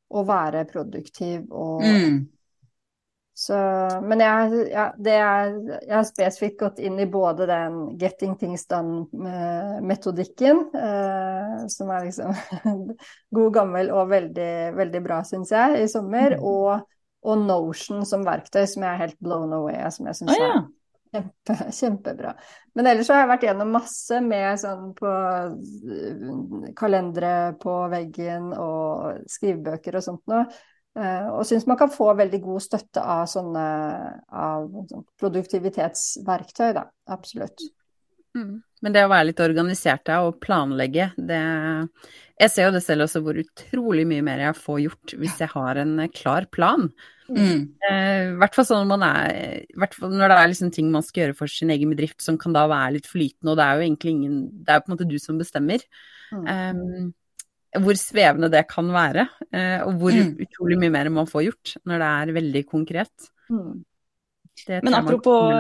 å 0.08 0.26
være 0.28 0.66
produktiv 0.72 1.52
og 1.52 1.84
mm. 1.84 2.26
Så, 3.38 3.54
men 4.02 4.18
jeg, 4.18 4.64
ja, 4.72 4.88
er, 4.98 5.52
jeg, 5.84 5.92
har 5.92 6.06
spesifikt 6.08 6.56
gått 6.58 6.80
inn 6.82 6.96
i 6.98 7.06
både 7.06 7.46
den 7.46 7.76
'getting 7.94 8.32
things 8.42 8.64
done'-metodikken, 8.66 10.64
eh, 10.74 11.68
som 11.70 11.92
er 11.94 12.08
liksom 12.08 12.34
god, 13.38 13.52
gammel 13.54 13.92
og 13.94 14.10
veldig, 14.10 14.54
veldig 14.80 15.02
bra, 15.06 15.20
syns 15.22 15.54
jeg, 15.54 15.84
i 15.84 15.92
sommer, 15.92 16.34
mm. 16.34 16.48
og 16.50 16.82
og 17.28 17.44
Notion 17.44 18.06
som 18.08 18.24
verktøy, 18.28 18.64
som 18.70 18.86
jeg 18.86 18.94
er 18.94 19.04
helt 19.04 19.20
blown 19.24 19.54
away 19.56 19.78
av, 19.82 19.92
som 19.96 20.08
jeg 20.10 20.22
syns 20.22 20.34
ah, 20.34 20.42
ja. 20.42 20.54
er 20.56 20.66
kjempe, 21.18 21.58
kjempebra. 21.80 22.34
Men 22.78 22.90
ellers 22.92 23.12
har 23.12 23.24
jeg 23.24 23.32
vært 23.34 23.46
gjennom 23.48 23.76
masse 23.78 24.22
med 24.24 24.62
sånn 24.62 24.90
på 24.98 25.12
øh, 25.12 26.72
kalendere 26.78 27.36
på 27.62 27.78
veggen 27.92 28.52
og 28.54 29.28
skrivebøker 29.32 30.00
og 30.00 30.06
sånt 30.06 30.26
noe. 30.32 30.48
Uh, 30.98 31.28
og 31.38 31.44
syns 31.46 31.68
man 31.70 31.78
kan 31.78 31.92
få 31.94 32.08
veldig 32.18 32.40
god 32.42 32.64
støtte 32.64 33.02
av 33.06 33.28
sånne 33.30 33.66
av, 34.34 34.64
sånn 34.90 35.04
produktivitetsverktøy, 35.22 36.72
da. 36.74 36.88
Absolutt. 37.14 37.62
Mm. 38.34 38.56
Men 38.82 38.96
det 38.96 39.04
å 39.06 39.12
være 39.12 39.28
litt 39.30 39.44
organisert 39.44 40.10
og 40.18 40.40
planlegge, 40.42 41.12
det 41.18 41.42
Jeg 42.38 42.54
ser 42.54 42.68
jo 42.68 42.74
det 42.76 42.84
selv 42.86 43.06
også 43.08 43.22
hvor 43.26 43.38
utrolig 43.42 44.08
mye 44.10 44.26
mer 44.26 44.42
jeg 44.44 44.58
får 44.58 44.82
gjort 44.84 45.14
hvis 45.22 45.40
jeg 45.42 45.50
har 45.54 45.80
en 45.82 45.94
klar 46.14 46.50
plan. 46.54 46.90
Mm. 47.28 47.62
Eh, 47.84 48.34
hvert 48.40 48.56
fall 48.56 48.68
sånn 48.70 48.90
man 48.90 49.04
er, 49.04 49.66
når 49.76 50.32
det 50.32 50.38
er 50.38 50.52
liksom 50.52 50.72
ting 50.76 50.90
man 50.94 51.06
skal 51.06 51.26
gjøre 51.26 51.38
for 51.38 51.52
sin 51.52 51.74
egen 51.74 51.92
bedrift 51.92 52.24
som 52.24 52.40
kan 52.40 52.56
da 52.56 52.66
være 52.72 52.98
litt 52.98 53.10
flytende, 53.12 53.52
og 53.52 53.60
det 53.60 53.66
er 53.66 53.76
jo 53.76 53.88
egentlig 53.88 54.14
ingen 54.16 54.38
Det 54.64 54.74
er 54.74 54.84
på 54.84 54.92
en 54.92 54.96
måte 54.96 55.10
du 55.10 55.18
som 55.22 55.40
bestemmer. 55.42 55.84
Mm. 56.32 56.48
Um, 56.48 57.84
hvor 57.84 58.00
svevende 58.00 58.50
det 58.52 58.64
kan 58.72 58.90
være, 58.96 59.28
uh, 59.52 59.80
og 59.90 60.02
hvor 60.02 60.16
mm. 60.16 60.34
utrolig 60.48 60.80
mye 60.82 60.96
mer 60.96 61.12
man 61.14 61.30
får 61.30 61.50
gjort 61.50 61.78
når 61.84 62.04
det 62.04 62.10
er 62.10 62.36
veldig 62.40 62.66
konkret. 62.72 63.32
Mm. 63.52 63.84
Men 64.82 64.96
apropos 64.98 65.54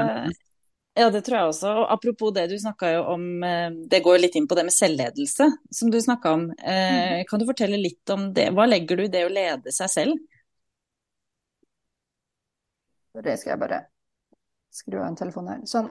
ja, 0.97 1.11
det 1.13 1.21
tror 1.25 1.37
jeg 1.37 1.49
også. 1.51 1.71
Og 1.77 1.91
apropos 1.93 2.31
det, 2.33 2.47
du 2.49 2.55
snakka 2.57 2.89
jo 2.95 3.03
om 3.13 3.25
eh, 3.45 3.69
Det 3.91 3.99
går 4.05 4.17
litt 4.23 4.37
inn 4.39 4.47
på 4.49 4.57
det 4.57 4.63
med 4.65 4.73
selvledelse, 4.73 5.45
som 5.79 5.91
du 5.93 5.99
snakka 6.01 6.31
om. 6.33 6.47
Eh, 6.57 7.21
mm. 7.21 7.27
kan 7.29 7.41
du 7.41 7.45
fortelle 7.45 7.77
litt 7.77 8.13
om 8.13 8.31
det? 8.33 8.47
Hva 8.57 8.65
legger 8.65 8.97
du 8.97 9.05
i 9.05 9.11
det 9.13 9.21
å 9.27 9.33
lede 9.33 9.73
seg 9.75 9.91
selv? 9.93 10.17
Det 13.23 13.37
skal 13.39 13.53
jeg 13.53 13.61
bare 13.61 13.81
skru 14.73 14.99
av 14.99 15.07
en 15.09 15.17
telefon 15.19 15.49
her. 15.51 15.63
Sånn. 15.69 15.89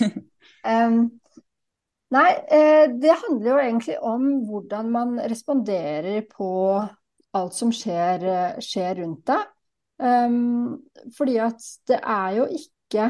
um, 0.72 0.98
nei, 2.16 2.28
eh, 2.52 2.84
det 2.92 3.18
handler 3.22 3.50
jo 3.50 3.58
egentlig 3.62 3.98
om 4.04 4.28
hvordan 4.48 4.90
man 4.92 5.16
responderer 5.32 6.26
på 6.30 6.50
alt 7.36 7.56
som 7.56 7.72
skjer, 7.74 8.26
skjer 8.64 9.00
rundt 9.02 9.26
deg. 9.28 9.52
Um, 9.96 10.76
fordi 11.16 11.38
at 11.40 11.62
det 11.88 12.02
er 12.02 12.34
jo 12.36 12.46
ikke 12.52 13.08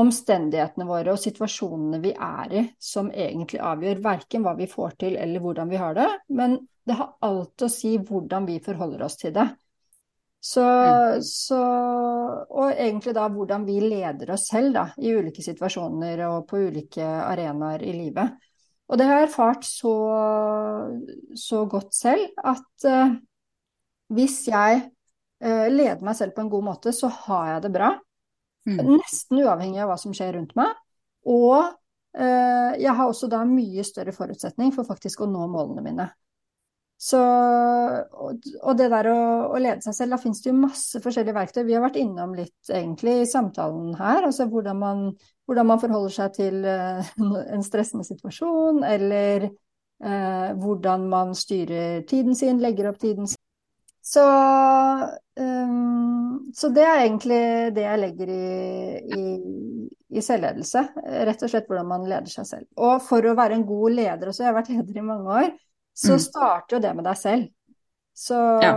omstendighetene 0.00 0.86
våre 0.88 1.14
og 1.14 1.20
situasjonene 1.22 2.00
vi 2.02 2.12
er 2.12 2.54
i, 2.58 2.62
som 2.82 3.10
egentlig 3.10 3.60
avgjør 3.62 4.02
verken 4.04 4.44
hva 4.44 4.54
vi 4.58 4.66
får 4.70 4.96
til 5.04 5.18
eller 5.20 5.42
hvordan 5.42 5.70
vi 5.70 5.80
har 5.80 5.94
det, 5.96 6.08
men 6.34 6.58
det 6.84 6.96
har 6.98 7.14
alt 7.24 7.64
å 7.64 7.70
si 7.70 7.94
hvordan 7.96 8.48
vi 8.48 8.58
forholder 8.64 9.06
oss 9.06 9.16
til 9.20 9.34
det. 9.36 9.46
Så, 10.44 10.60
mm. 10.60 11.22
så, 11.24 11.58
og 12.52 12.72
egentlig 12.72 13.14
da 13.16 13.28
hvordan 13.32 13.62
vi 13.64 13.78
leder 13.80 14.34
oss 14.34 14.50
selv 14.50 14.74
da, 14.76 14.82
i 15.00 15.14
ulike 15.16 15.40
situasjoner 15.44 16.20
og 16.28 16.42
på 16.50 16.60
ulike 16.66 17.04
arenaer 17.04 17.84
i 17.86 17.94
livet. 17.96 18.34
Og 18.92 19.00
det 19.00 19.06
har 19.08 19.22
jeg 19.22 19.30
erfart 19.30 19.64
så, 19.64 19.94
så 21.40 21.62
godt 21.70 21.96
selv 21.96 22.26
at 22.44 22.84
uh, 22.90 23.14
hvis 24.12 24.42
jeg 24.50 24.82
uh, 24.84 25.66
leder 25.72 26.04
meg 26.04 26.18
selv 26.18 26.36
på 26.36 26.44
en 26.44 26.52
god 26.52 26.66
måte, 26.66 26.92
så 26.92 27.08
har 27.24 27.54
jeg 27.54 27.64
det 27.64 27.72
bra. 27.78 27.94
Mm. 28.68 28.82
Nesten 28.98 29.40
uavhengig 29.40 29.80
av 29.80 29.94
hva 29.94 29.96
som 30.00 30.12
skjer 30.16 30.36
rundt 30.36 30.52
meg. 30.60 30.76
Og 31.24 31.56
uh, 31.72 32.72
jeg 32.76 32.92
har 32.92 33.08
også 33.08 33.32
da 33.32 33.40
mye 33.48 33.86
større 33.88 34.12
forutsetning 34.12 34.76
for 34.76 34.84
faktisk 34.84 35.24
å 35.24 35.30
nå 35.32 35.48
målene 35.56 35.88
mine. 35.88 36.10
Så, 37.04 37.18
og, 37.20 38.70
det 38.78 38.86
der 38.88 39.10
å, 39.12 39.18
å, 39.52 39.58
lede 39.60 39.84
seg 39.84 39.92
selv, 39.92 40.14
da 40.14 40.18
finnes 40.22 40.40
det 40.40 40.48
jo 40.48 40.56
masse 40.56 41.00
forskjellige 41.04 41.36
verktøy. 41.36 41.60
Vi 41.68 41.76
har 41.76 41.84
vært 41.84 41.98
innom 42.00 42.32
litt 42.38 42.70
egentlig 42.72 43.18
i 43.20 43.28
samtalen 43.28 43.90
her, 43.98 44.24
altså 44.24 44.46
hvordan 44.48 44.78
man, 44.80 45.02
hvordan 45.44 45.68
man 45.68 45.82
forholder 45.82 46.14
seg 46.14 46.38
til 46.38 46.64
uh, 46.64 47.04
en 47.52 47.66
stressende 47.66 48.08
situasjon, 48.08 48.80
eller 48.88 49.50
eh, 49.50 50.50
hvordan 50.62 51.04
man 51.10 51.34
styrer 51.36 52.06
tiden 52.08 52.36
sin, 52.38 52.62
legger 52.64 52.88
opp 52.88 53.02
tiden 53.02 53.28
sin. 53.28 53.40
Så, 54.04 54.24
um, 55.40 56.40
så, 56.56 56.68
det 56.72 56.84
er 56.84 57.02
egentlig 57.02 57.42
det 57.76 57.84
jeg 57.84 58.00
legger 58.00 58.32
i, 58.32 58.48
i, 59.16 59.22
i, 60.12 60.24
selvledelse. 60.24 60.82
Rett 61.28 61.44
og 61.44 61.52
slett 61.52 61.68
hvordan 61.68 61.88
man 61.88 62.04
leder 62.08 62.32
seg 62.32 62.48
selv. 62.48 62.66
Og 62.76 63.00
for 63.04 63.24
å 63.24 63.36
være 63.36 63.56
en 63.56 63.64
god 63.68 63.96
leder 63.96 64.28
også, 64.28 64.44
jeg 64.44 64.52
har 64.52 64.58
vært 64.58 64.74
leder 64.74 65.00
i 65.00 65.06
mange 65.08 65.38
år, 65.40 65.54
så 65.94 66.16
mm. 66.16 66.22
starter 66.26 66.76
jo 66.76 66.82
det 66.82 66.94
med 66.98 67.06
deg 67.06 67.18
selv. 67.18 67.50
Så 68.14 68.38
ja. 68.62 68.72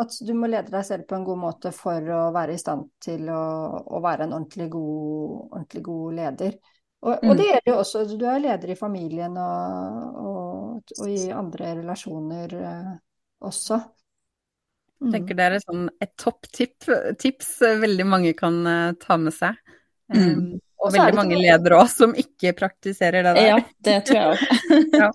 at 0.00 0.16
du 0.20 0.34
må 0.36 0.48
lede 0.52 0.72
deg 0.72 0.84
selv 0.84 1.06
på 1.08 1.16
en 1.16 1.24
god 1.24 1.40
måte 1.40 1.72
for 1.72 2.04
å 2.12 2.28
være 2.34 2.56
i 2.56 2.60
stand 2.60 2.90
til 3.04 3.30
å, 3.32 3.44
å 3.84 4.00
være 4.04 4.26
en 4.26 4.36
ordentlig 4.36 4.68
god, 4.72 5.36
ordentlig 5.50 5.84
god 5.86 6.18
leder. 6.20 6.56
Og, 7.04 7.12
mm. 7.20 7.28
og, 7.28 7.36
det 7.36 7.48
gjelder 7.48 7.72
jo 7.72 7.78
også, 7.80 8.04
du 8.16 8.24
er 8.28 8.44
leder 8.44 8.72
i 8.72 8.78
familien 8.78 9.36
og, 9.40 10.20
og, 10.20 10.94
og 11.00 11.08
i 11.12 11.28
andre 11.36 11.74
relasjoner 11.80 12.54
eh, 12.60 12.92
også. 13.44 13.80
Jeg 15.04 15.08
mm. 15.08 15.16
tenker 15.16 15.36
det 15.36 15.48
er 15.48 15.64
sånn 15.64 15.88
et 16.00 16.14
topptips 16.20 17.50
veldig 17.82 18.06
mange 18.08 18.32
kan 18.38 18.56
uh, 18.64 18.94
ta 19.00 19.18
med 19.20 19.36
seg. 19.36 19.58
Mm. 20.12 20.54
Og 20.84 20.92
veldig 20.92 21.16
mange 21.16 21.36
ledere 21.40 21.80
òg 21.80 21.90
som 21.92 22.12
ikke 22.16 22.54
praktiserer 22.56 23.24
det 23.24 23.34
der. 23.36 23.50
Ja, 23.50 23.60
det 23.88 23.98
tror 24.08 24.18
jeg 24.20 24.32
òg. 24.32 24.64
ja. 25.02 25.10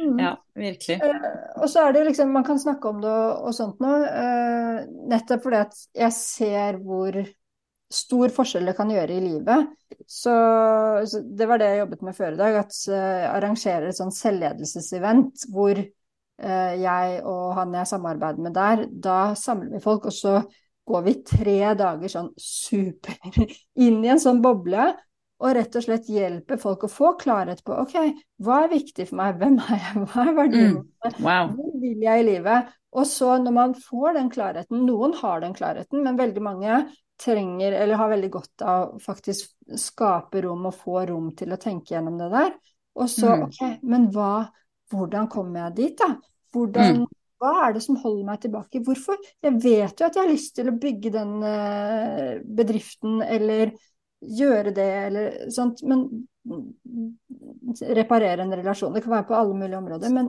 Mm. 0.00 0.18
ja. 0.18 0.34
virkelig. 0.58 0.98
Uh, 1.02 1.62
og 1.62 1.70
så 1.70 1.86
er 1.86 1.94
det 1.94 2.04
liksom, 2.08 2.32
man 2.34 2.46
kan 2.46 2.58
snakke 2.60 2.90
om 2.90 3.00
det 3.02 3.10
og, 3.10 3.48
og 3.48 3.56
sånt 3.56 3.80
nå, 3.82 3.94
uh, 4.04 4.84
nettopp 5.10 5.44
fordi 5.46 5.60
at 5.62 5.80
jeg 6.04 6.16
ser 6.16 6.78
hvor 6.82 7.20
stor 7.94 8.32
forskjell 8.34 8.70
det 8.70 8.76
kan 8.78 8.90
gjøre 8.90 9.16
i 9.16 9.22
livet. 9.22 9.68
Så, 10.06 10.34
så 11.06 11.20
det 11.22 11.46
var 11.48 11.60
det 11.60 11.70
jeg 11.70 11.82
jobbet 11.84 12.02
med 12.08 12.16
før 12.16 12.34
i 12.34 12.40
dag, 12.40 12.58
at 12.64 12.78
uh, 12.90 13.26
arrangerer 13.34 13.88
et 13.88 13.98
sånn 13.98 14.12
selvledelsesevent 14.14 15.46
hvor 15.54 15.78
uh, 15.78 16.74
jeg 16.80 17.22
og 17.22 17.54
han 17.58 17.78
jeg 17.78 17.92
samarbeider 17.92 18.44
med 18.46 18.56
der, 18.56 18.86
da 18.90 19.18
samler 19.38 19.76
vi 19.76 19.82
folk, 19.84 20.10
og 20.10 20.16
så 20.16 20.38
går 20.84 21.04
vi 21.06 21.16
tre 21.24 21.58
dager 21.78 22.12
sånn 22.12 22.30
super 22.40 23.16
inn 23.86 24.02
i 24.04 24.12
en 24.12 24.22
sånn 24.22 24.42
boble. 24.44 24.90
Og 25.44 25.52
rett 25.58 25.76
og 25.76 25.84
slett 25.84 26.08
hjelper 26.08 26.60
folk 26.60 26.86
å 26.86 26.90
få 26.90 27.12
klarhet 27.20 27.60
på 27.66 27.76
ok, 27.82 27.98
hva 28.44 28.62
er 28.64 28.72
viktig 28.72 29.08
for 29.10 29.20
meg, 29.20 29.36
hvem 29.40 29.58
er 29.60 29.80
jeg, 29.82 30.04
hva 30.08 30.24
er 30.24 30.36
verdien 30.38 30.74
mm. 30.78 31.18
wow. 31.18 31.52
hvor 31.52 31.78
vil 31.82 32.04
jeg 32.06 32.22
i 32.22 32.26
livet? 32.30 32.74
Og 32.94 33.08
så 33.10 33.34
når 33.42 33.56
man 33.56 33.74
får 33.76 34.16
den 34.16 34.30
klarheten, 34.32 34.84
noen 34.86 35.16
har 35.18 35.42
den 35.42 35.56
klarheten, 35.56 36.04
men 36.06 36.20
veldig 36.20 36.44
mange 36.44 36.84
trenger 37.20 37.76
eller 37.76 37.98
har 37.98 38.10
veldig 38.10 38.30
godt 38.32 38.64
av 38.66 38.94
faktisk 39.02 39.52
skape 39.78 40.42
rom 40.46 40.70
og 40.70 40.76
få 40.78 41.04
rom 41.10 41.28
til 41.38 41.54
å 41.54 41.60
tenke 41.60 41.94
gjennom 41.94 42.16
det 42.22 42.30
der. 42.32 42.54
Og 42.94 43.10
så 43.10 43.34
mm. 43.34 43.44
ok, 43.48 43.60
men 43.90 44.08
hva 44.14 44.34
hvordan 44.92 45.28
kommer 45.32 45.66
jeg 45.66 45.76
dit, 45.78 45.98
da? 45.98 46.14
Hvordan, 46.54 47.02
mm. 47.02 47.20
Hva 47.42 47.52
er 47.66 47.74
det 47.74 47.82
som 47.84 47.98
holder 48.00 48.26
meg 48.28 48.42
tilbake? 48.44 48.80
Hvorfor? 48.84 49.18
Jeg 49.42 49.58
vet 49.60 50.00
jo 50.00 50.06
at 50.06 50.16
jeg 50.16 50.22
har 50.22 50.30
lyst 50.30 50.54
til 50.56 50.70
å 50.70 50.76
bygge 50.80 51.10
den 51.12 51.32
uh, 51.42 52.36
bedriften 52.56 53.18
eller 53.26 53.74
gjøre 54.28 54.72
det 54.76 54.90
eller 55.08 55.34
sånt, 55.54 55.82
men 55.88 56.06
reparere 57.80 58.44
en 58.44 58.56
relasjon. 58.56 58.92
Det 58.94 59.02
kan 59.04 59.16
være 59.16 59.28
på 59.28 59.36
alle 59.38 59.56
mulige 59.56 59.78
områder. 59.78 60.12
Men 60.12 60.28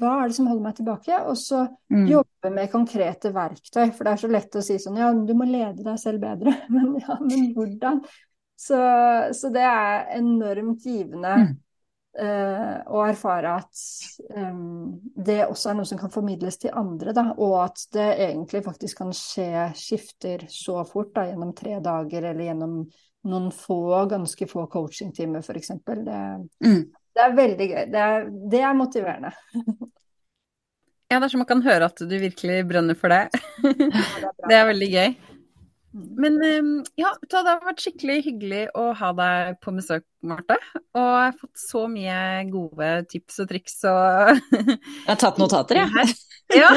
hva 0.00 0.16
er 0.20 0.30
det 0.30 0.36
som 0.38 0.48
holder 0.50 0.64
meg 0.64 0.76
tilbake? 0.78 1.20
Og 1.30 1.38
så 1.38 1.62
mm. 1.92 2.06
jobbe 2.10 2.52
med 2.54 2.72
konkrete 2.72 3.32
verktøy. 3.34 3.92
For 3.94 4.06
det 4.06 4.12
er 4.14 4.22
så 4.24 4.32
lett 4.32 4.58
å 4.58 4.64
si 4.64 4.78
sånn 4.82 4.98
ja, 5.00 5.12
du 5.14 5.32
må 5.38 5.46
lede 5.48 5.86
deg 5.86 6.02
selv 6.02 6.24
bedre. 6.24 6.56
Men 6.74 6.96
ja, 7.00 7.16
men 7.20 7.50
hvordan? 7.56 8.02
Så, 8.60 8.76
så 9.32 9.48
det 9.54 9.64
er 9.64 10.10
enormt 10.18 10.84
givende. 10.84 11.36
Mm 11.44 11.58
Uh, 12.10 12.80
og 12.90 13.04
erfare 13.06 13.52
at 13.60 13.80
um, 14.34 14.96
det 15.14 15.44
også 15.44 15.68
er 15.70 15.76
noe 15.78 15.86
som 15.86 15.98
kan 16.00 16.10
formidles 16.10 16.58
til 16.58 16.74
andre, 16.74 17.12
da, 17.14 17.28
og 17.38 17.54
at 17.68 17.84
det 17.94 18.06
egentlig 18.26 18.64
faktisk 18.64 18.98
kan 18.98 19.12
skje 19.14 19.68
skifter 19.78 20.42
så 20.50 20.80
fort, 20.88 21.12
da, 21.14 21.28
gjennom 21.28 21.52
tre 21.54 21.76
dager 21.84 22.26
eller 22.32 22.48
gjennom 22.48 22.74
noen 23.30 23.48
få, 23.54 23.78
ganske 24.10 24.48
få 24.50 24.66
coachingtimer 24.72 25.44
f.eks. 25.44 25.70
Det, 25.86 26.18
mm. 26.66 26.82
det 27.14 27.24
er 27.24 27.38
veldig 27.38 27.70
gøy. 27.70 27.80
Det 27.94 28.04
er, 28.08 28.28
det 28.56 28.62
er 28.64 28.76
motiverende. 28.76 29.32
ja, 31.12 31.14
det 31.14 31.22
er 31.22 31.30
så 31.30 31.40
man 31.40 31.50
kan 31.52 31.62
høre 31.62 31.92
at 31.92 32.02
du 32.02 32.16
virkelig 32.16 32.62
brenner 32.68 32.98
for 32.98 33.14
det. 33.14 33.28
Det 34.50 34.56
er 34.56 34.66
veldig 34.66 34.90
gøy. 34.96 35.18
Mm. 35.90 36.06
Men 36.22 36.36
ehm, 36.46 36.72
ja, 37.00 37.10
det 37.26 37.40
har 37.42 37.64
vært 37.66 37.82
skikkelig 37.82 38.20
hyggelig 38.28 38.62
å 38.78 38.90
ha 38.94 39.10
deg 39.18 39.56
på 39.64 39.74
besøk, 39.74 40.04
Marte. 40.26 40.56
Og 40.94 41.02
jeg 41.02 41.26
har 41.26 41.36
fått 41.40 41.62
så 41.62 41.84
mye 41.90 42.16
gode 42.52 42.90
tips 43.10 43.40
og 43.42 43.50
triks 43.50 43.78
og 43.90 44.40
Jeg 44.54 45.08
har 45.08 45.20
tatt 45.20 45.40
notater, 45.42 45.82
jeg. 45.82 46.16
Ja. 46.54 46.70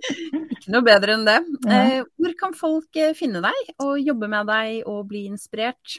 Ikke 0.00 0.72
noe 0.74 0.86
bedre 0.86 1.16
enn 1.16 1.26
det. 1.26 1.38
Ja. 1.66 2.02
hvor 2.18 2.36
kan 2.38 2.54
folk 2.56 2.96
eh, 2.98 3.12
finne 3.18 3.42
deg 3.44 3.74
og 3.82 3.98
jobbe 4.00 4.30
med 4.32 4.48
deg 4.50 4.88
og 4.90 5.04
bli 5.10 5.26
inspirert? 5.28 5.98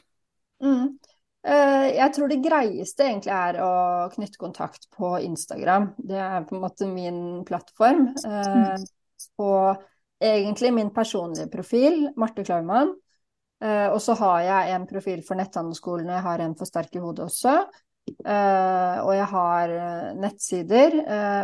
Mm. 0.63 0.97
Eh, 1.41 1.87
jeg 1.97 2.13
tror 2.15 2.29
det 2.29 2.41
greieste 2.43 3.05
egentlig 3.07 3.33
er 3.33 3.59
å 3.65 3.71
knytte 4.13 4.41
kontakt 4.41 4.87
på 4.93 5.15
Instagram. 5.25 5.91
Det 5.97 6.19
er 6.21 6.43
på 6.47 6.57
en 6.57 6.63
måte 6.65 6.89
min 6.89 7.21
plattform. 7.47 8.11
Mm. 8.25 8.83
Egentlig 10.21 10.73
min 10.73 10.91
personlige 10.93 11.49
profil, 11.49 12.11
Marte 12.19 12.45
Klaumann. 12.45 12.93
Uh, 13.61 13.93
og 13.93 13.99
så 14.01 14.15
har 14.17 14.41
jeg 14.45 14.75
en 14.75 14.87
profil 14.89 15.21
for 15.25 15.37
netthandelsskolene, 15.37 16.15
jeg 16.17 16.25
har 16.25 16.41
en 16.41 16.53
for 16.57 16.69
Sterk 16.69 16.95
i 16.97 17.01
hodet 17.01 17.27
også. 17.27 17.55
Uh, 18.25 18.97
og 19.05 19.11
jeg 19.13 19.27
har 19.29 19.73
uh, 19.73 20.07
nettsider. 20.17 20.95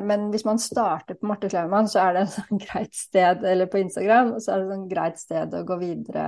men 0.05 0.30
hvis 0.34 0.45
man 0.45 0.59
starter 0.59 1.17
på 1.17 1.30
Marte 1.30 1.49
Klaumann, 1.49 1.89
så 1.89 2.05
er 2.05 2.15
det 2.15 2.23
et 2.25 2.38
sånn 2.38 2.63
greit 2.65 2.97
sted, 2.97 3.45
eller 3.45 3.69
på 3.69 3.82
Instagram, 3.82 4.34
så 4.41 4.53
er 4.53 4.61
det 4.61 4.65
et 4.67 4.73
sånn 4.75 4.89
greit 4.89 5.21
sted 5.21 5.53
å 5.53 5.65
gå 5.67 5.78
videre, 5.82 6.25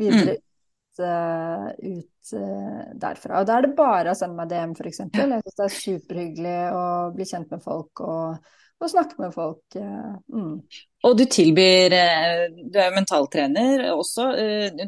videre 0.00 0.38
mm. 0.38 0.48
Ut, 0.92 1.04
uh, 1.04 1.68
ut 1.78 2.32
uh, 2.34 2.94
derfra. 2.94 3.40
Og 3.40 3.46
da 3.46 3.58
er 3.58 3.66
det 3.66 3.76
bare 3.76 4.12
å 4.12 4.16
sende 4.16 4.36
meg 4.36 4.50
DM, 4.50 4.74
f.eks. 4.76 5.04
Jeg 5.12 5.28
syns 5.28 5.56
det 5.56 5.66
er 5.66 5.76
superhyggelig 5.76 6.58
å 6.76 6.84
bli 7.14 7.26
kjent 7.28 7.50
med 7.50 7.62
folk 7.62 8.00
og, 8.04 8.48
og 8.82 8.90
snakke 8.90 9.18
med 9.20 9.34
folk. 9.34 9.62
Uh, 9.76 10.16
mm. 10.32 10.54
Og 11.02 11.16
du 11.18 11.24
tilbyr 11.26 11.90
Du 12.70 12.76
er 12.78 12.90
jo 12.90 12.94
mentaltrener 12.94 13.88
også. 13.90 14.28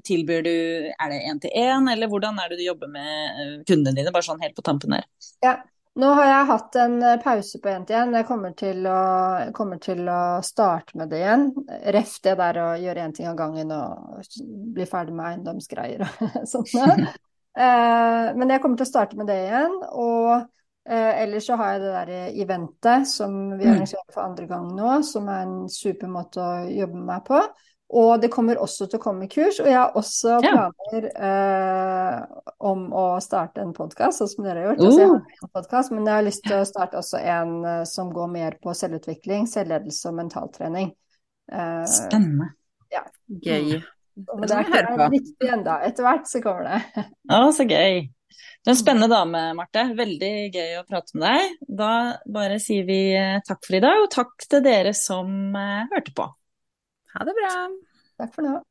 Tilbyr 0.06 0.44
du 0.46 0.54
Er 0.94 1.10
det 1.10 1.22
én 1.26 1.40
til 1.42 1.50
én, 1.58 1.88
eller 1.90 2.10
hvordan 2.10 2.38
er 2.38 2.52
det 2.52 2.60
du 2.60 2.68
jobber 2.68 2.90
med 2.92 3.64
kundene 3.66 3.96
dine, 3.98 4.14
bare 4.14 4.26
sånn 4.26 4.42
helt 4.44 4.54
på 4.54 4.62
tampen 4.62 4.94
her? 4.94 5.08
Ja, 5.42 5.56
nå 6.00 6.10
har 6.18 6.26
jeg 6.26 6.46
hatt 6.48 6.78
en 6.82 6.94
eh, 7.02 7.20
pause 7.22 7.60
på 7.62 7.74
til 7.86 7.96
én. 7.98 8.14
Jeg 8.18 8.26
kommer 8.26 8.54
til, 8.58 8.80
å, 8.90 9.02
kommer 9.54 9.78
til, 9.82 10.02
å, 10.10 10.40
starte 10.42 10.98
med 10.98 11.12
det 11.12 11.20
igjen. 11.22 11.44
Ref 11.94 12.16
det 12.24 12.34
der 12.40 12.60
å 12.62 12.70
gjøre 12.82 13.04
én 13.04 13.14
ting 13.14 13.28
av 13.30 13.36
gangen 13.38 13.70
og 13.74 14.24
bli 14.74 14.88
ferdig 14.90 15.14
med 15.14 15.28
eiendomsgreier 15.30 16.06
og 16.06 16.34
sånn. 16.52 17.06
Men 17.54 18.50
jeg 18.50 18.62
kommer 18.64 18.80
til 18.80 18.88
å 18.88 18.90
starte 18.90 19.18
med 19.18 19.30
det 19.30 19.38
igjen. 19.44 19.76
Og 19.94 20.32
eh, 20.34 21.12
ellers 21.22 21.46
så 21.46 21.58
har 21.60 21.76
jeg 21.76 21.84
det 21.84 21.92
der 21.94 22.40
eventet 22.42 23.06
som 23.10 23.36
vi 23.52 23.62
mm. 23.62 23.70
arrangerer 23.76 24.08
for 24.16 24.24
andre 24.26 24.48
gang 24.50 24.72
nå, 24.74 24.96
som 25.06 25.30
er 25.30 25.46
en 25.46 25.60
super 25.70 26.10
måte 26.10 26.42
å 26.42 26.66
jobbe 26.74 26.98
med 26.98 27.12
meg 27.12 27.28
på. 27.30 27.44
Og 27.92 28.20
det 28.20 28.30
kommer 28.32 28.58
også 28.62 28.88
til 28.88 28.98
å 28.98 29.02
komme 29.02 29.28
kurs. 29.30 29.60
Og 29.60 29.68
jeg 29.68 29.76
har 29.76 29.96
også 29.98 30.38
planer 30.42 31.06
eh, 31.12 32.16
om 32.64 32.86
å 32.96 33.04
starte 33.22 33.62
en 33.62 33.74
podkast, 33.76 34.22
sånn 34.22 34.30
som 34.32 34.46
dere 34.46 34.62
har 34.62 34.72
gjort. 34.72 34.80
Uh. 34.80 34.86
Altså, 34.88 35.00
jeg 35.02 35.10
har 35.10 35.48
en 35.48 35.54
podcast, 35.58 35.94
men 35.94 36.08
jeg 36.08 36.16
har 36.16 36.26
lyst 36.26 36.44
til 36.46 36.56
å 36.58 36.68
starte 36.68 37.00
også 37.00 37.20
en 37.20 37.54
uh, 37.62 37.80
som 37.88 38.12
går 38.14 38.30
mer 38.32 38.58
på 38.62 38.74
selvutvikling, 38.74 39.48
selvledelse 39.50 40.10
og 40.10 40.18
mentaltrening. 40.22 40.92
Uh, 41.52 41.84
Spennende. 41.90 42.50
Ja. 42.94 43.04
Gøy. 43.28 43.80
Men 44.14 44.46
det 44.46 44.56
er 44.56 44.68
ikke 44.68 45.08
riktig 45.12 45.50
ennå. 45.50 45.78
Etter 45.84 46.06
hvert 46.06 46.28
så 46.30 46.40
kommer 46.42 46.70
det. 46.70 47.06
Å, 47.34 47.48
så 47.54 47.66
gøy. 47.68 48.06
Du 48.64 48.70
er 48.70 48.72
en 48.72 48.78
spennende 48.80 49.10
dame, 49.12 49.42
Marte. 49.58 49.84
Veldig 49.98 50.32
gøy 50.54 50.78
å 50.80 50.86
prate 50.88 51.18
med 51.18 51.26
deg. 51.28 51.58
Da 51.82 51.90
bare 52.32 52.56
sier 52.62 52.86
vi 52.88 53.02
eh, 53.12 53.42
takk 53.44 53.60
for 53.66 53.76
i 53.76 53.82
dag, 53.84 54.00
og 54.00 54.08
takk 54.14 54.46
til 54.48 54.64
dere 54.64 54.94
som 54.96 55.52
hørte 55.92 56.14
på. 56.16 56.30
Ha 57.14 57.24
det 57.24 57.34
bra. 57.40 57.54
Takk 58.18 58.34
for 58.34 58.42
nå. 58.42 58.64